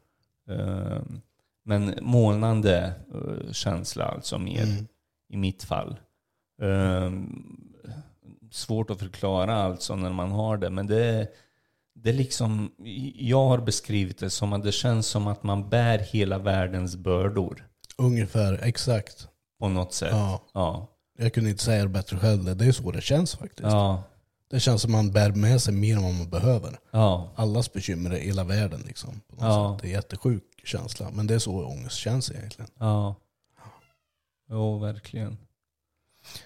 Eh, 0.54 1.02
men 1.66 1.96
molnande 2.02 2.94
känsla 3.52 4.04
alltså 4.06 4.38
mer 4.38 4.64
Mm. 4.64 4.88
i 5.30 5.38
mitt 5.38 5.64
fall. 5.64 5.96
Eh, 6.62 7.12
svårt 8.52 8.90
att 8.90 9.00
förklara 9.00 9.56
alltså 9.64 9.96
när 9.96 10.10
man 10.14 10.32
har 10.32 10.58
det, 10.58 10.70
men 10.70 10.88
det 10.88 11.28
det 11.96 12.12
liksom, 12.14 12.72
jag 13.16 13.46
har 13.48 13.58
beskrivit 13.58 14.18
det 14.20 14.30
som 14.30 14.54
att 14.54 14.64
det 14.64 14.72
känns 14.72 15.08
som 15.08 15.28
att 15.28 15.44
man 15.44 15.70
bär 15.70 16.00
hela 16.00 16.38
världens 16.38 16.96
bördor 16.96 17.68
Ungefär, 17.98 18.60
exakt. 18.64 19.28
på 19.60 19.70
något 19.70 19.94
sätt. 19.94 20.10
Ja. 20.12 20.42
Ja. 20.54 20.88
Jag 21.18 21.34
kunde 21.34 21.50
inte 21.50 21.64
säga 21.64 21.84
det 21.84 21.90
bättre 21.90 22.18
själv. 22.18 22.58
Det 22.58 22.66
är 22.66 22.72
så 22.72 22.92
det 22.92 23.02
känns 23.02 23.36
faktiskt. 23.36 23.62
Ja. 23.70 24.04
Det 24.50 24.60
känns 24.60 24.82
som 24.82 24.92
man 24.92 25.12
bär 25.12 25.32
med 25.32 25.62
sig 25.62 25.74
mer 25.74 25.96
än 25.98 26.04
vad 26.04 26.14
man 26.14 26.30
behöver. 26.30 26.80
Ja. 26.92 27.34
Allas 27.36 27.74
bekymmer 27.74 28.16
i 28.16 28.20
hela 28.26 28.44
världen 28.44 28.82
liksom. 28.88 29.22
På 29.28 29.36
något 29.36 29.44
Ja. 29.44 29.74
sätt. 29.74 29.82
Det 29.82 29.88
är 29.88 29.90
en 29.90 29.96
jättesjuk 29.96 30.44
känsla. 30.64 31.10
Men 31.14 31.28
det 31.28 31.34
är 31.36 31.40
så 31.40 31.66
ångest 31.66 31.96
känns 31.98 32.32
egentligen. 32.32 32.72
Ja. 32.80 33.16
Jo, 34.50 34.80
verkligen. 34.80 35.38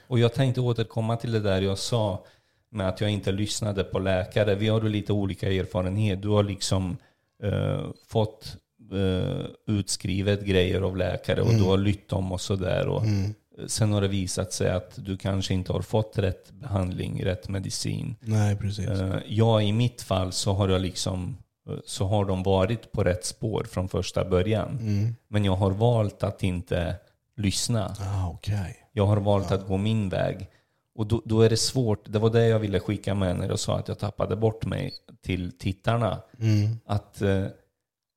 Och 0.08 0.20
jag 0.20 0.34
tänkte 0.34 0.62
återkomma 0.62 1.18
till 1.18 1.32
det 1.32 1.40
där 1.40 1.62
jag 1.62 1.78
sa 1.78 2.26
med 2.70 2.90
att 2.90 3.02
jag 3.02 3.10
inte 3.10 3.32
lyssnade 3.32 3.84
på 3.84 4.00
läkare. 4.00 4.56
Vi 4.56 4.68
har 4.68 4.82
ju 4.82 4.90
lite 4.90 5.14
olika 5.14 5.52
erfarenhet. 5.52 6.22
Du 6.22 6.28
har 6.30 6.44
liksom 6.44 6.98
eh, 7.44 7.82
fått 8.08 8.58
eh, 8.92 9.46
utskrivet 9.68 10.46
grejer 10.46 10.82
av 10.82 10.98
läkare 10.98 11.42
och 11.42 11.54
du 11.54 11.64
har 11.64 11.78
lytt 11.78 12.10
dem 12.10 12.32
och 12.32 12.42
sådär. 12.42 12.98
Mm. 13.04 13.34
Sen 13.68 13.94
har 13.94 14.02
det 14.02 14.08
visat 14.08 14.54
sig 14.54 14.70
att 14.70 14.94
du 14.96 15.18
kanske 15.18 15.54
inte 15.54 15.72
har 15.74 15.82
fått 15.82 16.18
rätt 16.18 16.52
behandling, 16.52 17.26
rätt 17.26 17.50
medicin. 17.50 18.16
Nej, 18.20 18.56
precis. 18.56 18.88
Eh, 18.88 19.16
Jag 19.28 19.64
i 19.64 19.72
mitt 19.72 20.02
fall 20.02 20.32
så 20.32 20.54
har 20.54 20.70
jag 20.70 20.82
liksom 20.82 21.38
eh, 21.70 21.76
så 21.86 22.06
har 22.06 22.26
de 22.26 22.44
varit 22.44 22.92
på 22.92 23.04
rätt 23.04 23.26
spår 23.26 23.68
från 23.72 23.90
första 23.90 24.26
början. 24.26 24.78
Mm. 24.82 25.16
Men 25.28 25.46
jag 25.46 25.56
har 25.56 25.72
valt 25.72 26.24
att 26.24 26.44
inte 26.44 26.96
lyssna. 27.38 27.96
Ah, 28.00 28.30
okej. 28.30 28.83
Jag 28.94 29.06
har 29.06 29.18
valt 29.18 29.52
att 29.52 29.68
gå 29.68 29.78
min 29.78 30.10
väg. 30.10 30.50
Och 30.96 31.08
då, 31.08 31.22
då 31.26 31.42
är 31.42 31.50
det 31.50 31.58
svårt. 31.58 32.12
Det 32.12 32.20
var 32.20 32.30
det 32.30 32.48
jag 32.48 32.60
ville 32.60 32.80
skicka 32.80 33.16
med 33.16 33.36
när 33.36 33.48
jag 33.48 33.60
sa 33.60 33.80
att 33.80 33.88
jag 33.88 34.00
tappade 34.00 34.36
bort 34.36 34.66
mig 34.66 34.94
till 35.22 35.52
tittarna. 35.58 36.22
Mm. 36.40 36.78
Att 36.86 37.22
eh, 37.22 37.44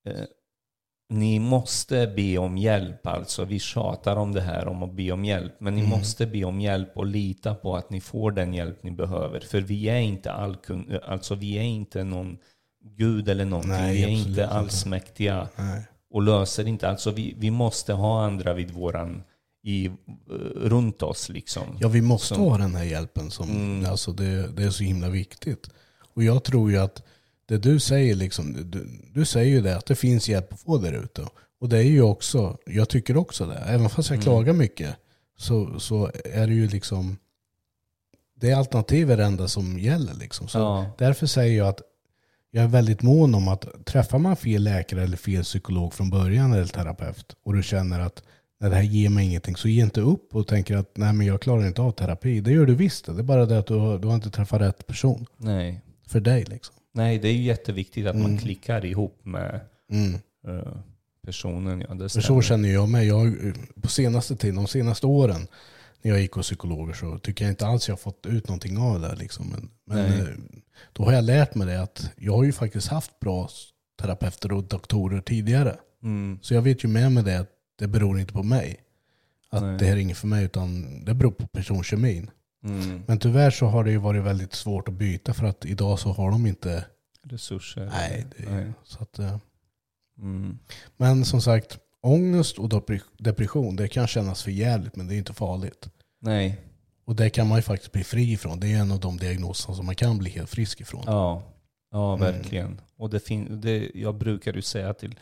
eh, 0.07 0.25
ni 1.09 1.39
måste 1.39 2.07
be 2.07 2.39
om 2.39 2.59
hjälp. 2.59 3.07
Alltså 3.07 3.45
vi 3.45 3.59
tjatar 3.59 4.17
om 4.17 4.33
det 4.33 4.41
här 4.41 4.69
om 4.69 4.83
att 4.83 4.93
be 4.93 5.13
om 5.13 5.25
hjälp. 5.25 5.55
Men 5.59 5.75
ni 5.75 5.87
måste 5.87 6.27
be 6.27 6.45
om 6.45 6.61
hjälp 6.61 6.97
och 6.97 7.07
lita 7.07 7.55
på 7.55 7.77
att 7.77 7.91
ni 7.91 8.01
får 8.01 8.31
den 8.31 8.55
hjälp 8.55 8.83
ni 8.83 8.91
behöver. 8.91 9.41
För 9.41 9.61
vi 9.61 9.89
är 9.89 10.01
inte 10.01 10.33
allkung, 10.33 10.99
alltså 11.07 11.35
vi 11.35 11.59
är 11.59 11.63
inte 11.63 12.05
någon 12.05 12.39
gud 12.97 13.29
eller 13.29 13.45
någonting. 13.45 13.73
Nej, 13.73 13.97
vi 13.97 14.03
är 14.03 14.09
inte 14.09 14.29
inte. 14.29 14.49
allsmäktiga 14.49 15.49
Nej. 15.57 15.87
och 16.11 16.23
löser 16.23 16.69
inte. 16.69 16.89
Alltså 16.89 17.11
vi, 17.11 17.35
vi 17.39 17.51
måste 17.51 17.93
ha 17.93 18.25
andra 18.25 18.53
vid 18.53 18.71
våran, 18.71 19.23
i, 19.67 19.87
eh, 19.87 19.93
runt 20.57 21.03
oss 21.03 21.29
liksom. 21.29 21.63
Ja, 21.81 21.89
vi 21.89 22.01
måste 22.01 22.27
Som- 22.35 22.39
ha 22.45 22.59
den 22.59 22.75
här 22.75 22.85
hjälpen. 22.85 23.31
Som, 23.31 23.51
Mm. 23.51 23.91
alltså 23.91 24.13
det, 24.13 24.49
det 24.57 24.63
är 24.65 24.71
så 24.71 24.83
himla 24.85 25.09
viktigt. 25.09 25.71
Och 26.15 26.25
jag 26.25 26.45
tror 26.45 26.71
ju 26.71 26.77
att 26.79 27.03
det 27.47 27.59
du 27.59 27.81
säger, 27.81 28.15
liksom, 28.15 28.71
du, 28.71 28.89
du 29.15 29.25
säger 29.25 29.51
ju 29.51 29.61
det, 29.61 29.77
att 29.77 29.87
det 29.87 29.95
finns 29.97 30.29
hjälp 30.29 30.53
att 30.53 30.61
få 30.61 30.79
där 30.79 30.93
ute. 31.05 31.27
Och 31.61 31.69
det 31.69 31.79
är 31.79 31.83
ju 31.83 32.03
också, 32.03 32.59
jag 32.67 32.89
tycker 32.89 33.17
också 33.17 33.47
det. 33.47 33.55
Även 33.59 33.89
fast 33.91 34.11
Mm. 34.11 34.19
jag 34.21 34.25
klagar 34.25 34.53
mycket 34.53 34.97
så, 35.39 35.81
så 35.81 36.11
är 36.25 36.47
det 36.47 36.55
ju 36.55 36.69
liksom, 36.69 37.17
det 38.41 38.51
är 38.51 38.57
alternativ 38.57 39.11
är 39.11 39.17
det 39.17 39.25
enda 39.25 39.49
som 39.49 39.79
gäller. 39.79 40.15
Liksom. 40.15 40.49
Så 40.49 40.59
Ja. 40.59 40.91
Därför 40.99 41.27
säger 41.27 41.59
jag 41.59 41.69
att 41.69 41.81
jag 42.51 42.65
är 42.65 42.69
väldigt 42.69 43.03
mån 43.03 43.35
om 43.35 43.49
att 43.49 43.67
träffar 43.87 44.19
man 44.19 44.37
fel 44.37 44.63
läkare 44.65 45.03
eller 45.03 45.17
fel 45.17 45.43
psykolog 45.43 45.95
från 45.95 46.11
början 46.11 46.53
eller 46.53 46.67
terapeut 46.67 47.37
och 47.45 47.55
du 47.55 47.63
känner 47.63 48.01
att 48.01 48.23
nej, 48.61 48.71
det 48.71 48.77
här 48.77 48.83
ger 48.83 49.09
mig 49.09 49.27
ingenting 49.27 49.57
så 49.57 49.69
ge 49.69 49.83
inte 49.83 50.01
upp 50.01 50.35
och 50.35 50.47
tänker 50.47 50.77
att 50.77 50.97
nej 50.97 51.13
men 51.13 51.27
jag 51.27 51.41
klarar 51.41 51.67
inte 51.67 51.83
av 51.83 51.91
terapi. 51.93 52.41
Det 52.41 52.53
gör 52.53 52.67
du 52.67 52.75
visst 52.75 53.05
det. 53.07 53.13
Är 53.13 53.23
bara 53.23 53.47
det 53.47 53.59
att 53.59 53.67
du 53.67 53.75
har, 53.75 53.99
du 53.99 54.09
har 54.09 54.15
inte 54.15 54.31
träffat 54.31 54.61
rätt 54.61 54.87
person 54.87 55.27
Nej. 55.37 55.81
för 56.07 56.21
dig. 56.21 56.45
Liksom. 56.45 56.75
Nej, 56.95 57.19
det 57.19 57.29
är 57.29 57.33
ju 57.33 57.43
jätteviktigt 57.43 58.07
att 58.07 58.17
man 58.17 58.25
Mm. 58.25 58.39
klickar 58.39 58.85
ihop 58.85 59.21
med 59.23 59.61
Mm. 59.91 60.15
eh, 60.49 60.73
personen. 61.27 61.85
Ja, 61.89 61.95
det 61.95 62.09
För 62.13 62.21
så 62.21 62.43
känner 62.43 62.69
jag 62.69 62.89
mig. 62.89 63.07
Jag, 63.09 63.19
har- 63.19 63.81
på 63.81 63.89
senaste 63.89 64.37
tiden, 64.37 64.57
de 64.57 64.67
senaste 64.67 65.07
åren 65.07 65.47
när 66.03 66.11
jag 66.11 66.21
gick 66.21 66.33
hos 66.33 66.47
psykologer 66.47 66.93
så 66.95 67.19
tycker 67.19 67.45
jag 67.45 67.53
inte 67.53 67.67
alls 67.67 67.89
jag 67.89 67.93
har 67.95 67.99
fått 67.99 68.27
ut 68.27 68.49
någonting 68.49 68.79
av 68.79 69.01
det. 69.01 69.15
Liksom. 69.15 69.47
Men, 69.51 69.71
men 69.85 70.21
eh, 70.21 70.27
då 70.93 71.05
har 71.05 71.13
jag 71.13 71.25
lärt 71.25 71.55
mig 71.55 71.67
det 71.67 71.83
att 71.83 72.11
jag 72.17 72.33
har 72.37 72.45
ju 72.45 72.53
faktiskt 72.53 72.89
haft 72.89 73.21
bra 73.21 73.49
terapeuter 74.01 74.53
och 74.53 74.65
doktorer 74.65 75.21
tidigare. 75.21 75.77
Mm. 76.03 76.39
Så 76.43 76.55
jag 76.55 76.63
vet 76.63 76.85
ju 76.85 76.89
med 76.89 77.13
mig 77.13 77.23
det 77.23 77.41
att 77.41 77.51
det 77.77 77.87
beror 77.87 78.21
inte 78.21 78.33
på 78.33 78.43
mig. 78.43 78.77
Att 79.51 79.63
Nej. 79.63 79.79
det 79.79 79.85
här 79.85 79.93
är 79.93 79.97
inget 79.97 80.17
för 80.19 80.27
mig 80.27 80.45
utan 80.45 81.05
det 81.05 81.15
beror 81.15 81.31
på 81.31 81.47
personkemin. 81.47 82.31
Mm. 82.65 83.03
Men 83.07 83.19
tyvärr 83.19 83.51
så 83.51 83.67
har 83.67 83.85
det 83.85 83.91
ju 83.91 83.97
varit 83.99 84.23
väldigt 84.25 84.55
svårt 84.55 84.89
att 84.89 84.95
byta 84.95 85.35
för 85.35 85.45
att 85.47 85.65
idag 85.65 85.99
så 85.99 86.13
har 86.13 86.31
de 86.31 86.47
inte, 86.47 86.85
Resurser. 87.23 87.87
nej. 87.93 88.27
Det, 88.39 88.51
Nej. 88.51 88.73
Så 88.85 89.03
att, 89.03 89.19
eh, 89.19 89.39
Mm. 90.19 90.59
men 90.97 91.25
som 91.25 91.41
sagt, 91.43 91.79
ångest 92.01 92.59
och 92.59 92.69
depre- 92.69 93.01
depression 93.19 93.77
det 93.77 93.89
kan 93.89 94.07
kännas 94.07 94.43
för 94.43 94.51
jävligt 94.51 94.97
men 94.97 95.07
det 95.07 95.15
är 95.15 95.19
inte 95.19 95.33
farligt. 95.35 95.89
Nej. 96.21 96.61
Och 97.05 97.17
det 97.17 97.31
kan 97.31 97.47
man 97.49 97.59
ju 97.59 97.63
faktiskt 97.63 97.93
bli 97.93 98.05
fri 98.05 98.33
ifrån. 98.33 98.61
Det 98.61 98.73
är 98.73 98.79
en 98.79 98.93
av 98.93 99.01
de 99.01 99.17
diagnoser 99.17 99.73
som 99.73 99.87
man 99.87 99.95
kan 99.95 100.19
bli 100.19 100.31
helt 100.31 100.51
frisk 100.51 100.81
ifrån. 100.81 101.03
Ja, 101.07 101.43
ja 101.93 102.15
Mm. 102.17 102.33
verkligen. 102.33 102.81
Och 102.97 103.11
det 103.11 103.21
fin- 103.21 103.61
det, 103.61 103.91
jag 103.95 104.15
brukar 104.15 104.53
ju 104.53 104.63
säga 104.63 104.95
till 104.95 105.15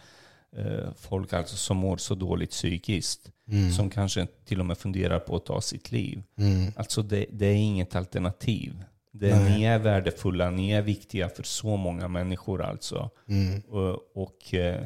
folk 0.97 1.33
alltså 1.33 1.57
som 1.57 1.77
mår 1.77 1.97
så 1.97 2.14
dåligt 2.14 2.51
psykiskt, 2.51 3.31
Mm. 3.49 3.73
som 3.73 3.90
kanske 3.90 4.27
till 4.45 4.61
och 4.61 4.67
med 4.67 4.79
funderar 4.79 5.19
på 5.19 5.37
att 5.37 5.47
ta 5.47 5.61
sitt 5.61 5.93
liv. 5.93 6.23
Mm. 6.39 6.72
Alltså 6.76 7.03
det, 7.03 7.26
det 7.33 7.47
är 7.47 7.55
inget 7.57 7.97
alternativ. 7.97 8.85
Det, 9.12 9.37
Nej. 9.37 9.59
ni 9.59 9.64
är 9.64 9.78
värdefulla, 9.78 10.51
ni 10.51 10.70
är 10.70 10.83
viktiga 10.83 11.28
för 11.28 11.43
så 11.43 11.76
många 11.76 12.09
människor 12.09 12.62
alltså. 12.62 13.11
Mm. 13.28 13.61
Och, 13.61 13.99
och 14.14 14.55
eh, 14.55 14.85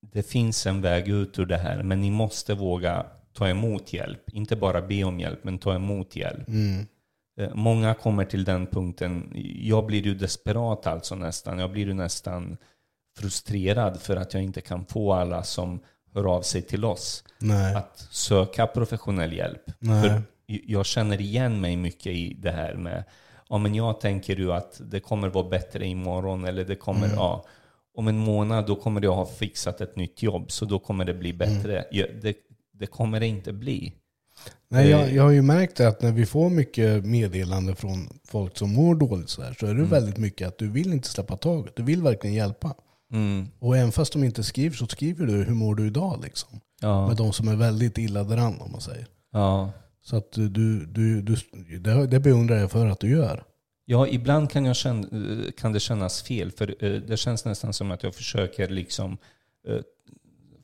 det 0.00 0.22
finns 0.22 0.66
en 0.66 0.80
väg 0.80 1.08
ut 1.08 1.38
ur 1.38 1.46
det 1.46 1.56
här, 1.56 1.82
men 1.82 2.00
ni 2.00 2.10
måste 2.10 2.54
våga 2.54 3.06
ta 3.32 3.48
emot 3.48 3.92
hjälp. 3.92 4.30
Inte 4.32 4.56
bara 4.56 4.82
be 4.82 5.04
om 5.04 5.20
hjälp, 5.20 5.44
men 5.44 5.58
ta 5.58 5.74
emot 5.74 6.16
hjälp. 6.16 6.48
Mm. 6.48 6.86
Eh, 7.40 7.54
Många 7.54 7.94
kommer 7.94 8.24
till 8.24 8.44
den 8.44 8.66
punkten, 8.66 9.32
jag 9.60 9.86
blir 9.86 10.02
ju 10.02 10.14
desperat 10.14 10.86
alltså 10.86 11.14
nästan. 11.14 11.58
Jag 11.58 11.72
blir 11.72 11.86
ju 11.86 11.94
nästan 11.94 12.56
frustrerad 13.20 14.00
för 14.00 14.16
att 14.16 14.34
jag 14.34 14.42
inte 14.42 14.60
kan 14.60 14.84
få 14.86 15.12
alla 15.12 15.42
som 15.42 15.80
hör 16.14 16.24
av 16.36 16.42
sig 16.42 16.62
till 16.62 16.84
oss 16.84 17.24
Nej. 17.38 17.74
att 17.74 18.06
söka 18.10 18.66
professionell 18.66 19.32
hjälp. 19.32 19.62
Nej. 19.78 20.02
För 20.02 20.22
jag 20.46 20.86
känner 20.86 21.20
igen 21.20 21.60
mig 21.60 21.76
mycket 21.76 22.06
i 22.12 22.34
det 22.34 22.50
här 22.50 22.74
med, 22.74 23.04
ja 23.48 23.58
men 23.58 23.74
jag 23.74 24.00
tänker 24.00 24.36
ju 24.36 24.52
att 24.52 24.80
det 24.84 25.00
kommer 25.00 25.28
vara 25.28 25.48
bättre 25.48 25.86
imorgon 25.86 26.44
eller 26.44 26.64
det 26.64 26.76
kommer, 26.76 27.06
Mm. 27.06 27.16
ja. 27.16 27.44
om 27.94 28.08
en 28.08 28.18
månad 28.18 28.66
då 28.66 28.76
kommer 28.76 29.02
jag 29.02 29.14
ha 29.14 29.26
fixat 29.26 29.80
ett 29.80 29.96
nytt 29.96 30.22
jobb 30.22 30.50
så 30.52 30.64
då 30.64 30.78
kommer 30.78 31.04
det 31.04 31.14
bli 31.14 31.32
bättre. 31.32 31.84
Ja, 31.90 32.06
det, 32.22 32.36
det 32.72 32.86
kommer 32.86 33.20
det 33.20 33.26
inte 33.26 33.52
bli. 33.52 33.92
Nej, 34.68 34.90
jag, 34.90 35.12
jag 35.12 35.22
har 35.22 35.30
ju 35.30 35.42
märkt 35.42 35.76
det 35.76 35.88
att 35.88 36.02
när 36.02 36.12
vi 36.12 36.26
får 36.26 36.50
mycket 36.50 37.04
meddelande 37.04 37.74
från 37.74 38.08
folk 38.24 38.58
som 38.58 38.72
mår 38.74 38.94
dåligt 38.94 39.28
så, 39.28 39.42
här, 39.42 39.56
så 39.60 39.66
är 39.66 39.74
det 39.74 39.84
väldigt 39.84 40.16
mycket 40.18 40.48
att 40.48 40.58
du 40.58 40.68
vill 40.70 40.92
inte 40.92 41.08
släppa 41.08 41.36
taget. 41.36 41.76
Du 41.76 41.82
vill 41.82 42.02
verkligen 42.02 42.36
hjälpa. 42.36 42.74
Mm. 43.12 43.46
Och 43.58 43.76
även 43.76 43.92
fast 43.92 44.12
de 44.12 44.24
inte 44.24 44.44
skriver 44.44 44.76
så 44.76 44.86
skriver 44.86 45.26
du 45.26 45.32
hur 45.32 45.54
mår 45.54 45.74
du 45.74 45.86
idag 45.86 46.20
liksom. 46.24 46.60
Ja, 46.80 47.08
Med 47.08 47.16
de 47.16 47.32
som 47.32 47.48
är 47.48 47.56
väldigt 47.56 47.98
illa 47.98 48.24
däran 48.24 48.60
om 48.60 48.72
man 48.72 48.80
säger. 48.80 49.06
ja. 49.32 49.72
Så 50.00 50.16
att 50.16 50.32
du, 50.32 50.48
du, 50.48 50.86
du, 50.86 51.22
det, 51.78 52.06
det 52.06 52.20
beundrar 52.20 52.56
jag 52.56 52.70
för 52.70 52.86
att 52.86 53.00
du 53.00 53.10
gör. 53.10 53.44
Ja, 53.84 54.06
ibland 54.08 54.50
kan, 54.50 54.64
jag 54.64 54.76
känna, 54.76 55.08
kan 55.56 55.72
det 55.72 55.80
kännas 55.80 56.22
fel. 56.22 56.50
För 56.50 56.84
eh, 56.84 57.00
det 57.00 57.16
känns 57.16 57.44
nästan 57.44 57.72
som 57.72 57.90
att 57.90 58.02
jag 58.02 58.14
försöker 58.14 58.68
liksom 58.68 59.18
eh, 59.68 59.78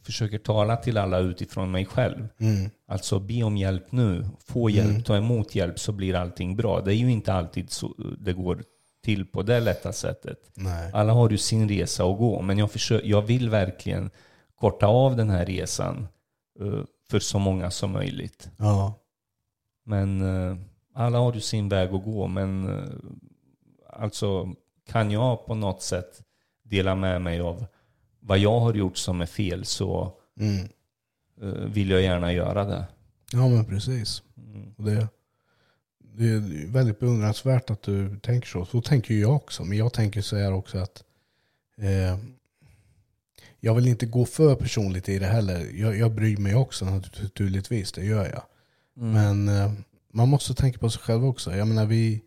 försöker 0.02 0.38
tala 0.38 0.76
till 0.76 0.98
alla 0.98 1.18
utifrån 1.18 1.70
mig 1.70 1.84
själv. 1.86 2.28
Mm. 2.38 2.70
Alltså 2.88 3.18
be 3.18 3.42
om 3.42 3.56
hjälp 3.56 3.92
nu, 3.92 4.26
få 4.46 4.70
hjälp, 4.70 5.04
ta 5.04 5.16
emot 5.16 5.54
hjälp 5.54 5.78
så 5.78 5.92
blir 5.92 6.14
allting 6.14 6.56
bra. 6.56 6.80
Det 6.80 6.94
är 6.94 6.96
ju 6.96 7.10
inte 7.10 7.32
alltid 7.32 7.70
så 7.70 7.94
det 8.18 8.32
går 8.32 8.64
till 9.04 9.26
på 9.26 9.42
det 9.42 9.60
lätta 9.60 9.92
sättet. 9.92 10.38
Nej. 10.54 10.90
Alla 10.92 11.12
har 11.12 11.30
ju 11.30 11.38
sin 11.38 11.68
resa 11.68 12.04
att 12.04 12.18
gå, 12.18 12.42
men 12.42 12.58
jag, 12.58 12.70
försöker, 12.70 13.08
jag 13.08 13.22
vill 13.22 13.50
verkligen 13.50 14.10
korta 14.54 14.86
av 14.86 15.16
den 15.16 15.30
här 15.30 15.46
resan 15.46 16.08
eh, 16.60 16.82
för 17.10 17.18
så 17.18 17.38
många 17.38 17.70
som 17.70 17.90
möjligt. 17.92 18.48
Ja. 18.58 18.94
Men 19.84 20.22
eh, 20.22 20.56
alla 20.94 21.18
har 21.18 21.34
ju 21.34 21.40
sin 21.40 21.68
väg 21.68 21.94
att 21.94 22.04
gå. 22.04 22.26
Men 22.26 22.78
eh, 22.78 22.88
alltså 23.92 24.48
kan 24.86 25.10
jag 25.10 25.46
på 25.46 25.54
något 25.54 25.82
sätt 25.82 26.22
dela 26.62 26.94
med 26.94 27.22
mig 27.22 27.40
av 27.40 27.66
vad 28.20 28.38
jag 28.38 28.60
har 28.60 28.74
gjort 28.74 28.96
som 28.96 29.20
är 29.20 29.26
fel 29.26 29.64
så 29.64 30.12
Mm. 30.40 30.68
vill 31.72 31.90
jag 31.90 32.02
gärna 32.02 32.32
göra 32.32 32.64
det. 32.64 32.86
Ja 33.32 33.48
men 33.48 33.64
precis. 33.64 34.22
Mm. 34.36 34.74
Och 34.78 34.84
det, 34.84 35.08
det 36.16 36.28
är 36.28 36.66
väldigt 36.72 36.98
beundransvärt 36.98 37.70
att 37.70 37.82
du 37.82 38.18
tänker 38.18 38.48
så. 38.48 38.64
Så 38.64 38.80
tänker 38.80 39.14
jag 39.14 39.36
också. 39.36 39.64
Men 39.64 39.78
jag 39.78 39.92
tänker 39.92 40.20
så 40.20 40.36
här 40.36 40.52
också 40.52 40.78
att 40.78 41.04
eh, 41.78 42.18
jag 43.60 43.74
vill 43.74 43.88
inte 43.88 44.06
gå 44.06 44.24
för 44.24 44.54
personligt 44.54 45.08
i 45.08 45.18
det 45.18 45.26
heller. 45.26 45.70
Jag, 45.74 45.98
jag 45.98 46.12
bryr 46.12 46.36
mig 46.36 46.54
också 46.54 46.84
naturligtvis, 46.84 47.92
det 47.92 48.04
gör 48.04 48.24
jag. 48.24 48.42
Mm. 48.96 49.12
Men 49.12 49.56
eh, 49.56 49.72
man 50.12 50.28
måste 50.28 50.54
tänka 50.54 50.78
på 50.78 50.90
sig 50.90 51.02
själv 51.02 51.24
också. 51.24 51.56
Jag 51.56 51.68
menar 51.68 51.86
vi, 51.86 52.22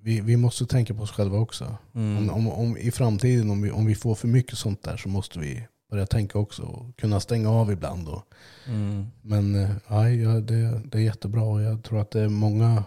vi, 0.00 0.20
vi 0.20 0.36
måste 0.36 0.66
tänka 0.66 0.94
på 0.94 1.02
oss 1.02 1.12
själva 1.12 1.38
också. 1.38 1.76
Mm. 1.94 2.30
Om, 2.30 2.30
om, 2.30 2.48
om, 2.48 2.76
I 2.76 2.90
framtiden 2.90 3.50
om 3.50 3.62
vi, 3.62 3.70
om 3.70 3.86
vi 3.86 3.94
får 3.94 4.14
för 4.14 4.28
mycket 4.28 4.58
sånt 4.58 4.82
där 4.82 4.96
så 4.96 5.08
måste 5.08 5.38
vi 5.38 5.66
börja 5.90 6.06
tänka 6.06 6.38
också. 6.38 6.62
Och 6.62 6.96
kunna 6.96 7.20
stänga 7.20 7.50
av 7.50 7.72
ibland. 7.72 8.08
Och, 8.08 8.22
Mm. 8.68 9.06
men 9.22 9.54
eh, 9.64 9.70
nej, 9.88 10.22
ja, 10.22 10.30
det, 10.30 10.80
det 10.84 10.98
är 10.98 11.02
jättebra 11.02 11.42
och 11.42 11.62
jag 11.62 11.82
tror 11.82 12.00
att 12.00 12.10
det 12.10 12.20
är 12.20 12.28
många 12.28 12.84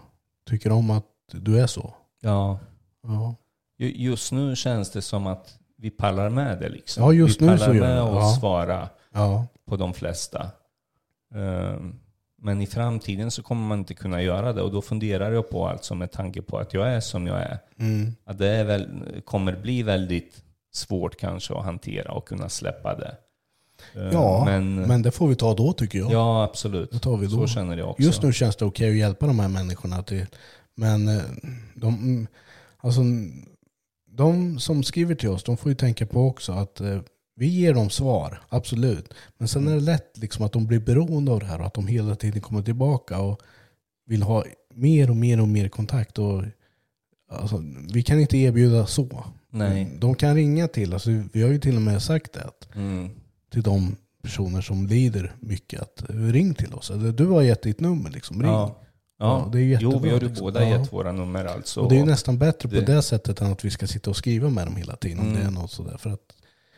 tycker 0.50 0.72
om 0.72 0.90
att 0.92 1.06
du 1.32 1.60
är 1.60 1.68
så. 1.68 1.94
Ja. 2.22 2.60
Ja, 3.04 3.36
Ju- 3.78 4.04
Just 4.04 4.32
nu 4.32 4.56
känns 4.56 4.92
det 4.92 5.02
som 5.02 5.28
att 5.28 5.58
vi 5.78 5.90
pallar 5.90 6.30
med 6.30 6.60
det. 6.60 6.70
Liksom. 6.70 7.04
Ja, 7.04 7.14
just 7.14 7.42
vi 7.42 7.46
nu 7.46 7.52
pallar 7.52 7.66
så 7.68 7.74
med 7.74 8.00
att 8.02 8.14
Ja. 8.16 8.36
svara 8.40 8.90
ja, 9.14 9.48
på 9.66 9.76
de 9.76 9.94
flesta. 9.94 10.52
Ehm, 11.36 12.00
Men 12.46 12.62
i 12.62 12.68
framtiden 12.68 13.32
så 13.32 13.44
kommer 13.44 13.68
man 13.68 13.80
inte 13.80 13.94
kunna 13.94 14.22
göra 14.22 14.54
det. 14.54 14.62
Och 14.62 14.72
då 14.72 14.82
funderar 14.82 15.32
jag 15.32 15.50
på, 15.50 15.68
alltså 15.68 15.96
med 15.96 16.12
tanke 16.12 16.42
på 16.42 16.58
att 16.58 16.74
jag 16.74 16.88
är 16.94 17.00
som 17.00 17.28
jag 17.28 17.42
är, 17.42 17.58
mm, 17.80 18.16
att 18.26 18.38
det 18.38 18.48
är 18.48 18.64
väl, 18.64 18.88
kommer 19.26 19.56
bli 19.56 19.84
väldigt 19.84 20.43
svårt 20.74 21.18
kanske 21.18 21.54
att 21.54 21.66
hantera 21.66 22.12
och 22.12 22.28
kunna 22.28 22.50
släppa 22.50 22.96
det. 22.96 23.18
Ehm, 23.96 24.12
ja 24.12 24.46
men, 24.46 24.76
men, 24.76 25.02
det 25.02 25.12
får 25.12 25.28
vi 25.28 25.36
ta 25.36 25.54
då 25.54 25.74
tycker 25.74 26.00
jag. 26.00 26.12
ja, 26.12 26.44
absolut. 26.44 26.92
Det 26.92 27.00
tar 27.00 27.18
vi 27.18 27.28
då. 27.28 27.32
Så 27.32 27.48
känner 27.48 27.78
jag 27.78 27.90
också. 27.90 28.04
Just 28.04 28.24
nu 28.24 28.34
känns 28.34 28.56
det 28.56 28.66
okej 28.66 28.90
att 28.90 28.96
hjälpa 28.96 29.28
de 29.28 29.40
här 29.40 29.50
människorna. 29.50 30.04
Till, 30.04 30.26
men 30.76 31.08
eh, 31.08 31.24
de, 31.76 32.28
alltså, 32.78 33.02
de 34.06 34.60
som 34.60 34.84
skriver 34.84 35.16
till 35.16 35.30
oss, 35.30 35.44
de 35.44 35.58
får 35.58 35.72
ju 35.72 35.76
tänka 35.76 36.06
på 36.06 36.28
också 36.28 36.52
att 36.52 36.82
eh, 36.82 37.00
vi 37.36 37.48
ger 37.48 37.74
dem 37.74 37.90
svar, 37.90 38.42
absolut. 38.50 39.14
Men 39.38 39.48
sen 39.48 39.68
är 39.68 39.74
det 39.74 39.82
lätt 39.82 40.18
liksom 40.18 40.46
att 40.46 40.52
de 40.52 40.68
blir 40.68 40.80
beroende 40.80 41.32
av 41.32 41.40
det 41.40 41.46
här 41.46 41.60
och 41.60 41.68
att 41.68 41.74
de 41.74 41.88
hela 41.88 42.16
tiden 42.16 42.42
kommer 42.42 42.62
tillbaka 42.62 43.20
och 43.20 43.42
vill 44.06 44.24
ha 44.24 44.44
mer 44.74 45.10
och 45.10 45.16
mer 45.16 45.42
och 45.42 45.48
mer 45.48 45.70
kontakt. 45.70 46.20
Och, 46.20 46.44
alltså, 47.30 47.64
vi 47.94 48.04
kan 48.04 48.20
inte 48.20 48.38
erbjuda 48.38 48.86
så. 48.86 49.26
Nej. 49.54 49.98
De 50.00 50.16
kan 50.16 50.36
ringa 50.36 50.68
till 50.68 50.94
oss. 50.94 51.08
Vi 51.08 51.42
har 51.42 51.50
ju 51.50 51.60
till 51.60 51.76
och 51.76 51.82
med 51.82 52.02
sagt 52.02 52.34
det 52.34 52.50
Mm. 52.76 53.10
till 53.52 53.62
de 53.64 53.96
personer 54.24 54.62
som 54.62 54.88
lider 54.88 55.36
mycket 55.40 55.82
att 55.82 56.10
eh, 56.10 56.16
ring 56.16 56.54
till 56.54 56.74
oss. 56.74 56.92
Eller, 56.92 57.12
Du 57.12 57.26
har 57.28 57.42
gett 57.42 57.62
ditt 57.62 57.80
nummer, 57.80 58.10
liksom. 58.10 58.42
ring. 58.42 58.52
Ja. 58.52 58.80
Ja, 59.20 59.50
det 59.52 59.60
är 59.60 59.62
jättebra, 59.64 59.92
jo, 59.94 60.00
vi 60.00 60.10
har 60.10 60.20
ju 60.20 60.28
liksom. 60.28 60.46
båda 60.46 60.64
Ja. 60.70 60.70
gett 60.80 60.94
våra 60.94 61.12
nummer 61.12 61.46
alltså. 61.46 61.82
Och 61.82 61.90
det 61.90 61.96
är 61.96 62.00
ju 62.00 62.06
nästan 62.06 62.38
bättre 62.38 62.70
på 62.70 62.76
det- 62.76 62.82
det 62.82 63.02
sättet 63.02 63.42
än 63.42 63.52
att 63.52 63.66
vi 63.66 63.70
ska 63.70 63.88
sitta 63.88 64.10
och 64.10 64.16
skriva 64.16 64.50
med 64.50 64.68
dem 64.68 64.76
hela 64.76 64.96
tiden. 64.96 65.20
Om 65.20 65.26
Mm. 65.28 65.40
det 65.40 65.46
är 65.48 65.52
något 65.52 65.72
sådär. 65.72 65.98
För 65.98 66.10
att 66.10 66.36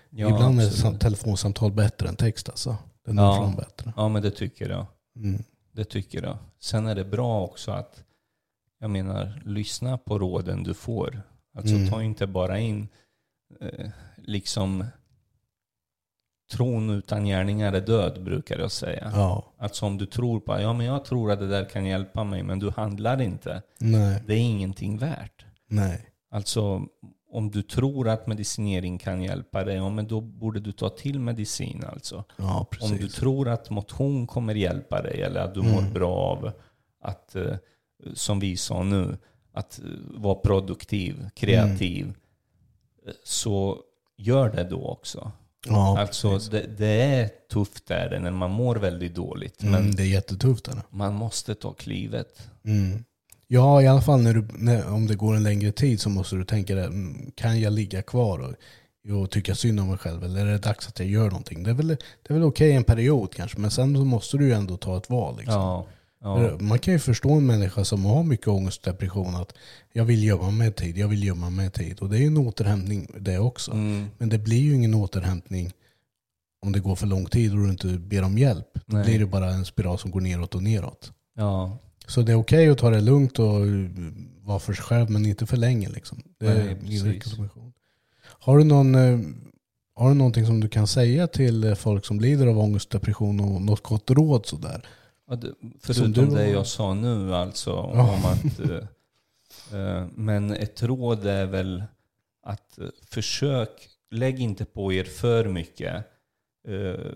Ja, 0.09 0.26
ibland 0.28 0.59
är 0.59 0.65
absolut. 0.65 0.82
sam- 0.82 0.99
telefonsamtal 0.99 1.71
bättre 1.71 2.07
än 2.09 2.15
text 2.15 2.49
alltså. 2.49 2.78
Det 3.05 3.13
når 3.13 3.23
Ja. 3.26 3.36
fram 3.38 3.55
bättre. 3.55 3.93
Ja, 3.97 4.09
men 4.09 4.21
det 4.21 4.32
tycker 4.32 4.69
jag. 4.69 4.86
Mm. 5.15 5.43
Det 5.71 5.84
tycker 5.86 6.23
jag. 6.23 6.38
Sen 6.61 6.88
är 6.88 6.95
det 6.95 7.05
bra 7.05 7.41
också 7.43 7.71
att, 7.71 8.03
jag 8.80 8.89
menar, 8.89 9.41
lyssna 9.45 9.97
på 9.97 10.19
råden 10.19 10.63
du 10.63 10.73
får. 10.73 11.21
Alltså 11.56 11.76
Mm. 11.76 11.89
ta 11.89 12.03
inte 12.03 12.28
bara 12.28 12.60
in, 12.60 12.88
eh, 13.62 13.89
liksom, 14.18 14.86
tron 16.51 16.89
utan 16.89 17.26
gärningar 17.26 17.74
är 17.74 17.82
död, 17.82 18.24
brukar 18.24 18.60
jag 18.60 18.72
säga. 18.72 19.12
Ja, 19.14 19.53
Alltså 19.58 19.86
om 19.86 19.97
du 19.97 20.06
tror 20.06 20.39
på, 20.39 20.60
ja 20.62 20.74
men 20.74 20.86
jag 20.86 21.06
tror 21.06 21.32
att 21.32 21.39
det 21.39 21.47
där 21.47 21.70
kan 21.70 21.86
hjälpa 21.86 22.24
mig, 22.24 22.43
men 22.43 22.60
du 22.60 22.70
handlar 22.70 23.22
inte. 23.22 23.62
nej, 23.80 24.24
Det 24.28 24.34
är 24.34 24.39
ingenting 24.39 24.97
värt. 24.97 25.45
nej. 25.68 26.10
Alltså 26.32 26.82
om 27.32 27.51
du 27.51 27.62
tror 27.62 28.08
att 28.10 28.28
medicinering 28.28 28.97
kan 28.97 29.22
hjälpa 29.22 29.64
dig, 29.64 29.76
ja 29.76 29.89
men 29.89 30.08
då 30.08 30.22
borde 30.22 30.60
du 30.60 30.72
ta 30.72 30.89
till 30.89 31.20
medicin 31.20 31.84
alltså. 31.91 32.24
Ja, 32.38 32.68
Om 32.82 32.97
du 32.97 33.08
tror 33.10 33.47
att 33.49 33.70
motion 33.70 34.28
kommer 34.28 34.56
hjälpa 34.56 35.01
dig 35.01 35.22
eller 35.22 35.41
att 35.41 35.53
du 35.53 35.62
mår 35.62 35.80
Mm. 35.80 35.93
bra 35.93 36.14
av 36.16 36.51
att, 37.01 37.36
eh, 37.36 37.56
som 38.14 38.39
vi 38.39 38.58
sa 38.58 38.84
nu, 38.84 39.18
att 39.56 39.80
eh, 39.80 39.86
vara 40.22 40.36
produktiv, 40.36 41.30
kreativ, 41.36 42.03
Mm. 42.06 43.16
så 43.24 43.78
gör 44.18 44.49
det 44.49 44.64
då 44.64 44.88
också. 44.88 45.32
Ja, 45.68 45.99
alltså 45.99 46.38
det, 46.38 46.66
det 46.78 47.01
är 47.01 47.30
tufft 47.51 47.88
där 47.88 48.20
när 48.20 48.32
man 48.32 48.51
mår 48.51 48.76
väldigt 48.76 49.16
dåligt, 49.16 49.64
men 49.64 49.76
Mm, 49.76 49.95
det 49.95 50.03
är 50.03 50.08
jättetufft. 50.08 50.68
Är 50.68 50.72
det. 50.76 50.82
man 50.89 51.14
måste 51.14 51.56
ta 51.56 51.74
klivet. 51.74 52.49
Mm. 52.66 53.03
Ja, 53.47 53.82
i 53.82 53.88
alla 53.88 54.01
fall 54.01 54.22
när 54.22 54.34
du, 54.34 54.47
när, 54.53 54.93
om 54.93 55.08
det 55.08 55.16
går 55.16 55.36
en 55.36 55.43
längre 55.43 55.72
tid 55.72 56.01
så 56.01 56.10
måste 56.10 56.36
du 56.36 56.45
tänka 56.45 56.76
dig, 56.76 56.86
mm, 56.86 57.32
kan 57.36 57.60
jag 57.62 57.74
ligga 57.74 58.01
kvar 58.01 58.39
och, 58.39 58.53
och 59.22 59.32
tycka 59.32 59.56
synd 59.56 59.80
om 59.80 59.88
mig 59.89 59.97
själv? 59.97 60.24
Eller 60.24 60.45
är 60.45 60.51
det 60.51 60.58
dags 60.58 60.88
att 60.88 60.99
jag 60.99 61.08
gör 61.08 61.26
någonting? 61.30 61.64
Det 61.64 61.70
är 61.70 61.74
väl, 61.74 61.88
det 61.88 61.97
är 62.28 62.34
väl 62.34 62.43
okej 62.43 62.72
en 62.72 62.84
period 62.84 63.34
kanske, 63.34 63.60
men 63.60 63.72
sen 63.72 63.95
så 63.95 64.06
måste 64.06 64.38
du 64.38 64.45
ju 64.47 64.53
ändå 64.53 64.78
ta 64.78 64.97
ett 64.97 65.10
val. 65.10 65.38
Liksom. 65.38 65.53
Ja, 65.62 65.86
ja, 66.26 66.57
Man 66.59 66.80
kan 66.80 66.93
ju 66.93 66.99
förstå 66.99 67.32
en 67.34 67.45
människa 67.45 67.86
som 67.86 68.05
har 68.05 68.23
mycket 68.23 68.47
ångest 68.47 68.88
och 68.88 68.93
depression 68.93 69.36
att 69.36 69.53
jag 69.93 70.05
vill 70.05 70.23
gömma 70.23 70.51
mig 70.51 70.71
tid, 70.73 70.97
jag 70.97 71.07
vill 71.07 71.23
gömma 71.23 71.49
mig 71.49 71.71
tid. 71.71 71.99
Och 71.99 72.09
det 72.09 72.17
är 72.17 72.19
ju 72.21 72.28
en 72.28 72.38
återhämtning 72.38 73.07
det 73.19 73.39
också. 73.39 73.71
mm, 73.71 74.05
Men 74.17 74.30
det 74.30 74.38
blir 74.38 74.59
ju 74.59 74.73
ingen 74.76 74.93
återhämtning 74.93 75.71
om 76.61 76.71
det 76.71 76.80
går 76.80 76.95
för 76.95 77.07
lång 77.07 77.26
tid 77.26 77.51
och 77.53 77.57
du 77.59 77.69
inte 77.69 77.88
ber 77.88 78.23
om 78.23 78.38
hjälp. 78.38 78.67
Då 78.86 78.97
Nej. 78.97 79.05
blir 79.05 79.19
det 79.19 79.26
bara 79.26 79.49
en 79.49 79.65
spiral 79.65 79.99
som 79.99 80.11
går 80.11 80.21
neråt 80.21 80.55
och 80.55 80.63
neråt. 80.63 81.11
ja, 81.38 81.78
Så 82.07 82.21
det 82.21 82.32
är 82.32 82.36
okej 82.39 82.69
att 82.69 82.78
ta 82.78 82.89
det 82.89 83.01
lugnt 83.01 83.39
och 83.39 83.61
vara 84.43 84.59
för 84.59 84.73
sig 84.73 84.84
själv 84.86 85.09
men 85.09 85.26
inte 85.26 85.45
för 85.45 85.57
länge. 85.57 85.89
Liksom. 85.89 86.23
Det 86.39 86.47
är 86.47 86.55
Nej, 86.65 86.76
min 86.76 86.76
precis. 86.86 87.03
rekommendation. 87.03 87.73
Har 88.23 88.57
du, 88.57 88.63
någon, 88.63 88.95
eh, 88.95 89.19
har 89.95 90.09
du 90.09 90.15
någonting 90.15 90.45
som 90.45 90.59
du 90.59 90.69
kan 90.69 90.88
säga 90.88 91.28
till 91.28 91.63
eh, 91.63 91.76
folk 91.76 92.05
som 92.05 92.19
lider 92.19 92.47
av 92.47 92.59
ångest, 92.59 92.89
depression 92.89 93.39
och 93.39 93.61
något 93.61 93.84
gott 93.84 94.11
råd 94.11 94.45
sådär? 94.45 94.86
Ja, 95.28 95.36
det, 95.36 95.47
Som 95.47 95.71
förutom 95.80 96.30
du 96.30 96.36
det 96.36 96.47
jag 96.49 96.67
sa 96.67 96.93
nu 96.93 97.36
alltså 97.36 97.69
Ja. 97.71 98.13
om 98.13 98.26
att 98.26 98.59
eh, 98.59 98.88
eh, 99.80 100.07
Men 100.15 100.51
ett 100.53 100.84
råd 100.84 101.26
är 101.26 101.45
väl 101.45 101.84
att 102.43 102.78
eh, 102.80 102.88
försök, 103.09 103.89
lägg 104.11 104.39
inte 104.39 104.65
på 104.65 104.93
er 104.93 105.03
för 105.03 105.45
mycket 105.45 105.95
eh, 106.67 107.11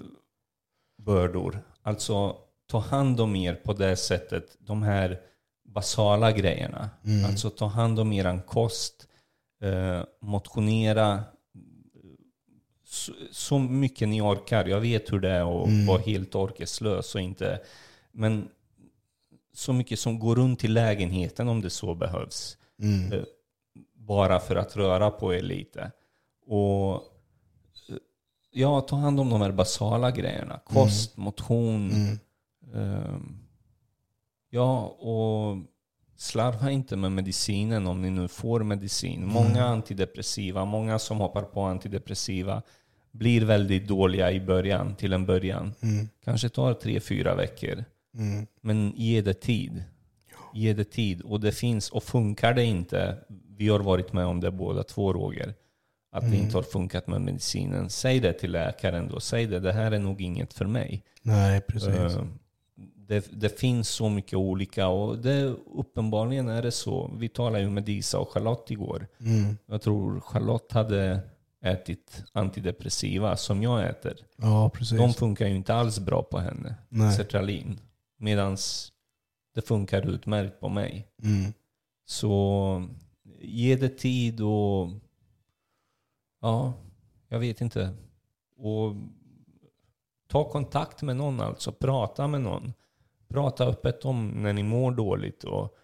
bördor. 0.98 1.60
Alltså 1.82 2.36
ta 2.68 2.80
hand 2.80 3.20
om 3.22 3.36
er 3.36 3.54
på 3.56 3.74
det 3.74 3.96
sättet, 3.96 4.58
de 4.60 4.84
här 4.84 5.20
basala 5.66 6.32
grejerna. 6.32 6.90
Mm. 7.06 7.26
Alltså 7.26 7.50
ta 7.50 7.66
hand 7.66 8.00
om 8.00 8.14
eran 8.14 8.42
kost, 8.42 9.08
eh, 9.62 10.04
motionera 10.22 11.24
så, 12.86 13.14
så 13.32 13.60
mycket 13.60 14.10
ni 14.10 14.22
orkar. 14.22 14.66
Jag 14.66 14.80
vet 14.80 15.14
hur 15.14 15.20
det 15.20 15.30
är 15.30 15.62
att 15.64 15.68
Mm. 15.68 15.86
vara 15.88 16.02
helt 16.02 16.36
orkeslös 16.36 17.16
och 17.16 17.22
inte... 17.22 17.60
Men 18.20 18.50
så 19.54 19.74
mycket 19.74 20.00
som 20.00 20.20
går 20.20 20.36
runt 20.36 20.64
i 20.64 20.68
lägenheten 20.68 21.50
om 21.50 21.62
det 21.62 21.70
så 21.70 21.96
behövs. 21.96 22.58
Mm. 22.82 23.14
Eh, 23.14 23.24
bara 23.94 24.40
för 24.40 24.56
att 24.56 24.76
röra 24.76 25.12
på 25.12 25.34
er 25.34 25.42
lite. 25.42 25.92
Och 26.46 26.94
eh, 26.94 27.00
ja, 28.52 28.82
ta 28.82 28.96
hand 28.96 29.20
om 29.20 29.30
de 29.30 29.42
här 29.42 29.52
basala 29.52 30.12
grejerna. 30.12 30.60
Kost, 30.66 31.18
motion. 31.18 31.92
Mm. 31.92 32.18
ehm, 32.76 33.38
ja, 34.50 34.86
och 34.86 35.58
slarva 36.18 36.72
inte 36.72 36.96
med 36.96 37.12
medicinen 37.12 37.88
om 37.88 38.02
ni 38.02 38.10
nu 38.10 38.28
får 38.28 38.64
medicin. 38.64 39.28
Många 39.28 39.66
antidepressiva, 39.66 40.66
många 40.66 41.00
som 41.00 41.20
hoppar 41.20 41.44
på 41.44 41.62
antidepressiva 41.62 42.62
blir 43.12 43.46
väldigt 43.46 43.88
dåliga 43.88 44.32
i 44.32 44.40
början, 44.42 44.96
till 44.96 45.14
en 45.14 45.26
början. 45.26 45.74
Mm. 45.82 46.10
Kanske 46.24 46.50
tar 46.50 46.74
tre, 46.74 47.00
fyra 47.00 47.36
veckor. 47.36 47.86
Mm. 48.18 48.48
Men 48.62 48.94
ge 48.96 49.22
det 49.22 49.34
tid. 49.34 49.84
Ge 50.54 50.74
det 50.74 50.84
tid. 50.84 51.22
Och 51.22 51.40
det 51.40 51.52
finns, 51.52 51.90
och 51.90 52.04
funkar 52.04 52.54
det 52.54 52.64
inte, 52.64 53.18
vi 53.58 53.70
har 53.70 53.80
varit 53.80 54.14
med 54.14 54.26
om 54.26 54.40
det 54.40 54.52
båda 54.52 54.84
två 54.84 55.14
Roger, 55.14 55.54
att 56.12 56.32
det 56.32 56.38
inte 56.38 56.58
har 56.58 56.64
funkat 56.64 57.08
med 57.08 57.22
medicinen. 57.22 57.90
Säg 57.90 58.20
det 58.20 58.34
till 58.34 58.52
läkaren 58.52 59.08
då. 59.08 59.20
Säg 59.20 59.46
det, 59.46 59.60
det 59.60 59.72
här 59.74 59.92
är 59.92 60.00
nog 60.00 60.22
inget 60.22 60.54
för 60.54 60.66
mig. 60.66 61.04
Nej, 61.22 61.62
precis. 61.62 61.90
Eh, 61.90 62.24
Det, 63.08 63.28
det 63.32 63.60
finns 63.60 63.90
så 63.90 64.10
mycket 64.10 64.34
olika 64.34 64.88
och 64.88 65.18
det, 65.18 65.56
uppenbarligen 65.76 66.50
är 66.50 66.62
det 66.62 66.72
så. 66.72 67.12
Vi 67.18 67.30
talade 67.30 67.64
ju 67.64 67.70
med 67.70 67.84
Disa 67.84 68.20
och 68.20 68.32
Charlotte 68.34 68.72
igår. 68.72 69.08
Mm. 69.20 69.58
Jag 69.66 69.82
tror 69.82 70.20
Charlotte 70.20 70.72
hade 70.72 71.20
ätit 71.64 72.24
antidepressiva 72.32 73.38
som 73.38 73.64
jag 73.64 73.90
äter. 73.90 74.16
Ja, 74.38 74.70
precis. 74.70 74.98
De 74.98 75.14
funkar 75.14 75.48
ju 75.48 75.56
inte 75.56 75.74
alls 75.74 76.00
bra 76.00 76.24
på 76.24 76.40
henne. 76.40 76.76
Nej. 76.90 77.14
Sertralin. 77.14 77.80
Medan 78.22 78.58
det 79.56 79.62
funkar 79.62 80.10
utmärkt 80.10 80.60
på 80.60 80.70
mig. 80.70 81.08
Mm. 81.24 81.54
Så 82.06 82.88
ge 83.40 83.76
det 83.76 83.90
tid 83.90 84.42
och... 84.42 84.90
Ja, 86.42 86.74
jag 87.28 87.40
vet 87.40 87.62
inte. 87.62 87.96
Och 88.58 88.96
ta 90.28 90.50
kontakt 90.50 91.02
med 91.02 91.16
någon 91.16 91.42
alltså. 91.42 91.72
Prata 91.72 92.28
med 92.28 92.42
någon. 92.42 92.74
Prata 93.28 93.66
öppet 93.66 94.06
om 94.06 94.28
när 94.28 94.54
ni 94.54 94.64
mår 94.64 94.92
dåligt. 94.92 95.44
Och, 95.44 95.76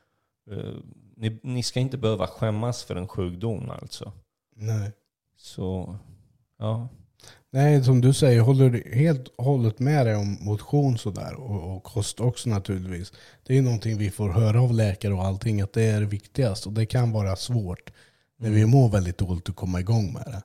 eh, 0.51 0.75
ni, 1.15 1.39
ni 1.43 1.63
ska 1.63 1.79
inte 1.79 1.97
behöva 1.97 2.27
skämmas 2.27 2.83
för 2.83 2.95
en 2.95 3.07
sjukdom 3.07 3.69
alltså. 3.69 4.11
Nej. 4.55 4.91
Så, 5.35 5.97
ja. 6.57 6.89
Nej, 7.51 7.83
som 7.83 8.01
du 8.01 8.13
säger, 8.13 8.37
jag 8.37 8.43
håller 8.43 8.95
helt 8.95 9.27
och 9.27 9.45
hållet 9.45 9.79
med 9.79 10.05
dig 10.05 10.15
om 10.15 10.37
motion 10.41 10.97
sådär 10.97 11.33
och, 11.33 11.75
och 11.75 11.83
kost 11.83 12.19
också 12.19 12.49
naturligtvis. 12.49 13.13
Det 13.43 13.53
är 13.53 13.57
ju 13.57 13.63
någonting 13.63 13.97
vi 13.97 14.11
får 14.11 14.29
höra 14.29 14.61
av 14.61 14.73
läkare 14.73 15.13
och 15.13 15.25
allting 15.25 15.61
att 15.61 15.73
det 15.73 15.83
är 15.83 15.99
det 15.99 16.05
viktigaste 16.05 16.69
och 16.69 16.75
det 16.75 16.85
kan 16.85 17.11
vara 17.11 17.35
svårt 17.35 17.91
när 18.37 18.49
vi 18.49 18.65
mår 18.65 18.89
väldigt 18.89 19.17
dåligt 19.17 19.49
att 19.49 19.55
komma 19.55 19.79
igång 19.79 20.13
med 20.13 20.23
det. 20.25 20.41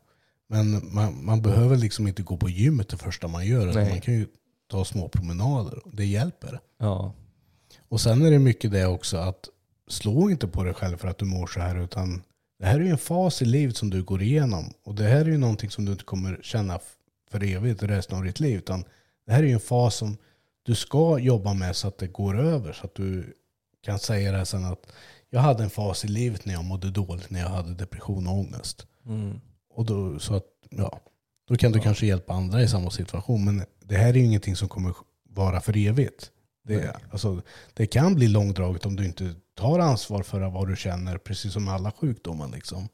Men 0.48 0.94
man, 0.94 1.24
man 1.24 1.42
behöver 1.42 1.76
liksom 1.76 2.08
inte 2.08 2.22
gå 2.22 2.36
på 2.36 2.48
gymmet 2.48 2.88
det 2.88 2.96
första 2.96 3.28
man 3.28 3.46
gör 3.46 3.66
man 3.74 4.00
kan 4.00 4.14
ju 4.14 4.26
ta 4.70 4.84
små 4.84 5.08
promenader 5.08 5.78
det 5.92 6.04
hjälper. 6.04 6.60
Ja. 6.78 7.12
Och 7.88 8.00
sen 8.00 8.24
är 8.24 8.30
det 8.30 8.38
mycket 8.38 8.72
det 8.72 8.86
också 8.86 9.16
att 9.16 9.48
slå 9.88 10.30
inte 10.30 10.46
på 10.46 10.64
dig 10.64 10.74
själv 10.74 10.96
för 10.96 11.08
att 11.08 11.18
du 11.18 11.24
mår 11.24 11.46
så 11.46 11.60
här 11.60 11.84
utan 11.84 12.22
det 12.60 12.66
här 12.66 12.80
är 12.80 12.84
ju 12.84 12.90
en 12.90 12.98
fas 12.98 13.42
i 13.42 13.44
livet 13.44 13.76
som 13.76 13.90
du 13.90 14.02
går 14.02 14.22
igenom. 14.22 14.72
Och 14.84 14.94
det 14.94 15.04
här 15.04 15.20
är 15.20 15.24
ju 15.24 15.38
någonting 15.38 15.70
som 15.70 15.84
du 15.84 15.92
inte 15.92 16.04
kommer 16.04 16.40
känna 16.42 16.78
för 17.30 17.44
evigt 17.44 17.82
resten 17.82 18.18
av 18.18 18.24
ditt 18.24 18.40
liv. 18.40 18.58
Utan 18.58 18.84
det 19.26 19.32
här 19.32 19.42
är 19.42 19.46
ju 19.46 19.52
en 19.52 19.60
fas 19.60 19.94
som 19.94 20.16
du 20.62 20.74
ska 20.74 21.18
jobba 21.18 21.54
med 21.54 21.76
så 21.76 21.88
att 21.88 21.98
det 21.98 22.06
går 22.06 22.38
över. 22.38 22.72
Så 22.72 22.86
att 22.86 22.94
du 22.94 23.34
kan 23.84 23.98
säga 23.98 24.32
det 24.32 24.38
här 24.38 24.44
sen 24.44 24.64
att 24.64 24.92
jag 25.30 25.40
hade 25.40 25.62
en 25.62 25.70
fas 25.70 26.04
i 26.04 26.08
livet 26.08 26.44
när 26.44 26.54
jag 26.54 26.64
mådde 26.64 26.90
dåligt, 26.90 27.30
när 27.30 27.40
jag 27.40 27.48
hade 27.48 27.74
depression 27.74 28.26
och 28.26 28.34
ångest. 28.34 28.86
Mm. 29.06 29.40
Och 29.74 29.84
då, 29.84 30.18
så 30.18 30.34
att, 30.34 30.46
ja, 30.70 31.00
då 31.48 31.56
kan 31.56 31.72
du 31.72 31.80
kanske 31.80 32.06
hjälpa 32.06 32.32
andra 32.32 32.62
i 32.62 32.68
samma 32.68 32.90
situation. 32.90 33.44
Men 33.44 33.64
det 33.84 33.96
här 33.96 34.08
är 34.08 34.14
ju 34.14 34.24
ingenting 34.24 34.56
som 34.56 34.68
kommer 34.68 34.94
vara 35.28 35.60
för 35.60 35.76
evigt. 35.76 36.30
Det, 36.64 36.96
alltså, 37.10 37.42
det 37.74 37.86
kan 37.86 38.14
bli 38.14 38.28
långdraget 38.28 38.86
om 38.86 38.96
du 38.96 39.04
inte 39.04 39.34
tar 39.60 39.78
ansvar 39.78 40.22
för 40.22 40.40
vad 40.40 40.68
du 40.68 40.76
känner, 40.76 41.18
precis 41.18 41.52
som 41.52 41.68
alla 41.68 41.90
sjukdomar. 41.92 42.48
Liksom. 42.48 42.88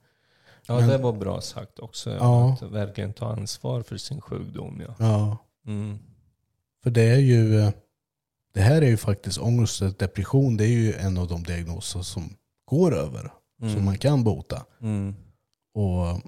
Ja, 0.66 0.80
Men- 0.80 0.88
det 0.88 0.98
var 0.98 1.12
bra 1.12 1.40
sagt 1.40 1.78
också. 1.78 2.10
Ja. 2.10 2.52
Att 2.52 2.62
verkligen 2.62 3.12
ta 3.12 3.32
ansvar 3.32 3.82
för 3.82 3.96
sin 3.96 4.20
sjukdom. 4.20 4.82
Ja. 4.86 4.94
Ja, 4.98 5.38
Mm. 5.66 5.98
för 6.82 6.90
det 6.90 7.02
är 7.02 7.18
ju, 7.18 7.60
eh, 7.60 7.70
det 8.54 8.60
här 8.60 8.82
är 8.82 8.86
ju 8.88 8.96
faktiskt 8.96 9.38
ångest 9.38 9.82
och 9.82 9.92
depression, 9.94 10.56
det 10.56 10.64
är 10.64 10.68
ju 10.68 10.92
en 10.92 11.18
av 11.18 11.28
de 11.28 11.42
diagnoser 11.42 12.02
som 12.02 12.36
går 12.64 12.94
över, 12.94 13.32
som 13.58 13.68
Mm. 13.68 13.84
man 13.84 13.98
kan 13.98 14.24
bota. 14.24 14.64
Mm. 14.80 15.14
Och 15.74 16.20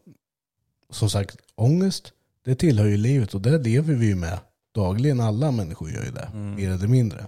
som 0.91 1.11
sagt, 1.11 1.37
ångest, 1.55 2.13
det 2.45 2.55
tillhör 2.55 2.87
ju 2.87 2.97
livet 2.97 3.35
och 3.35 3.41
det 3.41 3.59
lever 3.59 3.95
vi 3.95 4.07
ju 4.07 4.15
med 4.15 4.39
dagligen. 4.75 5.21
Alla 5.21 5.51
människor 5.51 5.91
gör 5.91 6.05
ju 6.05 6.11
det, 6.11 6.29
Mm. 6.33 6.55
mer 6.55 6.71
eller 6.71 6.89
mindre. 6.89 7.27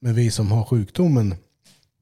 Men 0.00 0.14
vi 0.14 0.30
som 0.30 0.52
har 0.52 0.64
sjukdomen 0.64 1.34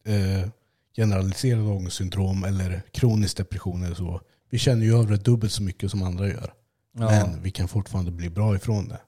eh, 0.06 0.48
generaliserad 0.96 1.66
ångestsyndrom 1.66 2.44
eller 2.44 2.82
kronisk 2.92 3.36
depression 3.36 3.84
eller 3.84 3.94
så, 3.94 4.20
vi 4.50 4.58
känner 4.58 4.84
ju 4.84 4.98
över 4.98 5.16
dubbelt 5.16 5.52
så 5.52 5.62
mycket 5.62 5.90
som 5.90 6.02
andra 6.02 6.28
gör. 6.28 6.52
Ja. 6.98 7.10
Men 7.10 7.42
vi 7.42 7.50
kan 7.50 7.68
fortfarande 7.68 8.10
bli 8.10 8.30
bra 8.30 8.56
ifrån 8.56 8.88
det. 8.88 9.00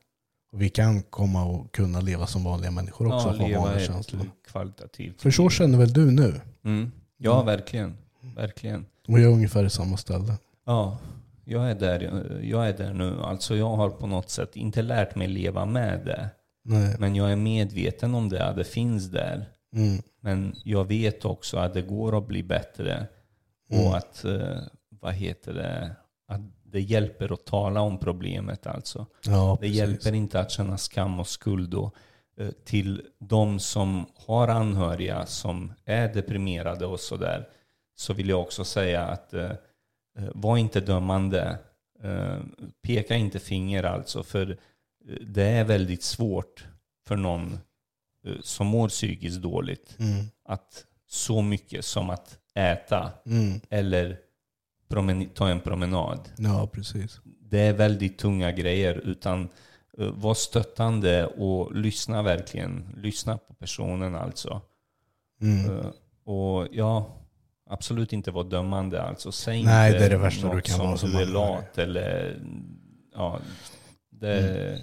Och 0.53 0.63
vi 0.63 0.69
kan 0.69 1.03
komma 1.03 1.45
och 1.45 1.75
kunna 1.75 2.01
leva 2.01 2.27
som 2.27 2.45
vanliga 2.45 2.71
människor 2.71 3.15
också. 3.15 3.29
ja, 3.39 3.47
leva 3.47 3.61
vanliga 3.61 3.87
känslor. 3.87 4.31
kvalitativt 4.51 5.23
För 5.23 5.31
så 5.31 5.51
känner 5.51 5.79
väl 5.79 5.93
du 5.93 6.11
nu? 6.11 6.41
Mm. 6.65 6.93
Ja, 7.17 7.43
verkligen. 7.43 7.97
Verkligen. 8.37 8.87
Och 9.09 9.21
jag 9.21 9.31
är 9.31 9.35
ungefär 9.35 9.65
i 9.65 9.71
samma 9.71 9.97
ställe. 9.97 10.35
Ja, 10.67 10.99
jag 11.45 11.71
är, 11.71 11.75
där, 11.75 12.41
jag 12.43 12.69
är 12.69 12.73
där 12.73 12.93
nu. 12.93 13.21
Alltså 13.21 13.57
jag 13.57 13.77
har 13.77 13.91
på 13.91 14.07
något 14.07 14.31
sätt 14.31 14.57
inte 14.57 14.83
lärt 14.83 15.15
mig 15.15 15.29
leva 15.29 15.65
med 15.65 16.07
det. 16.07 16.31
Nej. 16.65 16.97
Men 16.99 17.15
jag 17.15 17.33
är 17.33 17.37
medveten 17.37 18.15
om 18.15 18.29
det, 18.29 18.49
att 18.49 18.57
det 18.57 18.65
finns 18.65 19.07
där. 19.07 19.49
Mm. 19.79 20.03
Men 20.21 20.55
jag 20.65 20.85
vet 20.85 21.25
också 21.25 21.57
att 21.57 21.75
det 21.75 21.83
går 21.83 22.19
att 22.19 22.27
bli 22.29 22.43
bättre. 22.43 23.07
Mm. 23.71 23.87
Och 23.87 23.97
att, 23.97 24.25
eh, 24.25 24.59
vad 24.89 25.15
heter 25.15 25.55
det, 25.55 25.97
att 26.29 26.41
det 26.65 26.81
hjälper 26.81 27.33
att 27.33 27.45
tala 27.47 27.81
om 27.81 27.99
problemet 27.99 28.67
alltså. 28.67 29.07
Ja, 29.27 29.51
Det 29.61 29.67
precis. 29.67 29.77
hjälper 29.77 30.15
inte 30.15 30.41
att 30.41 30.51
känna 30.51 30.79
skam 30.79 31.21
och 31.21 31.29
skuld 31.29 31.71
då, 31.71 31.91
eh, 32.39 32.51
till 32.65 33.03
de 33.19 33.59
som 33.61 34.07
har 34.27 34.49
anhöriga 34.49 35.27
som 35.27 35.73
är 35.85 36.15
deprimerade 36.15 36.87
och 36.87 37.01
sådär. 37.01 37.49
Så 37.97 38.13
vill 38.15 38.29
jag 38.29 38.41
också 38.41 38.65
säga 38.65 39.03
att 39.03 39.35
eh, 39.35 39.51
var 40.35 40.57
inte 40.57 40.81
dömande. 40.81 41.59
Peka 42.83 43.15
inte 43.15 43.39
finger 43.39 43.83
alltså. 43.83 44.23
För 44.23 44.59
det 45.27 45.43
är 45.43 45.65
väldigt 45.65 46.03
svårt 46.03 46.67
för 47.07 47.17
någon 47.17 47.59
som 48.43 48.67
mår 48.67 48.89
psykiskt 48.89 49.43
dåligt 49.43 49.97
Mm. 49.99 50.25
att 50.45 50.85
så 51.07 51.43
mycket 51.43 51.85
som 51.85 52.11
att 52.11 52.39
äta 52.55 53.13
Mm. 53.27 53.61
eller 53.71 54.19
ta 55.35 55.49
en 55.49 55.61
promenad 55.61 56.29
Ja, 56.39 56.67
precis. 56.73 57.21
det 57.51 57.59
är 57.61 57.73
väldigt 57.73 58.19
tunga 58.19 58.53
grejer. 58.53 58.95
Utan 58.95 59.49
uh, 60.01 60.11
var 60.11 60.35
stöttande 60.35 61.27
och 61.27 61.77
lyssna 61.77 62.23
verkligen. 62.23 62.95
Lyssna 62.97 63.39
på 63.39 63.55
personen 63.55 64.15
alltså. 64.15 64.61
Mm. 65.41 65.71
Uh, 65.71 65.87
och 66.25 66.69
ja, 66.73 67.17
absolut 67.71 68.13
inte 68.13 68.31
vara 68.31 68.45
dömande 68.45 69.03
alltså. 69.03 69.33
Säg 69.33 69.63
Nej, 69.65 69.89
inte 69.89 69.99
det 69.99 70.07
är 70.07 70.11
det 70.11 70.17
värsta 70.19 70.47
något 70.47 70.57
du 70.57 70.61
kan 70.63 70.77
som 70.77 70.87
vara 70.87 70.97
som 70.97 71.11
du 71.11 71.19
är 71.23 71.27
lat 71.27 71.79
eller 71.79 72.39
ja, 73.15 73.41
det 74.11 74.29
är 74.29 74.69
Mm. 74.69 74.81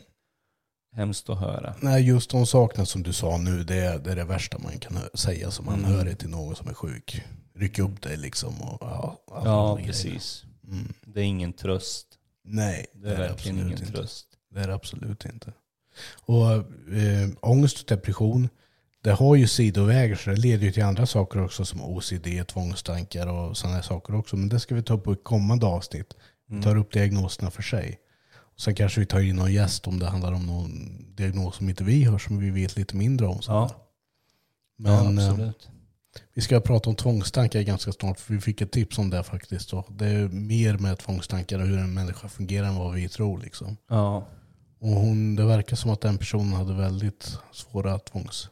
Hemskt 0.95 1.29
att 1.29 1.39
höra. 1.39 1.75
Nej, 1.81 2.03
just 2.07 2.29
de 2.29 2.45
sakerna 2.45 2.85
som 2.85 3.03
du 3.03 3.13
sa 3.13 3.37
nu, 3.37 3.63
det 3.63 3.75
är 3.75 3.99
det, 3.99 4.11
är 4.11 4.15
det 4.15 4.23
värsta 4.23 4.57
man 4.57 4.79
kan 4.79 4.97
säga 5.13 5.51
som 5.51 5.67
Mm. 5.67 5.85
anhörig 5.85 6.17
till 6.17 6.29
någon 6.29 6.55
som 6.55 6.67
är 6.67 6.73
sjuk. 6.73 7.21
Ryck 7.55 7.79
upp 7.79 8.01
dig 8.01 8.17
liksom. 8.17 8.61
Och, 8.61 8.77
ja, 8.81 9.19
Ja, 9.27 9.79
precis. 9.85 10.43
Mm. 10.67 10.93
Det 11.05 11.19
är 11.19 11.23
ingen 11.23 11.53
tröst. 11.53 12.07
Nej, 12.43 12.85
Det 12.93 13.09
är 13.09 13.17
verkligen 13.17 13.33
absolut 13.57 13.65
ingen 13.65 13.79
inte. 13.87 13.91
tröst. 13.91 14.25
Det 14.53 14.59
är 14.59 14.67
det 14.67 14.73
absolut 14.75 15.25
inte. 15.25 15.53
Och 16.21 16.51
eh, 16.95 17.29
ångest 17.41 17.79
och 17.79 17.85
depression, 17.87 18.49
det 19.03 19.11
har 19.11 19.35
ju 19.35 19.47
sidovägar 19.47 20.15
så 20.15 20.29
det 20.29 20.35
leder 20.35 20.63
ju 20.65 20.71
till 20.71 20.83
andra 20.83 21.05
saker 21.05 21.43
också 21.43 21.65
som 21.65 21.81
OCD, 21.81 22.47
tvångstankar 22.47 23.27
och 23.27 23.57
sådana 23.57 23.81
saker 23.83 24.15
också. 24.15 24.35
Men 24.35 24.49
det 24.49 24.59
ska 24.59 24.75
vi 24.75 24.83
ta 24.83 24.93
upp 24.93 25.07
ett 25.07 25.23
kommande 25.23 25.65
avsnitt. 25.65 26.13
Mm. 26.49 26.63
tar 26.63 26.77
upp 26.77 26.91
diagnoserna 26.93 27.51
för 27.51 27.61
sig. 27.61 27.99
Sen 28.57 28.75
kanske 28.75 28.99
vi 28.99 29.05
tar 29.05 29.19
in 29.19 29.35
någon 29.35 29.53
gäst 29.53 29.87
om 29.87 29.99
det 29.99 30.05
handlar 30.05 30.33
om 30.33 30.45
någon 30.45 30.71
diagnos 31.15 31.55
som 31.55 31.69
inte 31.69 31.83
vi 31.83 32.03
har 32.03 32.17
som 32.17 32.39
vi 32.39 32.49
vet 32.49 32.75
lite 32.75 32.95
mindre 32.95 33.27
om. 33.27 33.39
Ja, 33.47 33.69
Men 34.77 35.17
ja, 35.17 35.39
eh, 35.39 35.49
vi 36.33 36.41
ska 36.41 36.59
prata 36.59 36.89
om 36.89 36.95
tvångstankar 36.95 37.61
ganska 37.61 37.91
snart 37.91 38.19
för 38.19 38.33
vi 38.33 38.41
fick 38.41 38.61
ett 38.61 38.71
tips 38.71 38.97
om 38.97 39.09
det 39.09 39.23
faktiskt. 39.23 39.73
Och 39.73 39.87
det 39.89 40.07
är 40.07 40.27
mer 40.27 40.77
med 40.77 40.97
tvångstankar 40.97 41.59
och 41.59 41.67
hur 41.67 41.77
en 41.77 41.93
människa 41.93 42.27
fungerar 42.27 42.67
än 42.67 42.75
vad 42.75 42.93
vi 42.93 43.09
tror. 43.09 43.39
Liksom. 43.39 43.77
Ja, 43.89 44.27
Och 44.79 44.89
hon, 44.89 45.35
det 45.35 45.45
verkar 45.45 45.75
som 45.75 45.91
att 45.91 46.01
den 46.01 46.17
personen 46.17 46.53
hade 46.53 46.73
väldigt 46.73 47.37
svåra 47.51 47.99
tvångs... 47.99 48.49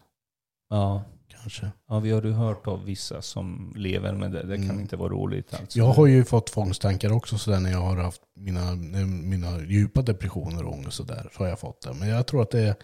ja. 0.70 1.04
Kanske. 1.28 1.72
Ja, 1.90 2.00
vi 2.00 2.12
har 2.12 2.22
ju 2.22 2.32
hört 2.32 2.68
av 2.68 2.86
vissa 2.86 3.22
som 3.22 3.74
lever 3.76 4.14
med 4.14 4.32
det. 4.32 4.44
Det 4.44 4.56
kan 4.56 4.64
Mm. 4.70 4.80
inte 4.80 4.96
vara 4.96 5.10
roligt 5.10 5.54
alltså. 5.54 5.80
Jag 5.80 5.86
har 5.86 6.08
ju 6.08 6.26
fått 6.26 6.48
tvångstankar 6.48 7.12
också 7.12 7.38
sådär 7.38 7.60
när 7.60 7.72
jag 7.72 7.82
har 7.82 7.98
haft 7.98 8.22
mina, 8.36 8.76
mina 9.06 9.60
djupa 9.64 10.02
depressioner 10.02 10.64
och 10.64 10.74
ångest 10.74 10.98
sådär. 10.98 11.30
Så 11.38 11.44
har 11.44 11.48
jag 11.50 11.60
fått 11.60 11.82
det. 11.82 11.94
Men 11.94 12.08
jag 12.10 12.28
tror 12.28 12.42
att 12.42 12.52
det 12.52 12.60
är, 12.62 12.76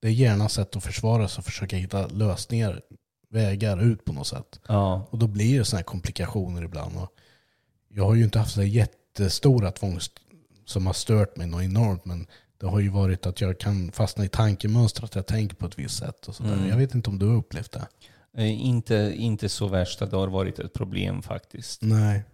det 0.00 0.08
är 0.08 0.12
hjärnans 0.12 0.52
sätt 0.52 0.76
att 0.76 0.84
försvara 0.84 1.28
sig 1.28 1.40
och 1.40 1.44
försöka 1.44 1.76
hitta 1.76 2.06
lösningar, 2.06 2.80
vägar 3.30 3.82
ut 3.82 4.04
på 4.04 4.12
något 4.12 4.26
sätt. 4.26 4.60
Ja, 4.68 5.06
Och 5.10 5.18
då 5.18 5.26
blir 5.26 5.58
det 5.58 5.64
sådana 5.64 5.78
här 5.78 5.84
komplikationer 5.84 6.62
ibland. 6.64 6.96
Och 6.96 7.12
jag 7.88 8.04
har 8.04 8.14
ju 8.14 8.24
inte 8.24 8.38
haft 8.38 8.54
så 8.54 8.62
jättestora 8.62 9.70
tvångst 9.70 10.12
som 10.64 10.86
har 10.86 10.92
stört 10.92 11.36
mig 11.36 11.46
något 11.46 11.62
enormt. 11.62 12.04
Men 12.04 12.26
det 12.58 12.66
har 12.66 12.80
ju 12.80 12.88
varit 12.88 13.26
att 13.26 13.40
jag 13.40 13.58
kan 13.60 13.92
fastna 13.92 14.24
i 14.24 14.28
tankemönster, 14.28 15.04
att 15.04 15.14
jag 15.14 15.26
tänker 15.26 15.56
på 15.56 15.66
ett 15.66 15.78
visst 15.78 15.98
sätt. 15.98 16.28
Och 16.28 16.34
sådär. 16.34 16.52
Mm. 16.52 16.68
Jag 16.68 16.76
vet 16.76 16.94
inte 16.94 17.10
om 17.10 17.18
du 17.18 17.26
har 17.28 17.34
upplevt 17.36 17.72
det? 17.72 17.88
Eh, 18.36 18.66
inte, 18.66 19.12
inte 19.16 19.48
så 19.48 19.66
värst 19.68 20.02
att 20.02 20.10
det 20.10 20.16
har 20.16 20.28
varit 20.28 20.58
ett 20.58 20.72
problem 20.72 21.22
faktiskt. 21.22 21.82
Nej. 21.82 22.24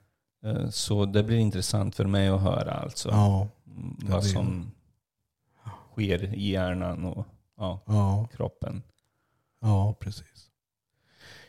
Eh, 0.45 0.69
Så 0.71 1.05
det 1.07 1.23
blir 1.23 1.37
intressant 1.39 1.95
för 1.95 2.05
mig 2.05 2.29
att 2.29 2.41
höra 2.41 2.73
alltså. 2.73 3.09
Ja. 3.09 3.49
Mm, 3.67 3.97
vad 4.03 4.21
blir- 4.23 4.33
som 4.33 4.71
sker 5.93 6.35
i 6.35 6.51
hjärnan 6.51 7.05
och 7.05 7.27
ja, 7.57 7.81
Ja. 7.87 8.29
kroppen. 8.37 8.83
Ja, 9.61 9.97
precis. 10.01 10.49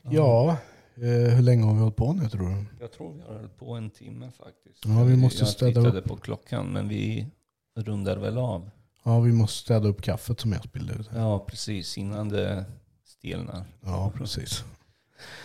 Ja, 0.01 0.57
eh, 0.95 1.33
hur 1.35 1.41
länge 1.41 1.63
har 1.65 1.73
vi 1.73 1.79
hållit 1.79 1.95
på 1.95 2.13
nu 2.13 2.29
tror 2.29 2.49
du? 2.49 2.65
Jag 2.79 2.91
tror 2.91 3.13
vi 3.13 3.21
har 3.21 3.35
hållit 3.35 3.57
på 3.57 3.73
en 3.73 3.89
timme 3.89 4.31
faktiskt. 4.37 4.85
Ja, 4.85 5.03
vi 5.03 5.15
måste 5.17 5.39
jag 5.41 5.47
städa 5.49 5.71
tittade 5.81 5.99
upp. 5.99 6.05
på 6.05 6.15
klockan 6.17 6.73
men 6.73 6.87
vi 6.87 7.27
rundar 7.75 8.17
väl 8.17 8.37
av. 8.37 8.69
Ja, 9.03 9.19
vi 9.19 9.31
måste 9.31 9.57
städa 9.57 9.87
upp 9.87 10.01
kaffet 10.01 10.39
som 10.39 10.51
jag 10.51 10.63
spillde 10.63 10.93
ut. 10.93 11.09
Ja, 11.15 11.39
precis. 11.39 11.97
Innan 11.97 12.29
det 12.29 12.65
stelnar. 13.05 13.65
Ja, 13.81 14.11
precis. 14.17 14.63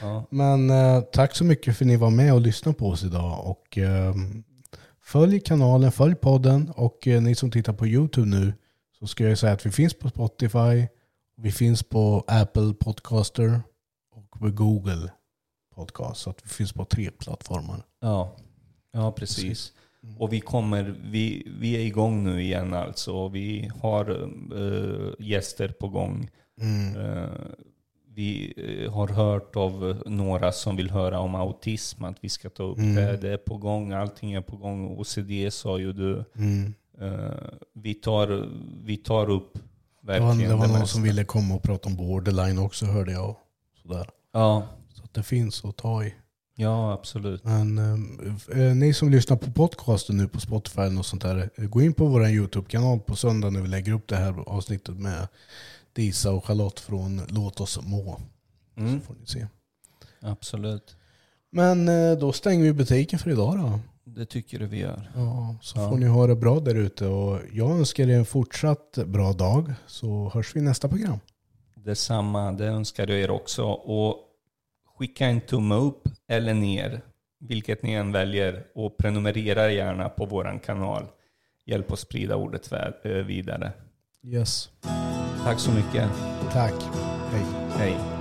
Ja, 0.00 0.24
Men 0.30 0.70
eh, 0.70 1.00
tack 1.00 1.36
så 1.36 1.44
mycket 1.44 1.76
för 1.76 1.84
att 1.84 1.86
ni 1.86 1.96
var 1.96 2.10
med 2.10 2.34
och 2.34 2.40
lyssnade 2.40 2.78
på 2.78 2.88
oss 2.88 3.04
idag. 3.04 3.46
Och, 3.46 3.78
eh, 3.78 4.14
följ 5.02 5.40
kanalen, 5.40 5.92
följ 5.92 6.14
podden 6.14 6.72
och 6.76 7.06
eh, 7.06 7.22
ni 7.22 7.34
som 7.34 7.50
tittar 7.50 7.72
på 7.72 7.86
YouTube 7.86 8.28
nu 8.28 8.52
så 8.98 9.06
ska 9.06 9.24
jag 9.24 9.38
säga 9.38 9.52
att 9.52 9.66
vi 9.66 9.70
finns 9.70 9.94
på 9.94 10.08
Spotify, 10.08 10.86
vi 11.36 11.52
finns 11.52 11.82
på 11.82 12.24
Apple 12.26 12.74
Podcaster 12.74 13.60
och 14.14 14.40
på 14.40 14.50
Google 14.50 15.10
Podcast. 15.74 16.20
Så 16.20 16.30
att 16.30 16.44
vi 16.44 16.48
finns 16.48 16.72
på 16.72 16.84
tre 16.84 17.10
plattformar. 17.10 17.82
ja. 18.00 18.36
ja 18.92 19.12
precis. 19.12 19.72
Mm. 19.72 19.87
Och 20.18 20.32
vi 20.32 20.40
kommer, 20.40 20.94
vi, 21.04 21.46
vi 21.60 21.76
är 21.76 21.80
igång 21.80 22.24
nu 22.24 22.42
igen 22.42 22.74
alltså. 22.74 23.28
Vi 23.28 23.70
har 23.82 24.10
eh, 24.56 25.26
gäster 25.26 25.68
på 25.68 25.88
gång. 25.88 26.30
Mm. 26.60 26.96
Eh, 26.96 27.28
vi 28.14 28.54
eh, 28.56 28.92
har 28.92 29.08
hört 29.08 29.56
av 29.56 30.02
några 30.06 30.52
som 30.52 30.76
vill 30.76 30.90
höra 30.90 31.20
om 31.20 31.34
autism, 31.34 32.04
att 32.04 32.16
vi 32.20 32.28
ska 32.28 32.50
ta 32.50 32.62
upp 32.62 32.78
Mm. 32.78 32.94
det. 32.94 33.16
Det 33.16 33.32
är 33.32 33.36
på 33.36 33.56
gång, 33.56 33.92
allting 33.92 34.32
är 34.32 34.40
på 34.40 34.56
gång. 34.56 34.98
OCD 34.98 35.52
sa 35.52 35.78
ju 35.78 35.92
du. 35.92 36.24
Mm. 36.36 36.74
Eh, 37.00 37.30
vi, 37.74 37.94
tar, 37.94 38.48
vi 38.84 38.96
tar 38.96 39.30
upp 39.30 39.52
Det 39.54 39.60
var, 40.20 40.28
verkligen 40.28 40.50
det 40.50 40.56
var 40.56 40.62
någon 40.66 40.72
mesta. 40.72 40.86
som 40.86 41.02
ville 41.02 41.24
komma 41.24 41.54
och 41.54 41.62
prata 41.62 41.88
om 41.88 41.96
borderline 41.96 42.58
också 42.58 42.86
hörde 42.86 43.12
jag. 43.12 43.36
Sådär. 43.82 44.06
Ja, 44.32 44.66
Så 44.94 45.04
att 45.04 45.14
det 45.14 45.22
finns 45.22 45.64
att 45.64 45.76
ta 45.76 46.04
i. 46.04 46.14
ja 46.60 46.92
absolut. 46.92 47.44
Men 47.44 47.78
eh, 47.78 48.60
eh, 48.60 48.74
ni 48.76 48.94
som 48.94 49.10
lyssnar 49.10 49.36
på 49.36 49.50
podcasten 49.52 50.16
nu 50.16 50.28
på 50.28 50.40
Spotify 50.40 50.80
och 50.98 51.06
sånt 51.06 51.22
där. 51.22 51.50
eh, 51.56 51.64
Gå 51.64 51.82
in 51.82 51.92
på 51.94 52.06
vår 52.06 52.26
YouTube-kanal 52.28 53.00
på 53.00 53.16
söndag 53.16 53.50
när 53.50 53.60
vi 53.60 53.68
lägger 53.68 53.92
upp 53.92 54.08
det 54.08 54.16
här 54.16 54.34
avsnittet 54.46 54.98
med 54.98 55.28
Disa 55.92 56.30
och 56.32 56.44
Charlotte 56.46 56.80
från 56.80 57.22
Låt 57.28 57.60
oss 57.60 57.78
må. 57.82 58.20
Mm, 58.76 59.00
Så 59.00 59.06
får 59.06 59.14
ni 59.20 59.26
se. 59.26 59.46
absolut. 60.20 60.96
Men 61.50 61.88
eh, 61.88 62.18
då 62.18 62.32
stänger 62.32 62.64
vi 62.64 62.72
butiken 62.72 63.18
för 63.18 63.30
idag 63.30 63.58
då. 63.58 63.80
Det 64.04 64.26
tycker 64.26 64.60
jag 64.60 64.68
vi 64.68 64.78
gör. 64.78 65.10
Ja, 65.14 65.56
så 65.60 65.78
Ja. 65.78 65.88
får 65.90 65.96
ni 65.96 66.06
ha 66.06 66.26
det 66.26 66.36
bra 66.36 66.60
där 66.60 66.74
ute. 66.74 67.06
Och 67.06 67.38
jag 67.52 67.70
önskar 67.70 68.10
er 68.10 68.18
en 68.18 68.24
fortsatt 68.24 68.98
bra 69.06 69.32
dag. 69.32 69.72
Så 69.86 70.30
hörs 70.34 70.56
vi 70.56 70.60
i 70.60 70.62
nästa 70.62 70.88
program. 70.88 71.18
Detsamma, 71.74 72.52
det 72.52 72.66
önskar 72.66 73.06
jag 73.10 73.18
er 73.20 73.30
också. 73.30 73.64
Och 73.64 74.16
skicka 74.98 75.26
en 75.26 75.40
tumme 75.40 75.74
upp 75.74 76.08
eller 76.28 76.54
ner, 76.54 77.00
vilket 77.40 77.82
ni 77.82 77.92
än 77.92 78.12
väljer. 78.12 78.64
Och 78.74 78.96
prenumerera 78.96 79.70
gärna 79.72 80.08
på 80.08 80.26
vår 80.26 80.60
kanal. 80.64 81.06
Hjälp 81.66 81.92
oss 81.92 82.00
sprida 82.00 82.36
ordet 82.36 82.72
eh, 82.72 83.10
vidare. 83.10 83.72
Yes. 84.22 84.70
Tack 85.44 85.58
så 85.58 85.70
mycket. 85.72 86.10
Tack. 86.52 86.74
Hej. 87.32 87.44
Hej. 87.78 88.17